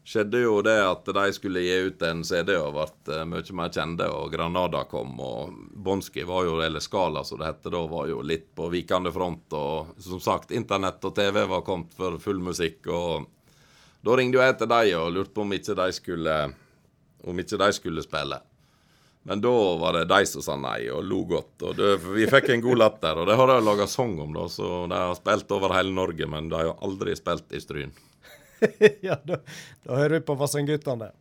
skjedde 0.08 0.40
jo 0.40 0.60
det 0.64 0.78
at 0.80 1.04
de 1.04 1.24
skulle 1.36 1.60
gi 1.60 1.74
ut 1.90 2.02
en 2.08 2.22
CD 2.24 2.54
og 2.56 2.76
ble 2.78 3.24
mye 3.28 3.56
mer 3.58 3.72
kjente, 3.74 4.06
og 4.08 4.32
Granada 4.32 4.84
kom, 4.88 5.18
og 5.20 5.58
Bonski 5.84 6.24
var 6.28 6.46
jo, 6.48 6.56
eller 6.64 6.80
Skala 6.80 7.24
som 7.28 7.42
det 7.42 7.50
hette 7.50 7.72
da, 7.74 7.82
var 7.90 8.08
jo 8.08 8.22
litt 8.24 8.48
på 8.56 8.70
vikende 8.72 9.12
front. 9.12 9.52
Og 9.52 10.00
som 10.00 10.22
sagt, 10.24 10.54
internett 10.56 11.04
og 11.04 11.16
TV 11.18 11.42
var 11.50 11.66
kommet 11.66 11.92
for 11.98 12.16
full 12.22 12.40
musikk, 12.40 12.88
og 12.88 13.28
da 14.00 14.16
ringte 14.16 14.40
jeg 14.40 14.56
til 14.60 14.72
dem 14.72 14.96
og 15.02 15.12
lurte 15.12 15.34
på 15.36 15.44
om 15.44 15.56
ikke 15.58 15.76
de 15.76 15.90
skulle 15.92 16.38
om 17.28 17.40
ikke 17.42 17.58
de 17.60 17.72
skulle 17.74 18.04
spille. 18.06 18.38
Men 19.28 19.42
da 19.44 19.52
var 19.76 19.98
det 19.98 20.06
de 20.08 20.24
som 20.30 20.40
sa 20.40 20.54
nei, 20.56 20.86
og 20.88 21.02
lo 21.04 21.24
godt. 21.28 21.66
og 21.68 21.76
det, 21.76 21.96
Vi 22.06 22.28
fikk 22.30 22.54
en 22.54 22.64
god 22.64 22.78
latter, 22.80 23.18
og 23.18 23.26
det 23.28 23.36
har 23.36 23.50
de 23.50 23.60
laga 23.60 23.84
sang 23.90 24.14
om, 24.24 24.32
da, 24.32 24.46
så 24.48 24.86
de 24.88 25.00
har 25.04 25.16
spilt 25.18 25.50
over 25.52 25.74
hele 25.76 25.92
Norge, 25.92 26.24
men 26.24 26.48
de 26.48 26.62
har 26.62 26.78
aldri 26.80 27.16
spilt 27.18 27.52
i 27.52 27.60
Stryn. 27.60 27.92
ja, 29.06 29.18
da, 29.24 29.40
da 29.84 29.96
hører 29.96 30.18
vi 30.18 30.20
på 30.20 30.36
Vassendgutane. 30.38 31.12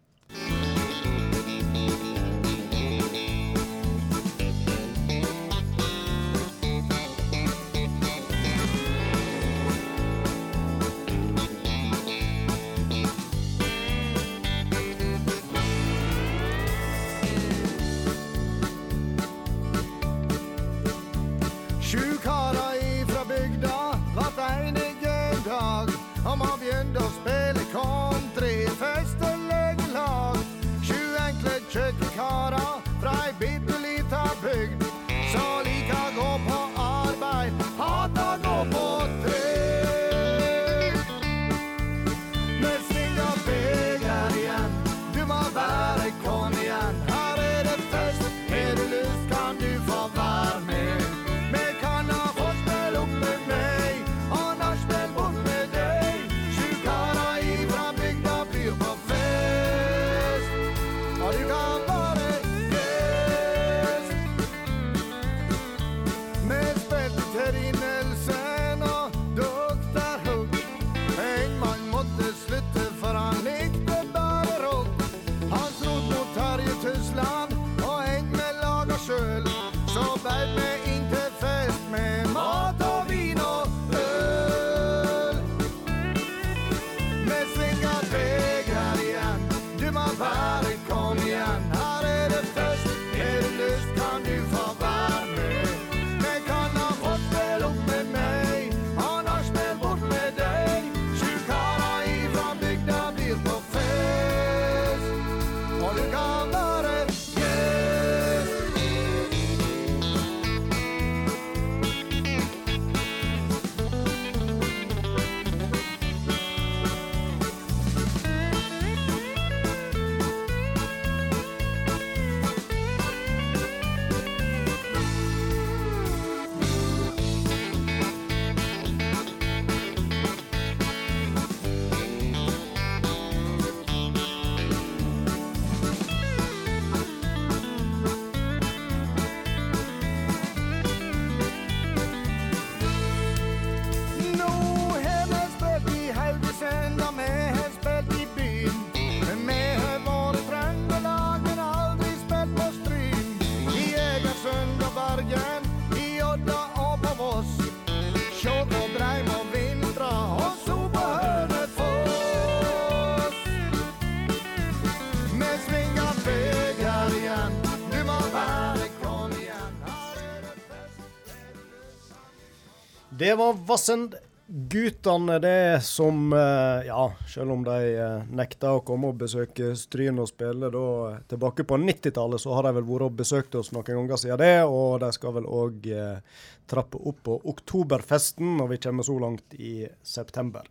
Det 173.27 173.35
var 173.35 173.53
Vassendgutane, 173.53 175.39
det 175.39 175.83
som 175.83 176.33
eh, 176.33 176.87
Ja, 176.87 177.13
selv 177.27 177.51
om 177.51 177.63
de 177.63 177.89
eh, 177.99 178.21
nekta 178.31 178.69
å 178.77 178.83
komme 178.87 179.09
og 179.11 179.17
besøke 179.19 179.73
Stryn 179.75 180.21
og 180.23 180.29
spille 180.29 180.69
da 180.71 180.83
tilbake 181.27 181.65
på 181.67 181.75
90-tallet, 181.81 182.39
så 182.39 182.55
har 182.55 182.69
de 182.69 182.71
vel 182.77 182.87
vært 182.87 183.09
og 183.09 183.17
besøkt 183.19 183.57
oss 183.59 183.73
noen 183.75 183.83
ganger 183.89 184.21
siden 184.21 184.39
det. 184.39 184.53
Og 184.63 185.01
de 185.03 185.11
skal 185.11 185.35
vel 185.41 185.49
òg 185.59 185.89
eh, 185.91 186.39
trappe 186.71 187.03
opp 187.03 187.19
på 187.27 187.35
Oktoberfesten 187.51 188.55
når 188.61 188.71
vi 188.71 188.79
kommer 188.87 189.09
så 189.09 189.17
langt 189.25 189.59
i 189.59 189.75
september. 189.99 190.63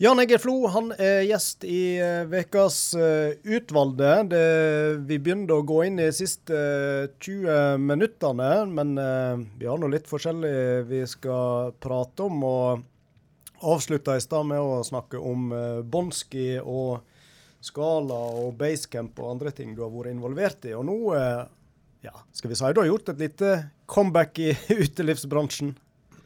Jan 0.00 0.16
Egil 0.16 0.38
Flo 0.40 0.54
han 0.72 0.94
er 0.96 1.26
gjest 1.28 1.64
i 1.68 2.00
ukas 2.32 2.76
uh, 2.96 3.34
utvalgte. 3.44 4.14
Vi 5.04 5.18
begynner 5.20 5.58
å 5.58 5.66
gå 5.68 5.82
inn 5.84 5.98
i 6.00 6.06
de 6.06 6.14
siste 6.16 6.56
uh, 6.56 7.10
20 7.20 7.76
minuttene, 7.84 8.48
men 8.72 8.94
vi 9.60 9.68
har 9.68 9.76
nå 9.76 9.90
litt 9.92 10.08
forskjellig 10.08 10.86
vi 10.88 11.02
skal 11.04 11.74
prate 11.84 12.30
om. 12.30 12.40
Og 12.48 13.60
avslutta 13.60 14.16
i 14.16 14.24
stad 14.24 14.48
med 14.48 14.64
å 14.64 14.80
snakke 14.88 15.20
om 15.20 15.52
Bonski 15.84 16.54
og 16.62 17.04
Skala 17.60 18.22
og 18.40 18.56
Basecamp 18.56 19.20
og 19.20 19.34
andre 19.34 19.52
ting 19.52 19.76
du 19.76 19.84
har 19.84 19.92
vært 19.92 20.14
involvert 20.14 20.64
i. 20.64 20.72
Og 20.80 20.88
nå 20.88 20.96
ja, 21.12 22.16
skal 22.32 22.54
vi 22.54 22.56
si 22.56 22.72
du 22.72 22.80
har 22.86 22.88
gjort 22.88 23.12
et 23.12 23.20
lite 23.20 23.52
comeback 23.84 24.40
i 24.40 24.54
utelivsbransjen. 24.86 25.76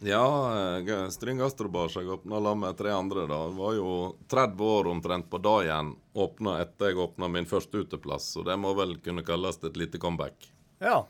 Ja, 0.00 1.10
String 1.10 1.38
Gastrobar 1.38 1.88
som 1.88 2.02
jeg 2.02 2.10
åpna 2.16 2.40
sammen 2.40 2.64
med 2.66 2.78
tre 2.78 2.92
andre, 2.92 3.26
da, 3.30 3.38
det 3.48 3.58
var 3.58 3.76
jo 3.76 3.90
30 4.28 4.64
år 4.64 4.88
omtrent 4.90 5.30
på 5.30 5.38
dagen 5.38 5.94
åpna 6.12 6.58
etter 6.62 6.92
jeg 6.92 7.00
åpna 7.04 7.28
min 7.28 7.46
første 7.46 7.84
uteplass, 7.84 8.32
så 8.34 8.42
det 8.46 8.56
må 8.60 8.74
vel 8.78 8.96
kunne 9.04 9.24
kalles 9.26 9.60
et 9.64 9.78
lite 9.80 10.00
comeback. 10.02 10.50
Ja. 10.82 11.04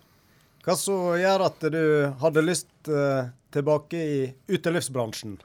Hva 0.64 0.76
som 0.80 1.16
gjør 1.20 1.46
at 1.48 1.66
du 1.72 1.82
hadde 2.22 2.44
lyst 2.44 2.70
uh, 2.88 3.28
tilbake 3.52 3.98
i 4.00 4.20
utelivsbransjen? 4.48 5.36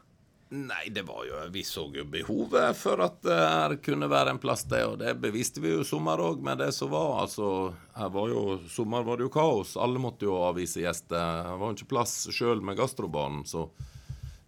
Nei, 0.49 0.89
det 0.89 1.03
var 1.05 1.25
jo 1.27 1.39
Vi 1.53 1.61
så 1.63 1.83
jo 1.93 2.03
behovet 2.09 2.77
for 2.77 3.03
at 3.05 3.19
det 3.21 3.83
kunne 3.85 4.09
være 4.09 4.33
en 4.33 4.39
plass 4.41 4.63
der, 4.65 4.87
og 4.89 4.97
det 4.97 5.13
beviste 5.21 5.61
vi 5.61 5.75
jo 5.75 5.83
i 5.83 5.85
sommer 5.85 6.21
òg 6.25 6.41
med 6.41 6.57
det 6.63 6.71
som 6.73 6.89
var. 6.89 7.19
Altså, 7.21 7.69
her 7.93 8.09
var 8.15 8.31
jo 8.33 8.57
sommer 8.65 9.05
var 9.05 9.19
det 9.19 9.27
jo 9.27 9.33
kaos. 9.35 9.75
Alle 9.77 10.01
måtte 10.01 10.25
jo 10.25 10.39
avvise 10.41 10.81
gjester. 10.81 11.13
Det 11.45 11.53
var 11.53 11.69
jo 11.69 11.77
ikke 11.77 11.91
plass 11.93 12.15
sjøl 12.33 12.63
med 12.65 12.79
gastrobanen, 12.81 13.43
så, 13.45 13.67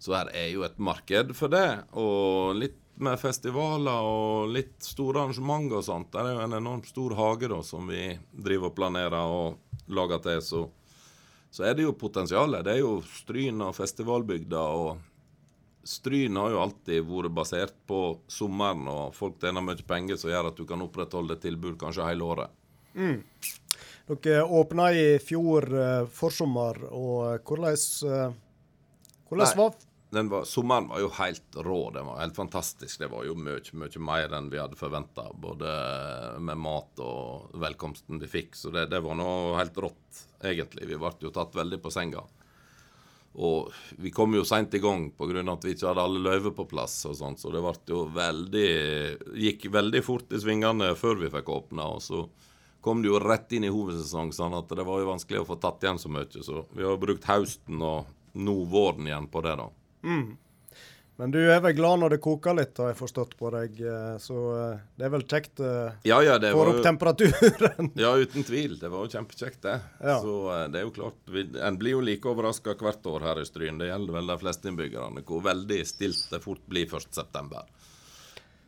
så 0.01 0.17
her 0.17 0.31
er 0.33 0.49
jo 0.55 0.65
et 0.65 0.81
marked 0.81 1.35
for 1.37 1.53
det. 1.53 1.67
Og 1.93 2.57
litt 2.57 2.81
med 3.01 3.21
festivaler 3.21 4.05
og 4.05 4.49
litt 4.53 4.81
store 4.85 5.23
arrangementer 5.23 5.79
og 5.79 5.85
sånt. 5.85 6.09
Det 6.13 6.21
er 6.21 6.33
jo 6.33 6.43
en 6.47 6.57
enormt 6.57 6.89
stor 6.89 7.13
hage 7.17 7.49
da, 7.53 7.61
som 7.65 7.85
vi 7.89 8.07
driver 8.31 8.69
og 8.69 8.77
planerer 8.77 9.21
og 9.21 9.93
lager 9.93 10.21
til. 10.25 10.41
Så, 10.45 10.65
så 11.53 11.69
er 11.69 11.77
det 11.77 11.85
jo 11.85 11.93
potensialet. 11.97 12.65
Det 12.65 12.75
er 12.75 12.83
jo 12.83 12.99
Stryn 13.21 13.61
og 13.65 13.77
festivalbygda 13.77 14.65
og 14.81 15.10
Stryn 15.83 16.37
har 16.37 16.53
jo 16.53 16.61
alltid 16.61 17.05
vært 17.07 17.33
basert 17.33 17.77
på 17.89 18.01
sommeren, 18.29 18.85
og 18.91 19.15
folk 19.17 19.39
tjener 19.41 19.65
mye 19.65 19.81
penger 19.87 20.19
som 20.21 20.29
gjør 20.29 20.51
at 20.51 20.59
du 20.59 20.65
kan 20.69 20.83
opprettholde 20.85 21.37
et 21.37 21.45
tilbud 21.47 21.79
kanskje 21.81 22.05
hele 22.05 22.27
året. 22.27 22.57
Mm. 22.93 23.21
Dere 24.11 24.43
åpna 24.43 24.89
i 24.93 25.05
fjor 25.23 25.69
eh, 25.79 26.09
forsommer, 26.11 26.83
og 26.91 27.47
hvordan, 27.47 27.79
eh, 28.11 28.35
hvordan 29.29 29.57
var 29.57 29.73
var, 30.11 30.45
Sommeren 30.45 30.89
var 30.89 30.99
jo 30.99 31.09
helt 31.15 31.55
rå. 31.55 31.91
Den 31.95 32.05
var 32.05 32.19
helt 32.19 32.35
fantastisk. 32.35 32.99
Det 32.99 33.07
var 33.07 33.23
jo 33.23 33.35
mye, 33.39 33.61
mye 33.79 34.01
mer 34.03 34.33
enn 34.35 34.49
vi 34.51 34.59
hadde 34.59 34.75
forventa. 34.75 35.29
Både 35.33 35.71
med 36.43 36.59
mat 36.59 36.99
og 36.99 37.53
velkomsten 37.55 38.19
de 38.19 38.27
fikk. 38.27 38.57
Så 38.59 38.73
det, 38.75 38.89
det 38.91 38.99
var 38.99 39.15
noe 39.15 39.55
helt 39.55 39.77
rått, 39.79 40.25
egentlig. 40.43 40.89
Vi 40.89 40.99
ble 40.99 41.13
jo 41.23 41.31
tatt 41.31 41.55
veldig 41.55 41.79
på 41.79 41.93
senga. 41.95 42.25
Og 43.35 43.71
vi 44.03 44.11
kom 44.11 44.33
jo 44.35 44.43
seint 44.43 44.73
i 44.75 44.81
gang 44.83 45.05
pga. 45.15 45.39
at 45.53 45.63
vi 45.63 45.71
ikke 45.71 45.87
hadde 45.87 46.03
alle 46.03 46.19
løyver 46.19 46.51
på 46.55 46.67
plass. 46.67 47.05
og 47.05 47.15
sånt, 47.15 47.39
Så 47.39 47.51
det 47.51 47.61
veldig, 48.13 49.35
gikk 49.35 49.71
veldig 49.71 50.03
fort 50.03 50.31
i 50.31 50.39
svingene 50.39 50.95
før 50.95 51.15
vi 51.15 51.29
fikk 51.29 51.47
åpna. 51.47 51.95
Og 51.95 52.01
så 52.01 52.27
kom 52.81 53.01
det 53.01 53.07
jo 53.09 53.19
rett 53.19 53.51
inn 53.53 53.63
i 53.63 53.71
hovedsesong, 53.71 54.33
sånn 54.33 54.57
at 54.57 54.67
det 54.67 54.83
var 54.83 54.99
jo 54.99 55.11
vanskelig 55.13 55.41
å 55.41 55.47
få 55.47 55.59
tatt 55.61 55.83
igjen 55.83 55.99
så 55.99 56.09
mye. 56.09 56.43
Så 56.43 56.65
vi 56.75 56.83
har 56.83 56.97
brukt 56.97 57.23
høsten 57.23 57.81
og 57.81 58.05
nå 58.33 58.65
våren 58.65 59.07
igjen 59.07 59.27
på 59.27 59.41
det, 59.41 59.55
da. 59.55 59.69
Mm. 60.03 60.37
Men 61.19 61.33
du 61.33 61.39
er 61.39 61.59
vel 61.61 61.75
glad 61.77 62.01
når 62.01 62.15
det 62.15 62.21
koker 62.23 62.55
litt, 62.57 62.77
har 62.81 62.93
jeg 62.93 62.97
forstått 62.97 63.35
på 63.37 63.51
deg. 63.53 63.77
Eh, 63.83 64.15
så 64.23 64.37
eh, 64.57 64.79
det 64.97 65.05
er 65.05 65.13
vel 65.13 65.25
kjekt 65.27 65.61
å 65.61 65.71
ja, 66.07 66.17
ja, 66.25 66.37
det 66.41 66.53
får 66.55 66.71
opp 66.71 66.81
temperaturen? 66.85 67.91
ja, 68.03 68.13
uten 68.17 68.47
tvil. 68.47 68.77
Det 68.81 68.89
var 68.89 69.05
jo 69.05 69.13
kjempekjekt, 69.17 69.61
det. 69.67 69.77
Ja. 70.01 70.17
Så 70.23 70.37
det 70.73 70.81
er 70.81 70.87
jo 70.87 70.95
klart, 70.95 71.19
En 71.61 71.77
blir 71.81 71.97
jo 71.97 72.01
like 72.05 72.31
overraska 72.31 72.77
hvert 72.79 73.05
år 73.11 73.27
her 73.27 73.43
i 73.43 73.45
Stryn. 73.45 73.81
Det 73.81 73.91
gjelder 73.91 74.17
vel 74.17 74.33
de 74.33 74.39
fleste 74.41 74.71
innbyggerne, 74.71 75.25
hvor 75.27 75.45
veldig 75.45 75.81
stilt 75.89 76.25
det 76.33 76.41
fort 76.41 76.63
blir 76.71 76.89
1.9. 76.89 77.65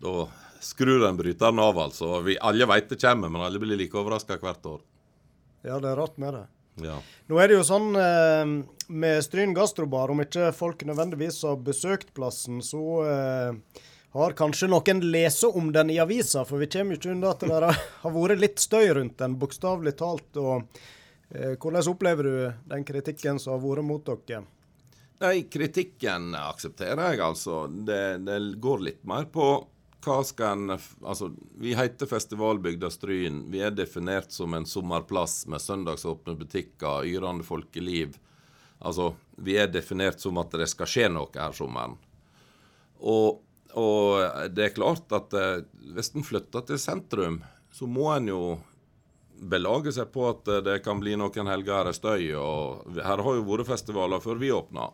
Da 0.03 0.15
skrur 0.63 1.07
en 1.07 1.17
bryteren 1.17 1.59
av, 1.59 1.79
altså. 1.79 2.19
Vi, 2.21 2.37
alle 2.39 2.67
veit 2.69 2.89
det 2.91 2.99
kommer, 3.01 3.31
men 3.31 3.41
alle 3.41 3.59
blir 3.59 3.79
like 3.79 3.97
overraska 3.97 4.37
hvert 4.41 4.65
år. 4.65 4.83
Ja, 5.63 5.79
det 5.79 5.89
er 5.89 5.97
rart 5.99 6.19
med 6.19 6.35
det. 6.35 6.45
Ja. 6.82 6.97
Nå 7.30 7.38
er 7.39 7.49
det 7.51 7.57
jo 7.59 7.65
sånn 7.67 7.91
eh, 7.99 8.53
med 8.93 9.26
Stryn 9.26 9.53
gastrobar, 9.53 10.11
om 10.11 10.24
ikke 10.24 10.51
folk 10.55 10.82
nødvendigvis 10.88 11.41
har 11.45 11.59
besøkt 11.61 12.13
plassen, 12.17 12.61
så 12.65 12.84
eh, 13.05 13.84
har 14.13 14.36
kanskje 14.38 14.69
noen 14.69 15.03
lest 15.13 15.45
om 15.49 15.71
den 15.74 15.93
i 15.93 15.99
avisa, 16.01 16.45
for 16.45 16.61
vi 16.61 16.69
kommer 16.71 16.97
ikke 16.97 17.13
unna 17.13 17.34
at 17.34 17.45
det 17.45 17.61
har 18.03 18.17
vært 18.17 18.41
litt 18.41 18.61
støy 18.61 18.91
rundt 18.97 19.17
den, 19.21 19.38
bokstavelig 19.41 19.95
talt. 20.01 20.30
og 20.38 20.82
eh, 21.34 21.55
Hvordan 21.57 21.93
opplever 21.93 22.30
du 22.30 22.36
den 22.74 22.86
kritikken 22.88 23.41
som 23.41 23.57
har 23.57 23.63
vært 23.63 23.88
mot 23.88 24.05
dere? 24.05 24.43
Nei, 25.24 25.45
Kritikken 25.47 26.34
aksepterer 26.36 27.13
jeg, 27.13 27.21
altså. 27.24 27.63
Det, 27.69 28.01
det 28.26 28.39
går 28.61 28.82
litt 28.89 29.03
mer 29.07 29.30
på 29.32 29.45
hva 30.03 30.19
skal 30.27 30.57
en 30.57 30.75
Altså, 30.75 31.31
vi 31.59 31.73
heter 31.75 32.09
Festivalbygda 32.09 32.89
Stryn. 32.93 33.43
Vi 33.51 33.61
er 33.63 33.71
definert 33.75 34.31
som 34.31 34.53
en 34.53 34.67
sommerplass 34.67 35.45
med 35.47 35.61
søndagsåpne 35.61 36.35
butikker, 36.39 37.07
yrende 37.07 37.45
folkeliv. 37.47 38.17
Altså, 38.83 39.13
vi 39.37 39.57
er 39.57 39.71
definert 39.71 40.19
som 40.19 40.37
at 40.41 40.53
det 40.59 40.67
skal 40.71 40.89
skje 40.89 41.09
noe 41.11 41.31
her 41.35 41.55
sommeren. 41.55 41.95
Og, 42.99 43.41
og 43.79 44.51
det 44.55 44.67
er 44.67 44.75
klart 44.75 45.11
at 45.15 45.33
eh, 45.39 45.63
hvis 45.95 46.13
en 46.15 46.27
flytter 46.27 46.67
til 46.67 46.79
sentrum, 46.79 47.41
så 47.73 47.87
må 47.89 48.11
en 48.13 48.29
jo 48.31 48.43
belage 49.43 49.91
seg 49.95 50.11
på 50.13 50.27
at 50.29 50.49
det 50.63 50.77
kan 50.85 50.99
bli 51.01 51.15
noen 51.19 51.49
helger 51.49 51.79
her 51.79 51.89
er 51.91 51.97
støy. 51.97 52.27
og 52.39 52.99
Her 52.99 53.23
har 53.23 53.39
jo 53.39 53.47
vært 53.47 53.71
festivaler 53.71 54.23
før 54.23 54.39
vi 54.39 54.51
åpna. 54.55 54.91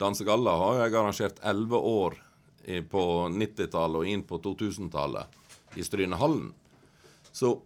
Dansegalla 0.00 0.56
har 0.58 0.78
jo 0.78 0.82
jeg 0.82 0.96
arrangert 0.98 1.42
elleve 1.46 1.78
år 1.78 2.16
på 2.90 3.04
90-tallet 3.34 4.00
og 4.00 4.10
inn 4.10 4.24
på 4.26 4.40
2000-tallet 4.42 5.78
i 5.78 5.84
Strynehallen. 5.84 6.52
Så 7.32 7.56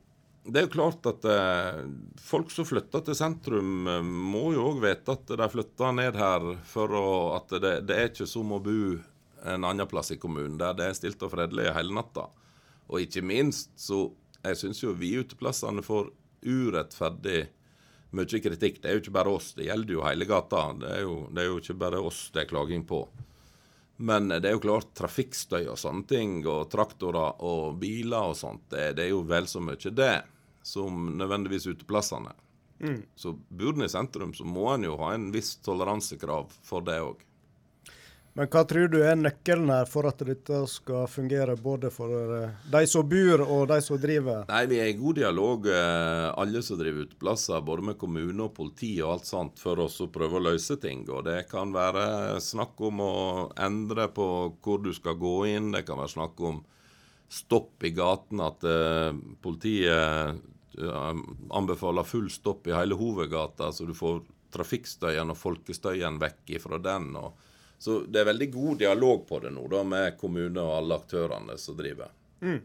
det 0.49 0.61
er 0.61 0.65
jo 0.65 0.73
klart 0.73 1.07
at 1.11 1.27
eh, 1.29 1.81
folk 2.25 2.51
som 2.53 2.67
flytter 2.69 3.03
til 3.05 3.17
sentrum, 3.19 3.89
eh, 3.91 4.01
må 4.03 4.53
jo 4.55 4.71
òg 4.71 4.81
vite 4.85 5.13
at 5.13 5.35
de 5.41 5.49
flytter 5.53 5.93
ned 5.97 6.17
her 6.17 6.47
for 6.69 6.95
å, 6.97 7.09
at 7.37 7.53
det, 7.61 7.75
det, 7.89 7.97
er 7.99 8.09
ikke 8.13 8.29
som 8.29 8.55
å 8.57 8.63
bo 8.65 8.97
en 9.45 9.67
annen 9.69 9.89
plass 9.91 10.11
i 10.15 10.19
kommunen, 10.21 10.57
der 10.61 10.77
det 10.79 10.89
er 10.89 10.97
stilt 10.97 11.23
og 11.23 11.35
fredelig 11.35 11.69
hele 11.77 11.95
natta. 11.95 12.27
Og 12.89 13.05
ikke 13.05 13.23
minst 13.27 13.75
så 13.79 14.07
jeg 14.41 14.57
syns 14.57 14.81
jo 14.81 14.97
vi 14.97 15.13
uteplassene 15.21 15.85
får 15.85 16.11
urettferdig 16.47 17.49
mye 18.17 18.41
kritikk. 18.41 18.81
Det 18.81 18.89
er 18.89 18.97
jo 18.97 19.03
ikke 19.03 19.17
bare 19.19 19.35
oss, 19.35 19.53
det 19.59 19.69
gjelder 19.69 19.99
jo 19.99 20.05
hele 20.07 20.29
gata. 20.29 20.63
Det 20.81 20.93
er 20.97 21.03
jo, 21.05 21.17
det 21.35 21.45
er 21.45 21.51
jo 21.51 21.59
ikke 21.61 21.81
bare 21.83 22.01
oss 22.01 22.29
det 22.33 22.45
er 22.45 22.53
klaging 22.55 22.87
på. 22.89 23.03
Men 24.01 24.31
det 24.31 24.47
er 24.47 24.55
jo 24.55 24.63
klart, 24.63 24.93
trafikkstøy 24.95 25.65
og 25.73 25.79
sånne 25.81 26.07
ting, 26.07 26.35
og 26.47 26.69
traktorer 26.71 27.41
og 27.43 27.81
biler 27.81 28.31
og 28.31 28.37
sånt, 28.39 28.69
det, 28.71 28.93
det 28.99 29.09
er 29.09 29.11
jo 29.11 29.25
vel 29.27 29.49
så 29.51 29.63
mye 29.63 29.91
det 29.91 30.21
som 30.63 31.09
nødvendigvis 31.19 31.67
uteplassene. 31.67 32.35
Mm. 32.79 33.01
Så 33.19 33.33
bor 33.33 33.75
en 33.75 33.87
i 33.87 33.91
sentrum, 33.91 34.35
så 34.35 34.47
må 34.47 34.69
en 34.75 34.87
jo 34.87 34.95
ha 35.01 35.15
en 35.17 35.31
viss 35.35 35.57
toleransekrav 35.67 36.53
for 36.63 36.87
det 36.87 37.01
òg. 37.03 37.25
Men 38.39 38.47
hva 38.55 38.61
tror 38.70 38.86
du 38.86 39.01
er 39.03 39.16
nøkkelen 39.18 39.70
her 39.72 39.89
for 39.91 40.07
at 40.07 40.20
dette 40.22 40.61
skal 40.70 41.09
fungere 41.11 41.57
både 41.59 41.89
for 41.91 42.34
eh, 42.36 42.53
de 42.70 42.82
som 42.86 43.07
bor 43.11 43.41
og 43.43 43.64
de 43.66 43.78
som 43.82 43.99
driver? 43.99 44.45
Nei, 44.47 44.61
Vi 44.70 44.76
er 44.78 44.93
i 44.93 44.99
god 45.01 45.18
dialog, 45.18 45.66
eh, 45.66 46.26
alle 46.39 46.62
som 46.62 46.78
driver 46.78 47.09
uteplasser, 47.09 47.64
både 47.66 47.89
med 47.89 47.99
kommune 47.99 48.45
og 48.45 48.53
politi 48.55 48.93
og 49.03 49.16
alt 49.16 49.26
sånt, 49.26 49.59
for 49.59 49.82
å 49.82 49.89
prøve 50.14 50.39
å 50.39 50.45
løse 50.45 50.76
ting. 50.78 51.03
Og 51.11 51.24
Det 51.26 51.49
kan 51.51 51.74
være 51.74 52.39
snakk 52.39 52.78
om 52.86 53.03
å 53.03 53.16
endre 53.59 54.07
på 54.14 54.28
hvor 54.62 54.86
du 54.86 54.93
skal 54.95 55.18
gå 55.18 55.34
inn. 55.57 55.72
Det 55.74 55.82
kan 55.89 55.99
være 55.99 56.14
snakk 56.14 56.39
om 56.47 56.62
stopp 57.26 57.82
i 57.82 57.91
gaten, 57.91 58.39
at 58.41 58.62
uh, 58.62 59.18
politiet 59.43 60.39
anbefaler 60.78 62.07
full 62.07 62.30
stopp 62.30 62.70
i 62.70 62.72
hele 62.72 62.95
hovedgata, 62.95 63.72
så 63.74 63.84
du 63.84 63.93
får 63.99 64.22
trafikkstøyen 64.55 65.34
og 65.34 65.43
folkestøyen 65.43 66.22
vekk 66.22 66.55
fra 66.62 66.78
den. 66.78 67.11
og 67.18 67.48
så 67.79 68.01
det 68.09 68.20
er 68.20 68.33
veldig 68.33 68.51
god 68.53 68.81
dialog 68.83 69.22
på 69.29 69.39
det 69.45 69.53
nå 69.55 69.68
da, 69.70 69.85
med 69.87 70.18
kommune 70.18 70.62
og 70.62 70.74
alle 70.81 70.99
aktørene 70.99 71.55
som 71.59 71.76
driver. 71.79 72.11
Mm. 72.43 72.61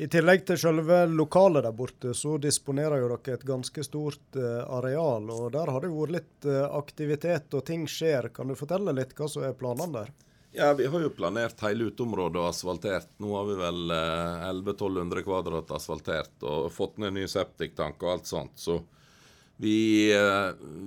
I 0.00 0.06
tillegg 0.08 0.46
til 0.48 0.56
selve 0.56 1.02
lokalet 1.12 1.66
der 1.66 1.74
borte, 1.76 2.14
så 2.16 2.38
disponerer 2.40 3.02
jo 3.02 3.08
dere 3.10 3.36
et 3.36 3.42
ganske 3.44 3.82
stort 3.84 4.38
uh, 4.40 4.62
areal. 4.78 5.26
Og 5.28 5.50
der 5.52 5.68
har 5.68 5.84
det 5.84 5.90
vært 5.92 6.14
litt 6.14 6.48
uh, 6.48 6.72
aktivitet 6.78 7.52
og 7.56 7.66
ting 7.68 7.84
skjer. 7.84 8.30
Kan 8.32 8.48
du 8.48 8.56
fortelle 8.56 8.94
litt 8.96 9.12
hva 9.18 9.28
som 9.28 9.44
er 9.44 9.58
planene 9.60 9.92
der? 9.98 10.14
Ja, 10.56 10.70
vi 10.74 10.88
har 10.88 11.04
jo 11.04 11.12
planert 11.12 11.60
hele 11.66 11.90
uteområdet 11.92 12.40
og 12.40 12.48
asfaltert. 12.48 13.12
Nå 13.20 13.34
har 13.36 13.44
vi 13.50 13.58
vel 13.60 13.92
uh, 13.92 14.48
1100-1200 14.48 15.26
kvadrat 15.28 15.76
asfaltert 15.76 16.48
og 16.48 16.72
fått 16.72 16.96
ned 17.04 17.18
ny 17.18 17.28
septiktank 17.28 18.00
og 18.00 18.14
alt 18.14 18.32
sånt. 18.32 18.56
Så 18.56 18.80
vi, 19.60 20.08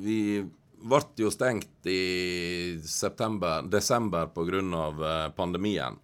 vi 0.02 0.20
ble 0.84 1.02
jo 1.24 1.32
stengt 1.32 1.88
i 1.88 2.80
september, 2.84 3.64
desember 3.72 4.28
pga. 4.36 5.30
pandemien. 5.36 6.00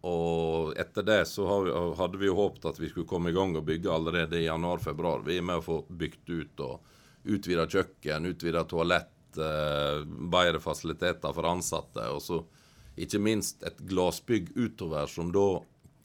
Og 0.00 0.72
etter 0.80 1.04
det 1.04 1.22
så 1.28 1.44
hadde 1.98 2.20
vi 2.20 2.28
jo 2.28 2.36
håpet 2.38 2.70
at 2.70 2.78
vi 2.80 2.88
skulle 2.88 3.08
komme 3.08 3.30
i 3.30 3.36
gang 3.36 3.52
og 3.56 3.66
bygge 3.68 3.92
allerede 3.92 4.38
i 4.38 4.46
januar-februar. 4.46 5.24
Vi 5.26 5.36
er 5.36 5.44
med 5.44 5.60
å 5.60 5.64
få 5.64 5.82
bygd 5.88 6.30
ut 6.30 6.62
og 6.64 6.86
utvida 7.28 7.66
kjøkken, 7.68 8.30
utvida 8.32 8.64
toalett, 8.64 9.36
eh, 9.36 10.00
bedre 10.04 10.60
fasiliteter 10.60 11.34
for 11.36 11.48
ansatte. 11.50 12.06
Og 12.14 12.22
så 12.24 12.40
ikke 12.96 13.20
minst 13.20 13.62
et 13.62 13.76
glassbygg 13.76 14.54
utover 14.56 15.06
som 15.06 15.32
da 15.32 15.60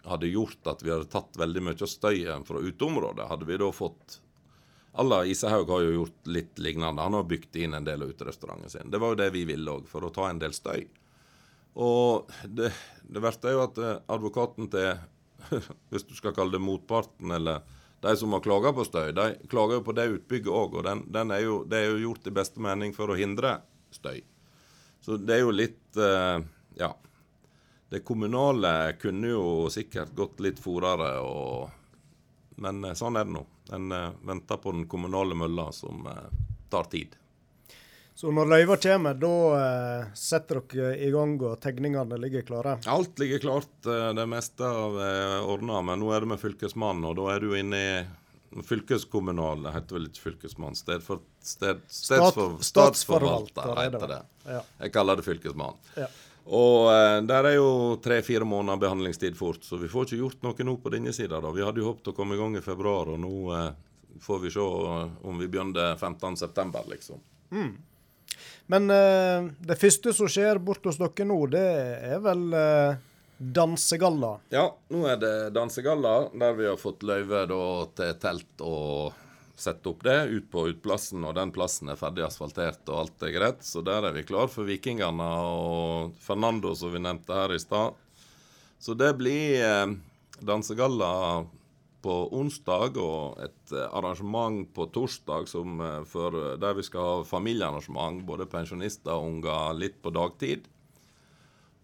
hadde 0.06 0.28
gjort 0.28 0.68
at 0.68 0.84
vi 0.84 0.92
hadde 0.92 1.10
tatt 1.10 1.40
veldig 1.40 1.64
mye 1.64 1.80
av 1.80 1.90
støyen 1.90 2.46
fra 2.46 2.60
uteområdet. 2.60 3.30
Hadde 3.30 3.48
vi 3.48 3.58
da 3.58 3.72
fått 3.72 4.20
Alla 4.98 5.26
Isehaug 5.28 5.70
har 5.70 5.82
jo 5.84 5.96
gjort 5.98 6.28
litt 6.32 6.60
lignende. 6.60 7.04
Han 7.04 7.18
har 7.18 7.26
bygd 7.28 7.56
inn 7.60 7.74
en 7.76 7.84
del 7.84 8.04
av 8.04 8.10
uterestauranten 8.10 8.70
sin. 8.72 8.92
Det 8.92 9.00
var 9.02 9.12
jo 9.12 9.20
det 9.20 9.30
vi 9.36 9.44
ville 9.48 9.72
òg, 9.72 9.90
for 9.92 10.08
å 10.08 10.12
ta 10.16 10.30
en 10.30 10.40
del 10.40 10.54
støy. 10.56 10.86
Og 11.84 12.32
det, 12.48 12.70
det 13.04 13.24
verste 13.24 13.50
er 13.52 13.58
jo 13.58 13.64
at 13.66 13.80
eh, 13.84 13.98
advokaten 14.16 14.70
til 14.72 14.94
Hvis 15.92 16.08
du 16.08 16.16
skal 16.16 16.34
kalle 16.34 16.56
det 16.56 16.64
motparten, 16.64 17.34
eller 17.36 17.60
de 18.02 18.14
som 18.18 18.32
har 18.34 18.42
klaga 18.42 18.72
på 18.74 18.86
støy, 18.88 19.12
de 19.14 19.26
klager 19.52 19.78
jo 19.78 19.84
på 19.86 19.94
det 19.98 20.06
utbygget 20.14 20.54
òg. 20.54 20.78
Og 20.80 20.88
den, 20.88 21.04
den 21.12 21.34
er 21.36 21.44
jo, 21.44 21.58
det 21.68 21.82
er 21.82 21.92
jo 21.92 22.04
gjort 22.08 22.30
i 22.32 22.34
beste 22.40 22.64
mening 22.64 22.96
for 22.96 23.12
å 23.12 23.18
hindre 23.20 23.58
støy. 23.94 24.24
Så 25.04 25.20
det 25.22 25.36
er 25.38 25.44
jo 25.44 25.56
litt 25.56 26.00
eh, 26.00 26.40
Ja. 26.80 26.94
Det 27.92 28.02
kommunale 28.02 28.96
kunne 28.98 29.30
jo 29.30 29.44
sikkert 29.70 30.16
gått 30.18 30.40
litt 30.42 30.58
fortere, 30.60 31.12
men 32.64 32.82
eh, 32.88 32.96
sånn 32.98 33.20
er 33.20 33.28
det 33.28 33.36
nå. 33.36 33.44
En 33.74 33.90
venter 34.22 34.60
på 34.62 34.72
den 34.76 34.86
kommunale 34.92 35.34
mølla, 35.38 35.72
som 35.74 36.04
tar 36.70 36.84
tid. 36.92 37.16
Så 38.16 38.32
når 38.32 38.48
løyva 38.48 38.76
kommer, 38.80 39.18
da 39.20 39.32
eh, 39.60 40.12
setter 40.16 40.62
dere 40.72 40.94
i 41.04 41.10
gang 41.12 41.34
og 41.44 41.58
tegningene 41.60 42.16
ligger 42.24 42.46
klare? 42.48 42.78
Alt 42.88 43.20
ligger 43.20 43.42
klart. 43.44 43.74
Eh, 43.84 44.12
det 44.16 44.24
meste 44.32 44.64
er 44.64 45.44
ordna. 45.44 45.82
Men 45.84 46.00
nå 46.00 46.14
er 46.16 46.24
det 46.24 46.30
med 46.32 46.40
Fylkesmannen, 46.40 47.04
og 47.10 47.18
da 47.20 47.34
er 47.34 47.44
du 47.44 47.52
inne 47.60 47.82
i 47.82 47.90
fylkeskommunal 48.64 49.66
Det 49.66 49.74
heter 49.76 49.98
vel 49.98 50.06
ikke 50.08 50.24
fylkesmann? 50.30 50.78
Sted 50.80 51.04
for, 51.04 51.20
sted, 51.44 51.82
statsforvalter, 51.90 53.74
heter 53.82 54.08
det. 54.14 54.22
Ja. 54.48 54.62
Jeg 54.86 54.96
kaller 54.96 55.20
det 55.20 55.28
Fylkesmannen. 55.28 55.92
Ja. 56.00 56.08
Og 56.46 56.92
eh, 56.94 57.20
der 57.26 57.50
er 57.50 57.56
jo 57.58 57.70
tre-fire 58.04 58.46
måneder 58.46 58.78
behandlingstid 58.82 59.38
fort, 59.38 59.64
så 59.66 59.80
vi 59.82 59.90
får 59.90 60.06
ikke 60.06 60.22
gjort 60.22 60.46
noe 60.46 60.68
nå 60.68 60.78
på 60.84 60.94
denne 60.94 61.14
sida. 61.16 61.42
Vi 61.42 61.66
hadde 61.66 61.82
jo 61.82 61.90
håpet 61.90 62.12
å 62.12 62.16
komme 62.18 62.38
i 62.38 62.42
gang 62.42 62.58
i 62.58 62.64
februar, 62.66 63.10
og 63.16 63.20
nå 63.22 63.34
eh, 63.56 63.72
får 64.22 64.44
vi 64.44 64.54
se 64.54 64.62
om 64.62 65.42
vi 65.42 65.50
begynner 65.50 65.98
15.9., 65.98 66.86
liksom. 66.92 67.24
Mm. 67.52 67.74
Men 68.66 68.90
uh, 68.90 69.46
det 69.62 69.78
første 69.78 70.10
som 70.18 70.30
skjer 70.32 70.58
bort 70.58 70.86
hos 70.90 70.98
dere 70.98 71.28
nå, 71.30 71.36
det 71.54 71.66
er 72.16 72.22
vel 72.24 72.48
uh, 72.56 72.96
dansegalla? 73.38 74.32
Ja, 74.50 74.66
nå 74.90 75.04
er 75.12 75.20
det 75.22 75.34
dansegalla, 75.54 76.16
der 76.34 76.56
vi 76.58 76.66
har 76.72 76.80
fått 76.82 77.06
løyve 77.06 77.44
da, 77.52 77.62
til 77.98 78.16
telt 78.24 78.66
og 78.66 79.25
sette 79.60 79.90
opp 79.90 80.04
det 80.06 80.18
ut 80.32 80.48
på 80.52 80.68
utplassen. 80.72 81.24
Og 81.26 81.36
den 81.38 81.54
plassen 81.56 81.92
er 81.92 82.00
ferdig 82.00 82.26
asfaltert 82.28 82.84
og 82.92 83.06
alt 83.06 83.26
er 83.28 83.36
greit, 83.36 83.66
så 83.66 83.84
der 83.86 84.10
er 84.10 84.16
vi 84.16 84.26
klar 84.28 84.52
for 84.52 84.68
Vikingene 84.68 85.30
og 85.50 86.16
Fernando, 86.24 86.76
som 86.78 86.94
vi 86.94 87.04
nevnte 87.04 87.36
her 87.36 87.56
i 87.56 87.62
stad. 87.62 87.96
Så 88.80 88.94
det 88.98 89.16
blir 89.18 89.62
eh, 89.64 89.94
dansegalla 90.46 91.46
på 92.06 92.16
onsdag 92.38 93.00
og 93.02 93.40
et 93.42 93.74
eh, 93.74 93.88
arrangement 93.98 94.68
på 94.76 94.86
torsdag 94.94 95.48
som 95.50 95.80
eh, 95.82 96.02
for, 96.10 96.36
der 96.62 96.78
vi 96.78 96.86
skal 96.86 97.10
ha 97.10 97.16
familiearrangement. 97.26 98.22
Både 98.28 98.50
pensjonister 98.50 99.16
og 99.16 99.32
unger 99.32 99.80
litt 99.80 100.02
på 100.04 100.14
dagtid. 100.14 100.68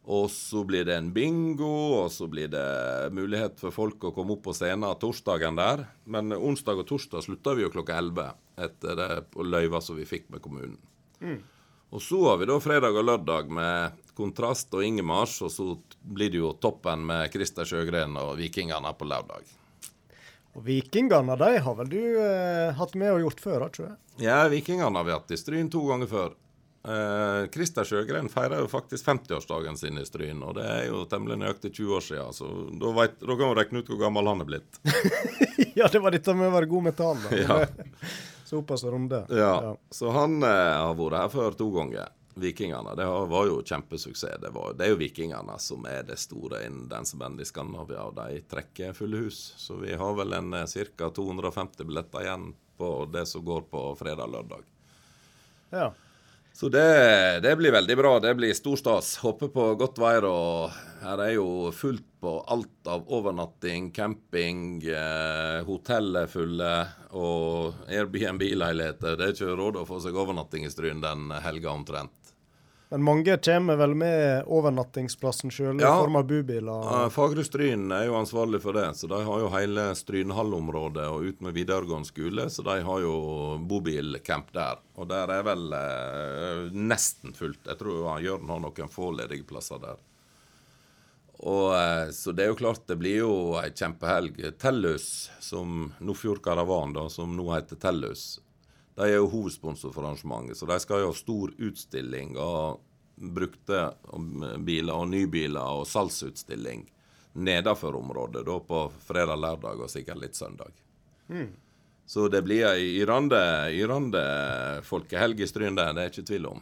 Og 0.10 0.32
så 0.34 0.64
blir 0.66 0.86
det 0.88 0.96
en 0.98 1.12
bingo, 1.14 1.70
og 2.02 2.08
så 2.12 2.26
blir 2.28 2.50
det 2.50 3.12
mulighet 3.14 3.60
for 3.62 3.74
folk 3.76 4.08
å 4.10 4.14
komme 4.16 4.34
opp 4.34 4.48
på 4.48 4.56
scenen 4.58 4.98
torsdagen 4.98 5.60
der. 5.60 5.86
Men 6.10 6.34
onsdag 6.34 6.82
og 6.82 6.88
torsdag 6.90 7.28
slutter 7.28 7.60
vi 7.60 7.68
jo 7.68 7.74
klokka 7.74 8.00
11 8.02 8.32
etter 8.66 8.98
det 8.98 9.10
løyva 9.46 9.82
som 9.82 10.00
vi 10.00 10.08
fikk 10.10 10.32
med 10.34 10.42
kommunen. 10.42 10.80
Mm. 11.22 11.38
Og 11.92 12.02
så 12.02 12.18
har 12.30 12.40
vi 12.40 12.48
da 12.50 12.58
fredag 12.64 12.98
og 12.98 13.06
lørdag 13.06 13.50
med 13.54 14.04
Kontrast 14.18 14.74
og 14.74 14.84
Ingemars, 14.86 15.36
og 15.44 15.52
så 15.54 15.66
blir 16.02 16.32
det 16.32 16.40
jo 16.40 16.54
toppen 16.56 17.04
med 17.06 17.30
Christer 17.34 17.68
Sjøgren 17.68 18.16
og 18.18 18.38
Vikingene 18.40 18.94
på 18.98 19.08
lørdag. 19.12 19.50
Og 20.56 20.64
Vikingene 20.66 21.36
de 21.40 21.52
har 21.64 21.76
vel 21.78 21.92
du 21.92 22.00
eh, 22.20 22.72
hatt 22.76 22.96
med 23.00 23.14
og 23.14 23.26
gjort 23.26 23.44
før? 23.44 23.68
ikke 23.68 23.92
Ja, 24.24 24.44
Vikingene 24.52 24.98
har 24.98 25.08
vi 25.08 25.16
hatt 25.16 25.36
i 25.36 25.40
Stryn 25.40 25.70
to 25.72 25.84
ganger 25.88 26.10
før. 26.12 26.34
Eh, 26.84 27.48
Christer 27.54 27.86
Sjøgren 27.86 28.30
feirer 28.30 28.64
jo 28.64 28.70
faktisk 28.70 29.06
50-årsdagen 29.06 29.78
sin 29.78 30.00
i 30.02 30.06
Stryn, 30.06 30.42
og 30.42 30.56
det 30.58 30.66
er 30.66 30.88
jo 30.88 31.04
temmelig 31.10 31.38
nøyaktig 31.44 31.76
20 31.76 31.98
år 31.98 32.06
siden. 32.06 32.34
Så 32.34 32.50
da, 32.82 32.94
vet, 32.98 33.20
da 33.22 33.36
kan 33.38 33.52
du 33.52 33.60
regne 33.60 33.84
ut 33.84 33.92
hvor 33.92 34.02
gammel 34.02 34.32
han 34.32 34.42
er 34.42 34.50
blitt. 34.50 34.82
ja, 35.78 35.86
det 35.92 36.02
var 36.02 36.16
dette 36.16 36.34
med 36.38 36.50
å 36.50 36.56
være 36.56 36.72
god 36.72 36.90
med 36.90 36.98
tall. 36.98 37.22
Ja. 37.42 37.64
Såpass 38.52 38.84
runde. 38.84 39.22
Ja. 39.30 39.52
ja. 39.64 39.76
Så 39.96 40.10
han 40.12 40.42
eh, 40.44 40.50
har 40.76 40.98
vært 41.00 41.22
her 41.22 41.30
før 41.32 41.56
to 41.56 41.70
ganger. 41.72 42.10
Vikingene. 42.42 42.96
Det 42.96 43.06
var 43.06 43.48
jo 43.48 43.62
kjempesuksess. 43.64 44.42
Det, 44.42 44.50
var, 44.56 44.74
det, 44.76 44.86
er 44.86 44.94
jo 44.94 45.00
vikingene 45.00 45.56
som 45.60 45.86
er 45.88 46.06
det 46.08 46.18
store 46.20 46.62
innen 46.66 46.90
dansebandet 46.92 47.46
i 47.46 47.50
Skandinavia, 47.50 48.06
og 48.08 48.16
de 48.18 48.42
trekker 48.52 48.96
fulle 48.96 49.26
hus. 49.26 49.40
Så 49.60 49.78
vi 49.80 49.96
har 50.00 50.16
vel 50.18 50.36
en 50.36 50.56
eh, 50.58 50.68
ca. 50.98 51.12
250 51.16 51.88
billetter 51.88 52.26
igjen 52.26 52.54
på 52.82 52.94
det 53.14 53.28
som 53.30 53.46
går 53.46 53.68
på 53.72 53.84
fredag-lørdag. 54.00 54.64
Ja. 55.76 55.92
Så 56.54 56.70
det, 56.70 57.40
det, 57.44 57.56
blir 57.56 57.72
veldig 57.72 57.98
bra. 57.98 58.20
Det 58.20 58.36
blir 58.36 58.54
stor 58.54 58.78
stas. 58.78 59.16
Håper 59.24 59.50
på 59.54 59.68
godt 59.80 60.00
vær. 60.02 60.28
og 60.28 60.76
Her 61.02 61.24
er 61.26 61.34
jo 61.38 61.72
fullt 61.74 62.06
på 62.22 62.36
alt 62.54 62.90
av 62.92 63.08
overnatting, 63.10 63.90
camping, 63.96 64.84
eh, 64.86 65.64
hotell 65.66 66.20
er 66.22 66.30
fulle 66.30 66.74
og 67.18 67.88
Airbnb-leiligheter. 67.90 69.18
Det 69.18 69.26
er 69.26 69.34
ikke 69.34 69.56
råd 69.58 69.80
å 69.82 69.88
få 69.90 69.98
seg 70.04 70.20
overnatting 70.22 70.68
i 70.68 70.74
Stryn 70.74 71.02
den 71.02 71.34
helga 71.42 71.74
omtrent. 71.74 72.21
Men 72.92 73.04
mange 73.08 73.38
kommer 73.40 73.78
vel 73.80 73.94
med 73.96 74.50
overnattingsplassen 74.52 75.52
sjøl 75.56 75.80
i 75.80 75.86
form 75.88 76.18
av 76.20 76.26
bubiler? 76.28 76.88
Ja, 76.90 77.06
Fagre 77.14 77.46
Stryn 77.48 77.86
er 77.96 78.10
jo 78.10 78.18
ansvarlig 78.20 78.60
for 78.66 78.76
det. 78.76 78.90
Så 79.00 79.08
de 79.08 79.22
har 79.24 79.40
jo 79.40 79.48
hele 79.54 79.86
Strynhallområdet 79.96 81.06
og 81.08 81.30
ut 81.30 81.40
med 81.46 81.56
videregående 81.56 82.10
skole. 82.10 82.50
Så 82.52 82.66
de 82.68 82.76
har 82.84 83.00
jo 83.06 83.14
bobilcamp 83.64 84.52
der. 84.52 84.84
Og 85.00 85.08
der 85.08 85.32
er 85.38 85.48
vel 85.48 85.72
eh, 85.78 86.68
nesten 86.76 87.32
fullt. 87.38 87.64
Jeg 87.64 87.80
tror 87.80 88.02
ja, 88.10 88.18
Jørn 88.28 88.52
har 88.52 88.60
noen 88.68 88.92
få 88.92 89.14
ledige 89.16 89.48
plasser 89.48 89.80
der. 89.80 90.04
Og 91.48 91.72
eh, 91.78 92.12
Så 92.12 92.36
det 92.36 92.44
er 92.44 92.52
jo 92.52 92.60
klart 92.60 92.84
det 92.92 93.00
blir 93.00 93.22
jo 93.24 93.34
ei 93.64 93.72
kjempehelg. 93.72 94.44
Tellus, 94.60 95.30
som 95.40 95.94
Nordfjord 96.04 96.44
Karavan, 96.44 96.92
da, 97.00 97.08
som 97.08 97.40
nå 97.40 97.48
heter 97.56 97.80
Tellus, 97.80 98.34
de 99.02 99.10
er 99.10 99.18
jo 99.18 99.30
hovedsponsor 99.32 99.94
for 99.96 100.06
arrangementet, 100.06 100.60
så 100.60 100.70
de 100.70 100.78
skal 100.84 101.02
jo 101.02 101.10
ha 101.10 101.18
stor 101.18 101.54
utstilling 101.58 102.36
av 102.38 102.80
brukte 103.22 103.80
biler 104.66 104.98
og 104.98 105.10
nybiler 105.12 105.82
og 105.82 105.88
salgsutstilling 105.90 106.88
nedenfor 107.34 107.96
området 107.96 108.44
da 108.46 108.58
på 108.66 108.82
fredag, 109.06 109.40
lørdag 109.40 109.84
og 109.86 109.92
sikkert 109.92 110.22
litt 110.22 110.38
søndag. 110.38 110.74
Mm. 111.32 111.50
Så 112.06 112.28
det 112.28 112.42
blir 112.44 112.66
ei 112.68 113.00
yrende, 113.00 113.42
yrende 113.72 114.24
folkehelg 114.84 115.40
i 115.40 115.48
Stryn 115.48 115.78
det 115.80 115.88
er 115.88 116.12
ikke 116.12 116.28
tvil 116.28 116.50
om. 116.50 116.62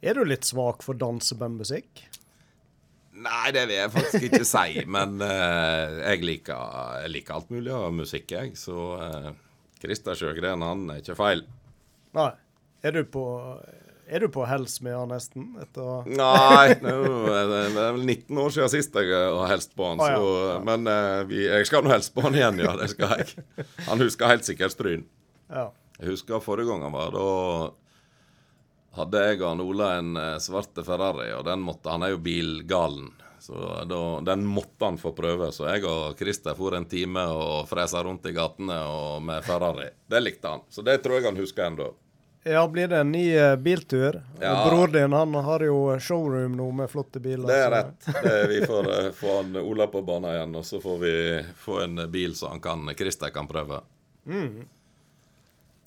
Er 0.00 0.16
du 0.16 0.24
litt 0.24 0.46
svak 0.48 0.84
for 0.86 0.96
dansebandmusikk? 0.96 2.06
Nei, 3.20 3.50
det 3.52 3.66
vil 3.68 3.76
jeg 3.76 3.92
faktisk 3.92 4.26
ikke 4.30 4.46
si. 4.48 4.84
Men 4.96 5.18
uh, 5.20 5.98
jeg, 6.06 6.22
liker, 6.24 6.76
jeg, 7.02 7.12
liker, 7.16 7.36
alt 7.36 7.50
mulig 7.52 7.74
av 7.74 7.90
musikk, 7.92 8.30
jeg. 8.32 8.54
Så 8.56 8.76
uh, 8.96 9.32
Christer 9.80 10.18
Sjøgren, 10.18 10.64
han 10.64 10.88
er 10.92 11.02
ikke 11.02 11.18
feil. 11.18 11.44
Nei. 12.16 12.32
Er 12.84 12.96
du 12.96 13.04
på 13.12 13.24
er 14.10 14.24
du 14.24 14.26
på 14.34 14.42
hels 14.50 14.80
med 14.82 14.96
han 14.96 15.12
nesten? 15.12 15.44
Etter... 15.62 16.06
Nei, 16.10 16.72
det 16.82 16.94
er 17.78 17.92
vel 17.94 18.00
19 18.02 18.40
år 18.42 18.54
siden 18.56 18.72
sist 18.72 18.96
jeg 18.98 19.12
har 19.14 19.52
helst 19.52 19.76
på 19.78 19.86
han. 19.86 20.02
Ah, 20.02 20.10
ja, 20.10 20.16
så, 20.18 20.56
Men 20.66 20.90
uh, 20.90 21.20
vi, 21.30 21.44
jeg 21.46 21.68
skal 21.68 21.86
nå 21.86 21.92
helst 21.92 22.10
på 22.16 22.24
han 22.24 22.34
igjen, 22.34 22.58
ja. 22.64 22.72
Det 22.80 22.88
skal 22.90 23.20
jeg. 23.20 23.44
Han 23.86 24.02
husker 24.02 24.32
helt 24.32 24.48
sikkert 24.48 24.74
Stryn. 24.74 25.04
Ja. 25.46 25.68
Jeg 26.00 26.10
husker 26.10 26.42
forrige 26.42 26.72
gang 26.72 26.82
han 26.88 26.96
var 26.96 27.14
da 27.14 27.28
hadde 28.98 29.22
jeg 29.22 29.38
og 29.46 29.62
Ola 29.62 29.92
en 30.00 30.18
uh, 30.18 30.34
svarte 30.42 30.82
Ferrari, 30.82 31.28
og 31.36 31.44
den 31.46 31.62
måtte 31.62 31.94
Han 31.94 32.02
er 32.02 32.16
jo 32.16 32.22
bilgalen. 32.24 33.12
Så 33.50 33.84
da, 33.84 34.20
den 34.20 34.46
måtte 34.46 34.84
han 34.84 34.98
få 34.98 35.10
prøve. 35.12 35.48
Så 35.52 35.66
jeg 35.66 35.82
og 35.88 36.18
Christer 36.18 36.54
for 36.54 36.76
en 36.78 36.84
time 36.86 37.24
og 37.34 37.66
fresa 37.66 37.98
rundt 38.06 38.28
i 38.30 38.34
gatene 38.36 38.76
med 39.26 39.42
Ferrari. 39.42 39.88
Det 40.06 40.20
likte 40.22 40.52
han. 40.52 40.62
Så 40.70 40.84
det 40.86 41.00
tror 41.02 41.18
jeg 41.18 41.26
han 41.32 41.40
husker 41.40 41.66
ennå. 41.66 41.88
Ja, 42.46 42.62
blir 42.68 42.88
det 42.88 43.00
en 43.02 43.10
ny 43.12 43.24
eh, 43.36 43.56
biltur? 43.56 44.22
Ja. 44.40 44.68
Bror 44.68 44.88
din 44.88 45.12
han 45.12 45.34
har 45.34 45.60
jo 45.66 45.98
showroom 45.98 46.54
nå 46.56 46.70
med 46.72 46.90
flotte 46.90 47.20
biler. 47.20 47.50
Det 47.50 47.58
er 47.58 47.70
rett. 47.74 48.06
Det, 48.22 48.36
vi 48.48 48.60
får 48.70 48.86
uh, 48.86 49.10
få 49.18 49.36
han 49.40 49.58
Ola 49.60 49.90
på 49.90 50.04
banen 50.06 50.30
igjen, 50.30 50.54
og 50.56 50.64
så 50.64 50.80
får 50.80 51.02
vi 51.02 51.14
få 51.58 51.82
en 51.88 52.04
bil 52.10 52.38
så 52.38 52.54
han 52.54 52.62
kan, 52.62 52.86
Christer 52.96 53.34
kan 53.34 53.50
prøve. 53.50 53.82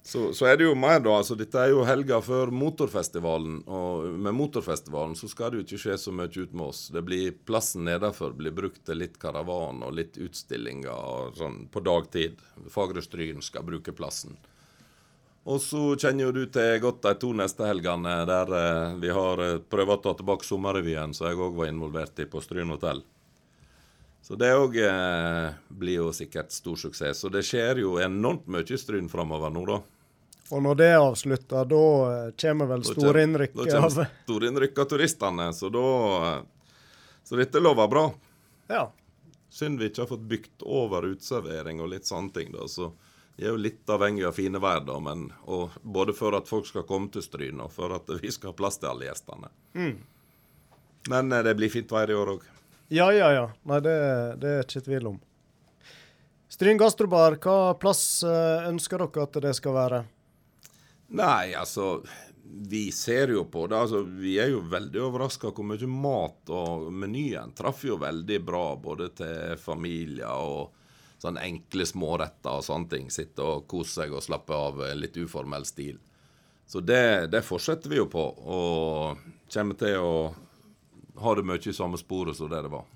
Så, 0.06 0.34
så 0.36 0.46
er 0.46 0.58
det 0.60 0.66
jo 0.66 0.74
mer, 0.76 0.98
da. 1.00 1.14
altså 1.16 1.32
Dette 1.32 1.56
er 1.56 1.70
jo 1.72 1.84
helga 1.88 2.18
før 2.20 2.50
motorfestivalen. 2.52 3.62
Og 3.64 4.18
med 4.20 4.36
motorfestivalen 4.36 5.14
så 5.16 5.30
skal 5.32 5.50
det 5.50 5.62
jo 5.62 5.64
ikke 5.64 5.78
skje 5.80 5.96
så 6.02 6.12
mye 6.12 6.28
ut 6.28 6.52
med 6.52 6.66
oss. 6.66 6.82
Det 6.92 7.00
blir 7.06 7.32
Plassen 7.48 7.86
nedenfor 7.88 8.34
blir 8.36 8.52
brukt 8.52 8.82
til 8.84 9.00
litt 9.00 9.16
karavan 9.22 9.80
og 9.86 9.94
litt 9.96 10.18
utstillinger 10.20 10.92
og 10.92 11.38
sånn 11.40 11.62
på 11.72 11.80
dagtid. 11.88 12.42
Fagre 12.74 13.00
Stryn 13.04 13.40
skal 13.42 13.64
bruke 13.64 13.96
plassen. 13.96 14.36
Og 15.48 15.60
så 15.64 15.80
kjenner 15.96 16.28
jo 16.28 16.36
du 16.36 16.44
til 16.52 16.78
godt 16.84 17.00
de 17.04 17.14
to 17.24 17.32
neste 17.36 17.64
helgene 17.68 18.12
der 18.28 18.52
eh, 18.60 18.94
vi 19.00 19.10
har 19.12 19.40
eh, 19.44 19.56
prøvd 19.72 19.96
å 19.96 19.98
ta 20.04 20.14
tilbake 20.20 20.44
sommerrevyen, 20.44 21.16
som 21.16 21.30
jeg 21.30 21.40
òg 21.40 21.56
var 21.56 21.72
involvert 21.72 22.20
i 22.20 22.28
på 22.28 22.44
Stryn 22.44 22.72
hotell. 22.76 23.00
Så 24.24 24.36
det 24.40 24.52
òg 24.56 24.76
eh, 24.80 25.48
blir 25.68 26.00
jo 26.00 26.12
sikkert 26.16 26.52
stor 26.52 26.76
suksess. 26.80 27.24
Så 27.24 27.32
det 27.32 27.44
skjer 27.44 27.80
jo 27.84 27.98
enormt 28.00 28.48
mye 28.52 28.68
i 28.68 28.80
Stryn 28.80 29.08
framover 29.12 29.52
nå, 29.52 29.64
da. 29.68 29.80
Og 30.52 30.60
når 30.62 30.74
det 30.76 30.88
er 30.92 30.98
avslutta, 31.00 31.62
da 31.64 31.84
eh, 32.08 32.26
kommer 32.40 32.68
vel 32.68 32.84
storinnrykket 32.84 33.56
storinnrykk 33.56 33.56
Da 33.56 33.80
kommer 33.80 34.10
storinnrykket 34.26 34.82
av 34.82 34.90
turistene, 34.90 35.46
så 35.56 35.70
da 35.72 35.86
eh, 36.18 36.42
Så 37.24 37.38
dette 37.40 37.62
lover 37.62 37.88
bra. 37.88 38.04
Ja. 38.68 38.90
Synd 39.48 39.80
vi 39.80 39.88
ikke 39.88 40.02
har 40.02 40.10
fått 40.10 40.26
bygd 40.28 40.66
over 40.68 41.06
uteservering 41.08 41.80
og 41.80 41.88
litt 41.94 42.08
sånne 42.08 42.34
ting, 42.34 42.52
da. 42.52 42.68
Så 42.68 42.90
vi 43.38 43.46
er 43.46 43.54
jo 43.54 43.60
litt 43.62 43.88
avhengig 43.90 44.26
av 44.28 44.36
fine 44.36 44.60
vær, 44.60 44.82
da, 44.84 44.98
men 45.00 45.30
og 45.48 45.72
både 45.80 46.12
for 46.14 46.36
at 46.36 46.50
folk 46.50 46.68
skal 46.68 46.84
komme 46.88 47.08
til 47.14 47.24
Stryn, 47.24 47.62
og 47.64 47.72
for 47.72 47.94
at 47.96 48.10
vi 48.20 48.32
skal 48.34 48.52
ha 48.52 48.58
plass 48.58 48.76
til 48.82 48.92
alle 48.92 49.08
gjestene. 49.08 49.48
Men 51.08 51.32
eh, 51.32 51.44
det 51.46 51.56
blir 51.56 51.72
fint 51.72 51.92
vær 51.92 52.12
i 52.12 52.18
år 52.18 52.36
òg. 52.36 52.50
Ja, 52.92 53.08
ja, 53.16 53.32
ja. 53.32 53.46
Nei, 53.64 53.80
det, 53.80 53.96
det 54.44 54.58
er 54.58 54.66
ikke 54.68 54.84
tvil 54.90 55.14
om. 55.14 55.22
Stryn 56.52 56.78
gastrobar, 56.78 57.38
hva 57.40 57.72
plass 57.80 58.20
ønsker 58.22 59.00
dere 59.00 59.24
at 59.24 59.40
det 59.42 59.54
skal 59.56 59.74
være? 59.74 60.04
Nei, 61.14 61.54
altså 61.54 62.02
Vi 62.44 62.92
ser 62.92 63.32
jo 63.34 63.44
på 63.50 63.66
det. 63.66 63.76
altså 63.76 64.02
Vi 64.02 64.36
er 64.42 64.52
jo 64.52 64.62
veldig 64.70 65.02
overraska 65.08 65.50
hvor 65.54 65.66
mye 65.66 65.90
mat 65.90 66.50
og 66.54 66.88
menyen 66.92 67.54
traff 67.56 67.84
jo 67.86 67.98
veldig 68.02 68.40
bra 68.46 68.64
både 68.76 69.10
til 69.18 69.54
familier 69.58 70.30
og 70.30 70.74
sånne 71.22 71.44
enkle 71.46 71.86
småretter 71.88 72.58
og 72.60 72.66
sånne 72.66 72.90
ting. 72.90 73.06
Sitte 73.10 73.42
og 73.42 73.66
kose 73.70 74.02
seg 74.02 74.12
og 74.12 74.22
slappe 74.22 74.54
av 74.54 74.82
litt 74.98 75.16
uformell 75.16 75.64
stil. 75.66 75.98
Så 76.66 76.80
det, 76.80 77.30
det 77.32 77.42
fortsetter 77.44 77.92
vi 77.92 77.98
jo 78.00 78.06
på, 78.08 78.22
og 78.24 79.18
kommer 79.52 79.76
til 79.78 79.98
å 80.00 80.14
ha 81.20 81.34
det 81.36 81.44
mye 81.46 81.60
i 81.60 81.76
samme 81.76 82.00
sporet 82.00 82.36
som 82.38 82.48
det 82.50 82.62
det 82.64 82.72
var. 82.72 82.86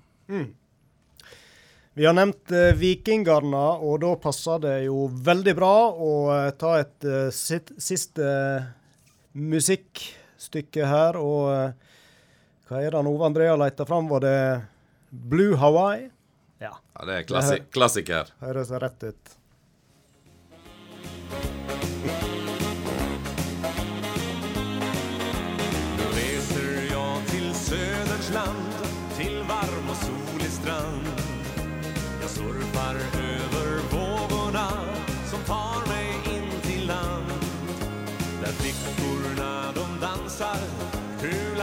Vi 1.99 2.05
har 2.07 2.13
nevnt 2.15 2.51
eh, 2.55 2.69
Vikingene, 2.79 3.63
og 3.83 3.97
da 3.99 4.13
passer 4.23 4.61
det 4.63 4.75
jo 4.85 5.09
veldig 5.11 5.53
bra 5.57 5.71
å 5.91 6.11
eh, 6.31 6.45
ta 6.55 6.77
et 6.79 7.03
eh, 7.03 7.25
sitt, 7.35 7.73
siste 7.75 8.23
eh, 8.23 8.69
musikkstykke 9.35 10.85
her. 10.87 11.19
Og 11.19 11.49
eh, 11.51 11.89
hva 12.69 12.79
er 12.85 12.95
det 12.95 13.01
Ove 13.11 13.27
Andrea 13.27 13.57
leter 13.59 13.89
fram? 13.89 14.07
Var 14.13 14.23
det 14.23 14.37
Blue 15.11 15.59
Hawaii? 15.59 16.07
Ja, 16.63 16.71
Ja, 16.95 17.05
Det 17.09 17.17
er 17.17 17.27
klassi 17.27 17.59
klassiker. 17.75 18.31
høres 18.45 18.71
rett 18.79 19.03
ut. 19.11 19.35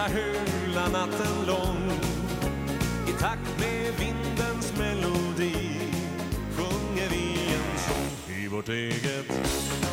Hula 0.08 0.88
natten 0.88 1.46
lång. 1.46 1.92
I 3.08 3.12
takt 3.20 3.58
med 3.58 3.92
vindens 3.98 4.72
melodi 4.78 5.78
Sjunger 6.56 7.08
vi 7.10 7.54
en 7.54 7.78
sång 7.78 8.36
i 8.36 8.48
vårt 8.48 8.68
eget 8.68 9.85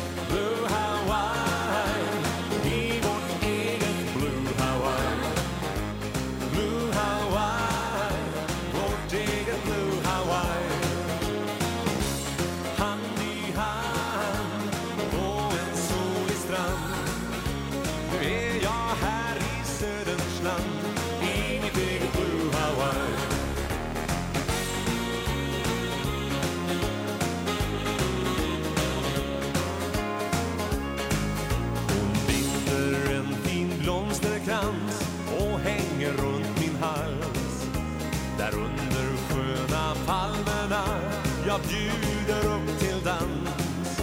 jag 41.54 41.62
bjuder 41.68 42.54
upp 42.54 42.78
till 42.78 43.04
dans. 43.04 44.00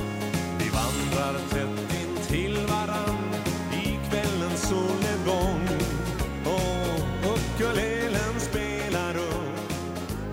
Vi 0.60 0.70
vandrar 0.70 1.39
tätt 1.49 1.95
in 2.02 2.26
till 2.28 2.58
varann 2.68 3.34
i 3.74 3.99
kvällens 4.10 4.70
solnedgång. 4.70 5.70
Och 6.45 7.34
ukulelen 7.34 8.39
spelar 8.39 9.16
upp 9.18 9.72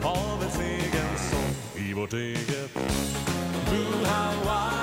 havets 0.03 0.59
egen 0.61 1.19
sång 1.31 1.85
i 1.85 1.93
vårt 1.93 2.13
eget 2.13 2.75
Blue 3.71 4.07
Hawaii 4.07 4.78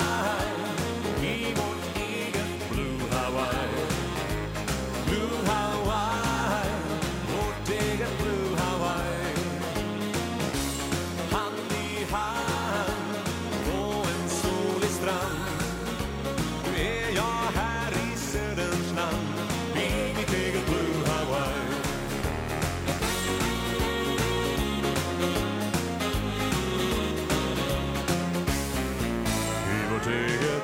i 30.07 30.54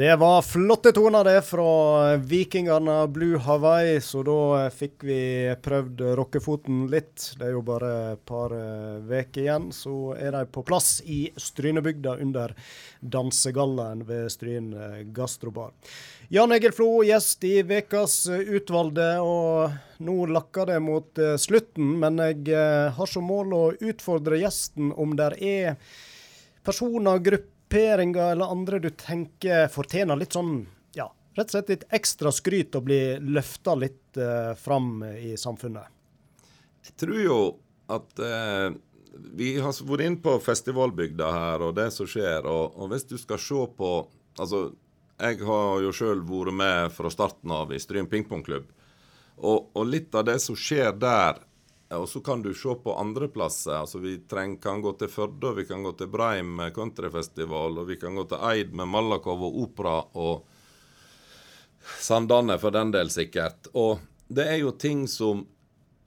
Det 0.00 0.16
var 0.16 0.42
flotte 0.42 0.92
toner 0.92 1.24
det 1.24 1.42
fra 1.44 2.16
vikingene 2.16 3.02
Blue 3.12 3.36
Hawaii, 3.38 3.98
så 4.00 4.22
da 4.24 4.70
fikk 4.72 5.04
vi 5.04 5.18
prøvd 5.60 6.00
rockefoten 6.16 6.86
litt. 6.88 7.26
Det 7.36 7.44
er 7.44 7.52
jo 7.52 7.60
bare 7.60 7.90
et 8.14 8.22
par 8.24 8.54
uker 8.54 9.42
igjen, 9.42 9.66
så 9.76 10.14
er 10.16 10.32
de 10.38 10.40
på 10.48 10.64
plass 10.64 11.02
i 11.04 11.18
Strynebygda 11.36 12.16
under 12.24 12.56
dansegallaen 13.04 14.06
ved 14.08 14.32
Stryn 14.32 14.72
gastrobar. 15.12 15.76
Jan 16.32 16.56
Egil 16.56 16.72
Flo, 16.72 16.88
gjest 17.04 17.44
i 17.44 17.60
ukas 17.60 18.16
Utvalgte, 18.30 19.10
og 19.20 20.00
nå 20.00 20.18
lakker 20.32 20.72
det 20.72 20.80
mot 20.80 21.20
eh, 21.20 21.36
slutten. 21.36 21.98
Men 22.00 22.24
jeg 22.24 22.48
eh, 22.56 22.88
har 22.96 23.16
som 23.18 23.28
mål 23.28 23.52
å 23.52 23.64
utfordre 23.76 24.40
gjesten 24.40 24.94
om 24.96 25.12
det 25.20 25.34
er 25.44 25.74
personer, 26.64 27.20
grupperinger 27.70 28.32
eller 28.32 28.44
andre 28.44 28.78
du 28.78 28.90
tenker 28.90 29.68
fortjener 29.68 30.16
litt 30.16 30.32
sånn, 30.32 30.66
ja, 30.94 31.12
rett 31.36 31.46
og 31.46 31.50
slett 31.50 31.68
litt 31.68 31.84
ekstra 31.90 32.32
skryt 32.32 32.74
og 32.74 32.84
blir 32.84 33.20
løfta 33.20 33.74
litt 33.74 34.16
uh, 34.18 34.54
fram 34.58 35.04
i 35.04 35.36
samfunnet? 35.36 35.86
Jeg 36.82 36.96
tror 36.96 37.20
jo 37.22 37.38
at 37.86 38.18
uh, 38.18 38.74
vi 39.36 39.58
har 39.60 39.72
vært 39.86 40.06
inne 40.06 40.22
på 40.22 40.38
festivalbygda 40.42 41.30
her 41.30 41.62
og 41.62 41.76
det 41.76 41.90
som 41.92 42.06
skjer. 42.06 42.46
Og, 42.46 42.74
og 42.76 42.90
hvis 42.90 43.06
du 43.06 43.18
skal 43.18 43.38
se 43.38 43.66
på 43.76 44.08
Altså, 44.40 44.70
jeg 45.18 45.40
har 45.44 45.82
jo 45.82 45.90
sjøl 45.92 46.20
vært 46.24 46.54
med 46.54 46.92
fra 46.94 47.10
starten 47.12 47.50
av 47.52 47.72
i 47.74 47.80
Stryn 47.82 48.06
pingpongklubb. 48.08 48.70
Og, 49.42 49.66
og 49.74 49.84
litt 49.84 50.14
av 50.16 50.22
det 50.24 50.38
som 50.40 50.56
skjer 50.56 50.94
der 50.96 51.42
og 51.98 52.08
så 52.08 52.20
kan 52.22 52.42
du 52.42 52.52
se 52.54 52.74
på 52.84 52.94
andre 52.94 53.28
plasser. 53.28 53.72
altså 53.80 53.98
Vi 53.98 54.18
treng, 54.30 54.56
kan 54.62 54.82
gå 54.82 54.92
til 54.98 55.10
Førde, 55.10 55.54
vi 55.56 55.64
kan 55.66 55.82
gå 55.82 55.92
til 55.98 56.06
Breim 56.08 56.54
med 56.56 56.74
countryfestival, 56.74 57.78
og 57.82 57.88
vi 57.88 57.96
kan 57.98 58.14
gå 58.14 58.24
til 58.30 58.42
Eid 58.52 58.74
med 58.74 58.86
Malakow 58.88 59.48
og 59.48 59.62
opera, 59.64 59.96
og 60.14 60.46
Sandane 61.98 62.58
for 62.62 62.70
den 62.70 62.92
del, 62.94 63.10
sikkert. 63.10 63.72
Og 63.74 63.98
det 64.28 64.46
er 64.52 64.60
jo 64.62 64.70
ting 64.70 65.08
som 65.10 65.46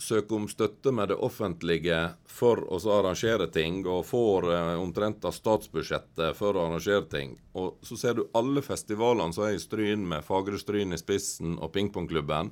søker 0.03 0.35
om 0.35 0.47
støtte 0.47 0.91
med 0.91 1.11
det 1.11 1.19
offentlige 1.19 1.99
for 2.27 2.59
å 2.63 2.79
arrangere 2.95 3.47
ting, 3.51 3.83
og 3.87 4.05
får 4.07 4.49
eh, 4.51 4.73
omtrent 4.79 5.25
av 5.25 5.35
statsbudsjettet 5.35 6.35
for 6.37 6.55
å 6.55 6.67
arrangere 6.67 7.05
ting. 7.11 7.37
Og 7.59 7.79
så 7.85 7.99
ser 7.99 8.17
du 8.17 8.25
alle 8.35 8.63
festivalene 8.65 9.35
som 9.35 9.47
er 9.47 9.57
i 9.57 9.61
Stryn, 9.61 10.07
med 10.09 10.25
Fagre 10.27 10.59
Stryn 10.59 10.95
i 10.95 10.99
spissen 10.99 11.57
og 11.59 11.71
pingpongklubben. 11.75 12.51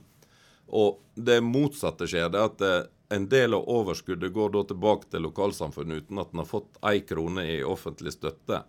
Og 0.72 1.02
det 1.16 1.42
motsatte 1.44 2.08
skjer. 2.08 2.30
det 2.32 2.44
at 2.44 2.60
det, 2.62 2.76
en 3.12 3.30
del 3.30 3.54
av 3.54 3.68
overskuddet 3.70 4.34
går 4.34 4.54
da 4.54 4.64
tilbake 4.70 5.10
til 5.12 5.26
lokalsamfunnet 5.28 6.06
uten 6.06 6.22
at 6.22 6.32
en 6.32 6.44
har 6.44 6.50
fått 6.50 6.80
ei 6.88 7.02
krone 7.04 7.44
i 7.58 7.58
offentlig 7.64 8.14
støtte. 8.16 8.64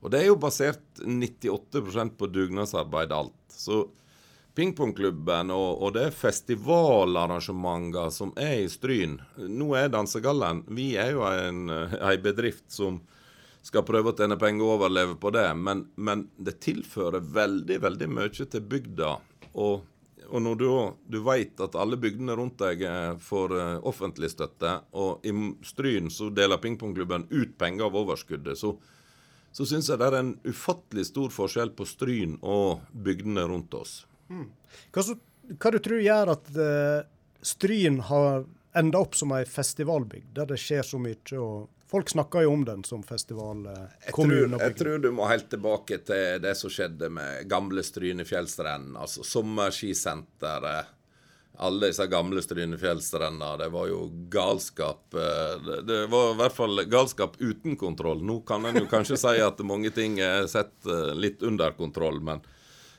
Og 0.00 0.12
det 0.12 0.22
er 0.22 0.28
jo 0.30 0.38
basert 0.40 1.02
98% 1.02 2.14
på 2.16 2.28
dugnadsarbeid 2.30 3.12
alt. 3.12 3.34
Så 3.52 3.82
pingpongklubben 4.54 5.50
og, 5.54 5.82
og 5.82 5.94
det 5.96 6.06
er 6.08 6.16
festivalarrangementer 6.16 8.10
som 8.14 8.32
er 8.40 8.62
i 8.62 8.68
Stryn. 8.70 9.18
Nå 9.36 9.74
er 9.78 9.92
Dansegallen 9.92 10.64
Vi 10.74 10.94
er 11.00 11.12
jo 11.14 11.26
en, 11.28 11.68
en 11.70 12.22
bedrift 12.24 12.66
som 12.72 13.00
skal 13.66 13.84
prøve 13.84 14.12
å 14.12 14.16
tjene 14.16 14.38
penger 14.40 14.64
og 14.64 14.78
overleve 14.78 15.18
på 15.20 15.30
det, 15.36 15.48
men, 15.52 15.84
men 16.00 16.28
det 16.40 16.60
tilfører 16.64 17.20
veldig, 17.20 17.76
veldig 17.82 18.08
mye 18.08 18.32
til 18.32 18.62
bygda. 18.64 19.10
Og 19.60 19.82
og 20.30 20.42
når 20.44 20.58
du, 20.60 20.68
du 21.10 21.18
vet 21.26 21.60
at 21.62 21.76
alle 21.78 21.98
bygdene 22.00 22.36
rundt 22.38 22.58
deg 22.62 22.84
eh, 22.86 23.14
får 23.22 23.54
uh, 23.56 23.88
offentlig 23.88 24.30
støtte, 24.32 24.76
og 24.94 25.26
i 25.26 25.32
Stryn 25.66 26.10
så 26.12 26.30
deler 26.34 26.60
pingpongklubben 26.62 27.26
ut 27.30 27.56
penger 27.58 27.88
av 27.88 27.98
overskuddet, 28.00 28.58
så, 28.58 28.74
så 29.52 29.66
syns 29.66 29.90
jeg 29.90 30.00
det 30.00 30.10
er 30.10 30.18
en 30.20 30.34
ufattelig 30.46 31.08
stor 31.10 31.34
forskjell 31.34 31.74
på 31.76 31.88
Stryn 31.88 32.38
og 32.40 32.86
bygdene 32.92 33.46
rundt 33.50 33.74
oss. 33.78 34.04
Mm. 34.30 34.46
Hva, 34.94 35.04
så, 35.06 35.18
hva 35.56 35.74
du 35.74 35.80
tror 35.82 36.04
gjør 36.04 36.34
at 36.36 36.54
uh, 36.56 37.02
Stryn 37.42 38.00
har 38.10 38.46
enda 38.76 38.98
opp 38.98 39.16
som 39.18 39.32
ei 39.34 39.44
festivalbygd, 39.48 40.32
der 40.36 40.50
det 40.52 40.58
skjer 40.60 40.86
så 40.86 41.00
mye? 41.02 41.38
og 41.38 41.68
Folk 41.90 42.10
snakker 42.12 42.44
jo 42.46 42.52
om 42.54 42.62
den 42.64 42.84
som 42.86 43.02
festival. 43.02 43.64
Eh, 43.66 43.96
jeg, 44.06 44.14
jeg 44.60 44.76
tror, 44.78 44.98
du 45.02 45.10
må 45.10 45.26
helt 45.26 45.48
tilbake 45.50 45.98
til 46.06 46.38
det 46.42 46.54
som 46.58 46.70
skjedde 46.70 47.10
med 47.10 47.48
gamle 47.50 47.82
strynefjellstrenden, 47.82 48.94
Altså 49.00 49.26
sommerskisenteret. 49.26 50.96
Alle 51.60 51.90
disse 51.90 52.06
gamle 52.08 52.40
Strynefjellstrendene. 52.40 53.56
Det 53.60 53.66
var 53.68 53.88
jo 53.90 54.04
galskap. 54.32 55.02
Eh, 55.12 55.82
det 55.84 55.98
var 56.08 56.30
i 56.30 56.38
hvert 56.38 56.54
fall 56.56 56.84
galskap 56.88 57.34
uten 57.40 57.76
kontroll. 57.76 58.22
Nå 58.24 58.38
kan 58.48 58.64
en 58.64 58.80
jo 58.80 58.86
kanskje 58.88 59.18
si 59.20 59.34
at 59.44 59.60
mange 59.66 59.90
ting 59.92 60.16
er 60.24 60.46
sett 60.48 60.86
eh, 60.86 61.10
litt 61.18 61.42
under 61.44 61.74
kontroll, 61.76 62.22
men 62.24 62.40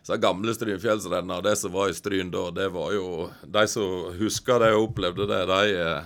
så 0.03 0.17
gamle 0.17 0.53
Strynfjellsrenna, 0.55 1.41
det 1.45 1.55
som 1.55 1.71
var 1.71 1.89
i 1.89 1.93
Stryn 1.93 2.31
da, 2.33 2.47
det 2.51 2.71
var 2.73 2.93
jo 2.95 3.29
De 3.45 3.67
som 3.69 4.09
husker 4.17 4.63
det 4.63 4.71
og 4.73 4.89
opplevde 4.89 5.27
det, 5.29 5.41
de 5.45 5.97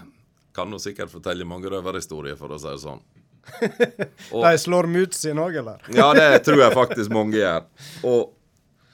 kan 0.56 0.72
jo 0.72 0.80
sikkert 0.80 1.12
fortelle 1.12 1.48
mange 1.48 1.72
røverhistorier, 1.72 2.36
for 2.40 2.56
å 2.56 2.60
si 2.60 2.70
det 2.72 2.82
sånn. 2.84 3.04
Og, 4.34 4.42
de 4.42 4.58
slår 4.58 4.88
muts 4.90 5.20
i 5.28 5.34
Norge, 5.36 5.62
eller? 5.62 5.82
ja, 5.94 6.08
det 6.18 6.46
tror 6.48 6.64
jeg 6.64 6.74
faktisk 6.74 7.12
mange 7.14 7.38
gjør. 7.38 7.66
Og, 8.08 8.32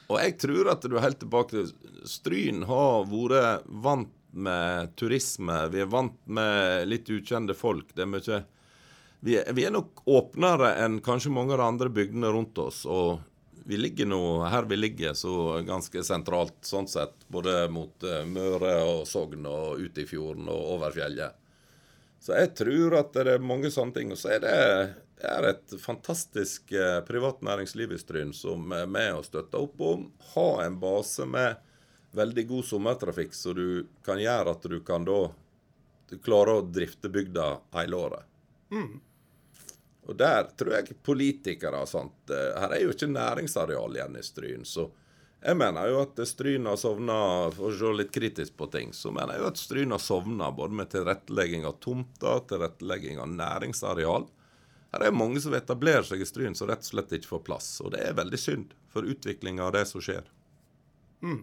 og, 0.08 0.16
jeg 0.20 0.34
tror 0.42 0.72
at 0.74 0.84
du 0.84 0.96
er 0.98 1.06
helt 1.06 1.20
tilbake 1.22 1.54
til 1.54 1.70
Stryn 2.08 2.66
har 2.68 3.06
vært 3.08 3.68
vant 3.84 4.10
med 4.32 4.92
turisme. 4.98 5.56
Vi 5.72 5.82
er 5.84 5.90
vant 5.92 6.18
med 6.26 6.88
litt 6.88 7.08
ukjente 7.12 7.54
folk. 7.56 7.94
Det 7.94 8.04
er 8.04 8.10
mye 8.10 8.42
vi 9.22 9.36
er, 9.38 9.52
vi 9.54 9.62
er 9.62 9.70
nok 9.70 10.02
åpnere 10.10 10.72
enn 10.82 10.96
kanskje 11.04 11.30
mange 11.30 11.54
av 11.54 11.60
de 11.60 11.66
andre 11.68 11.90
bygdene 11.94 12.32
rundt 12.34 12.58
oss. 12.58 12.80
Og 12.90 13.20
vi 13.64 13.78
ligger 13.78 14.08
nå 14.10 14.22
her 14.50 14.66
vi 14.70 14.78
ligger, 14.78 15.14
så 15.18 15.60
ganske 15.66 16.02
sentralt 16.06 16.58
sånn 16.66 16.88
sett. 16.90 17.14
Både 17.32 17.66
mot 17.72 18.06
uh, 18.06 18.22
Møre 18.28 18.74
og 18.86 19.06
Sogn 19.08 19.46
og 19.48 19.80
ut 19.82 19.98
i 19.98 20.06
fjorden 20.08 20.50
og 20.52 20.74
over 20.76 20.94
fjellet. 20.94 21.38
Så 22.22 22.36
jeg 22.38 22.52
tror 22.54 23.00
at 23.00 23.16
det 23.16 23.34
er 23.34 23.42
mange 23.42 23.70
sånne 23.74 23.96
ting. 23.96 24.12
Og 24.14 24.20
så 24.20 24.36
er 24.36 24.44
det 24.44 24.58
er 25.22 25.46
et 25.46 25.74
fantastisk 25.80 26.72
eh, 26.72 27.00
privat 27.06 27.42
næringsliv 27.42 27.92
i 27.94 27.98
Stryn 27.98 28.32
som 28.34 28.72
er 28.74 28.88
med 28.90 29.14
og 29.18 29.26
støtter 29.26 29.62
opp 29.62 29.80
om. 29.82 30.08
Ha 30.34 30.48
en 30.64 30.78
base 30.82 31.26
med 31.26 31.60
veldig 32.16 32.44
god 32.48 32.66
sommertrafikk, 32.68 33.34
så 33.34 33.54
du 33.56 33.86
kan 34.04 34.20
gjøre 34.20 34.54
at 34.54 34.66
du 34.68 34.80
kan 34.84 35.06
da 35.06 35.20
klare 36.22 36.58
å 36.58 36.66
drifte 36.66 37.08
bygda 37.08 37.46
hele 37.78 37.96
året. 37.96 38.28
Mm. 38.72 39.00
Og 40.10 40.18
der 40.18 40.48
tror 40.58 40.74
jeg 40.78 40.96
politikere 41.06 41.84
og 41.84 41.90
sånt 41.90 42.32
eh, 42.34 42.50
Her 42.58 42.74
er 42.74 42.82
jo 42.82 42.90
ikke 42.94 43.10
næringsareal 43.12 43.96
igjen 43.96 44.18
i 44.18 44.24
Stryn. 44.26 44.66
så 44.66 44.88
jeg 45.42 45.58
mener 45.58 45.88
jo 45.90 45.96
at 46.04 46.20
Stryn 46.28 46.68
har 46.70 46.76
sovna, 46.78 47.14
for 47.50 47.72
å 47.72 47.74
se 47.74 47.88
litt 47.98 48.12
kritisk 48.14 48.54
på 48.58 48.68
ting, 48.70 48.92
så 48.94 49.10
mener 49.10 49.34
jeg 49.34 49.42
jo 49.42 49.48
at 49.48 49.58
Stryn 49.58 49.94
har 49.94 50.02
sovna 50.02 50.52
både 50.54 50.78
med 50.78 50.92
tilrettelegging 50.92 51.66
av 51.66 51.80
tomter, 51.82 52.44
tilrettelegging 52.46 53.18
av 53.18 53.32
næringsareal. 53.32 54.28
Her 54.92 55.06
er 55.08 55.16
mange 55.16 55.42
som 55.42 55.56
etablerer 55.58 56.06
seg 56.06 56.22
i 56.22 56.28
Stryn 56.28 56.54
som 56.54 56.70
rett 56.70 56.84
og 56.84 56.92
slett 56.92 57.16
ikke 57.16 57.32
får 57.32 57.42
plass. 57.48 57.72
Og 57.82 57.90
det 57.94 58.04
er 58.06 58.14
veldig 58.14 58.38
synd 58.38 58.76
for 58.92 59.08
utviklinga 59.08 59.66
av 59.66 59.74
det 59.74 59.82
som 59.90 60.04
skjer. 60.04 60.28
Mm. 61.26 61.42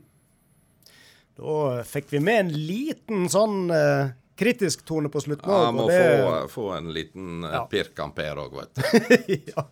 Da 1.39 1.83
fikk 1.87 2.13
vi 2.13 2.23
med 2.23 2.43
en 2.45 2.53
liten 2.55 3.27
sånn 3.31 3.71
eh, 3.73 4.15
kritisk 4.39 4.85
tone 4.85 5.09
på 5.09 5.21
slutten. 5.21 5.51
Ja, 5.51 5.71
må 5.71 5.89
det... 5.89 6.23
få, 6.23 6.47
få, 6.47 6.69
en 6.71 6.93
liten 6.93 7.43
eh, 7.43 7.51
ja. 7.57 7.65
pirkamper 7.71 8.39
òg, 8.39 8.55
vet 8.61 8.79
du. 8.79 9.33
ja, 9.51 9.65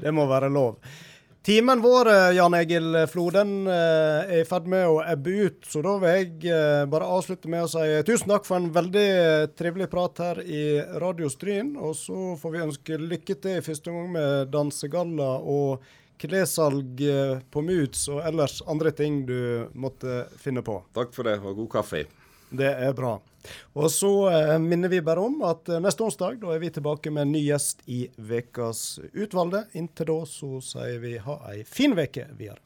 det 0.00 0.14
må 0.14 0.26
være 0.26 0.50
lov. 0.50 0.80
Timen 1.46 1.78
vår, 1.80 2.10
eh, 2.10 2.32
Jan 2.34 2.56
Egil 2.58 2.98
Floden, 3.12 3.52
eh, 3.70 4.32
er 4.34 4.42
i 4.42 4.48
ferd 4.48 4.66
med 4.66 4.88
å 4.90 4.98
ebbe 5.06 5.36
ut. 5.46 5.60
Så 5.70 5.84
da 5.86 5.94
vil 6.02 6.18
jeg 6.18 6.90
bare 6.90 7.12
avslutte 7.14 7.50
med 7.52 7.68
å 7.68 7.70
si 7.70 8.02
tusen 8.08 8.34
takk 8.34 8.48
for 8.48 8.58
en 8.58 8.72
veldig 8.74 9.06
trivelig 9.54 9.86
prat 9.94 10.24
her 10.24 10.42
i 10.42 10.64
Radio 10.98 11.30
Stryn. 11.30 11.76
Og 11.78 11.94
så 12.02 12.34
får 12.42 12.56
vi 12.56 12.66
ønske 12.66 13.00
lykke 13.06 13.38
til 13.38 13.62
i 13.62 13.64
første 13.70 13.94
gang 13.94 14.12
med 14.18 14.52
dansegalla 14.52 15.36
og 15.38 15.86
klessalg 16.18 16.98
på 17.54 17.60
Moods 17.62 18.08
og 18.10 18.24
ellers 18.26 18.58
andre 18.66 18.90
ting 18.90 19.22
du 19.28 19.70
måtte 19.78 20.24
finne 20.42 20.66
på. 20.66 20.80
Takk 20.98 21.14
for 21.14 21.30
det, 21.30 21.38
og 21.38 21.62
god 21.62 21.76
kaffe. 21.78 22.08
Det 22.50 22.68
er 22.68 22.94
bra. 22.96 23.18
Og 23.78 23.90
så 23.92 24.10
eh, 24.30 24.54
minner 24.60 24.88
vi 24.92 25.00
bare 25.04 25.24
om 25.24 25.42
at 25.46 25.68
eh, 25.68 25.80
neste 25.82 26.04
onsdag 26.04 26.40
da 26.42 26.52
er 26.54 26.62
vi 26.62 26.70
tilbake 26.72 27.12
med 27.12 27.26
en 27.26 27.34
ny 27.36 27.42
gjest 27.46 27.84
i 27.86 28.06
Vekas 28.16 29.00
utvalgte. 29.12 29.66
Inntil 29.78 30.10
da 30.12 30.18
så 30.28 30.62
sier 30.64 31.02
vi 31.04 31.16
ha 31.24 31.38
ei 31.52 31.62
fin 31.68 31.96
uke 31.96 32.28
videre. 32.36 32.60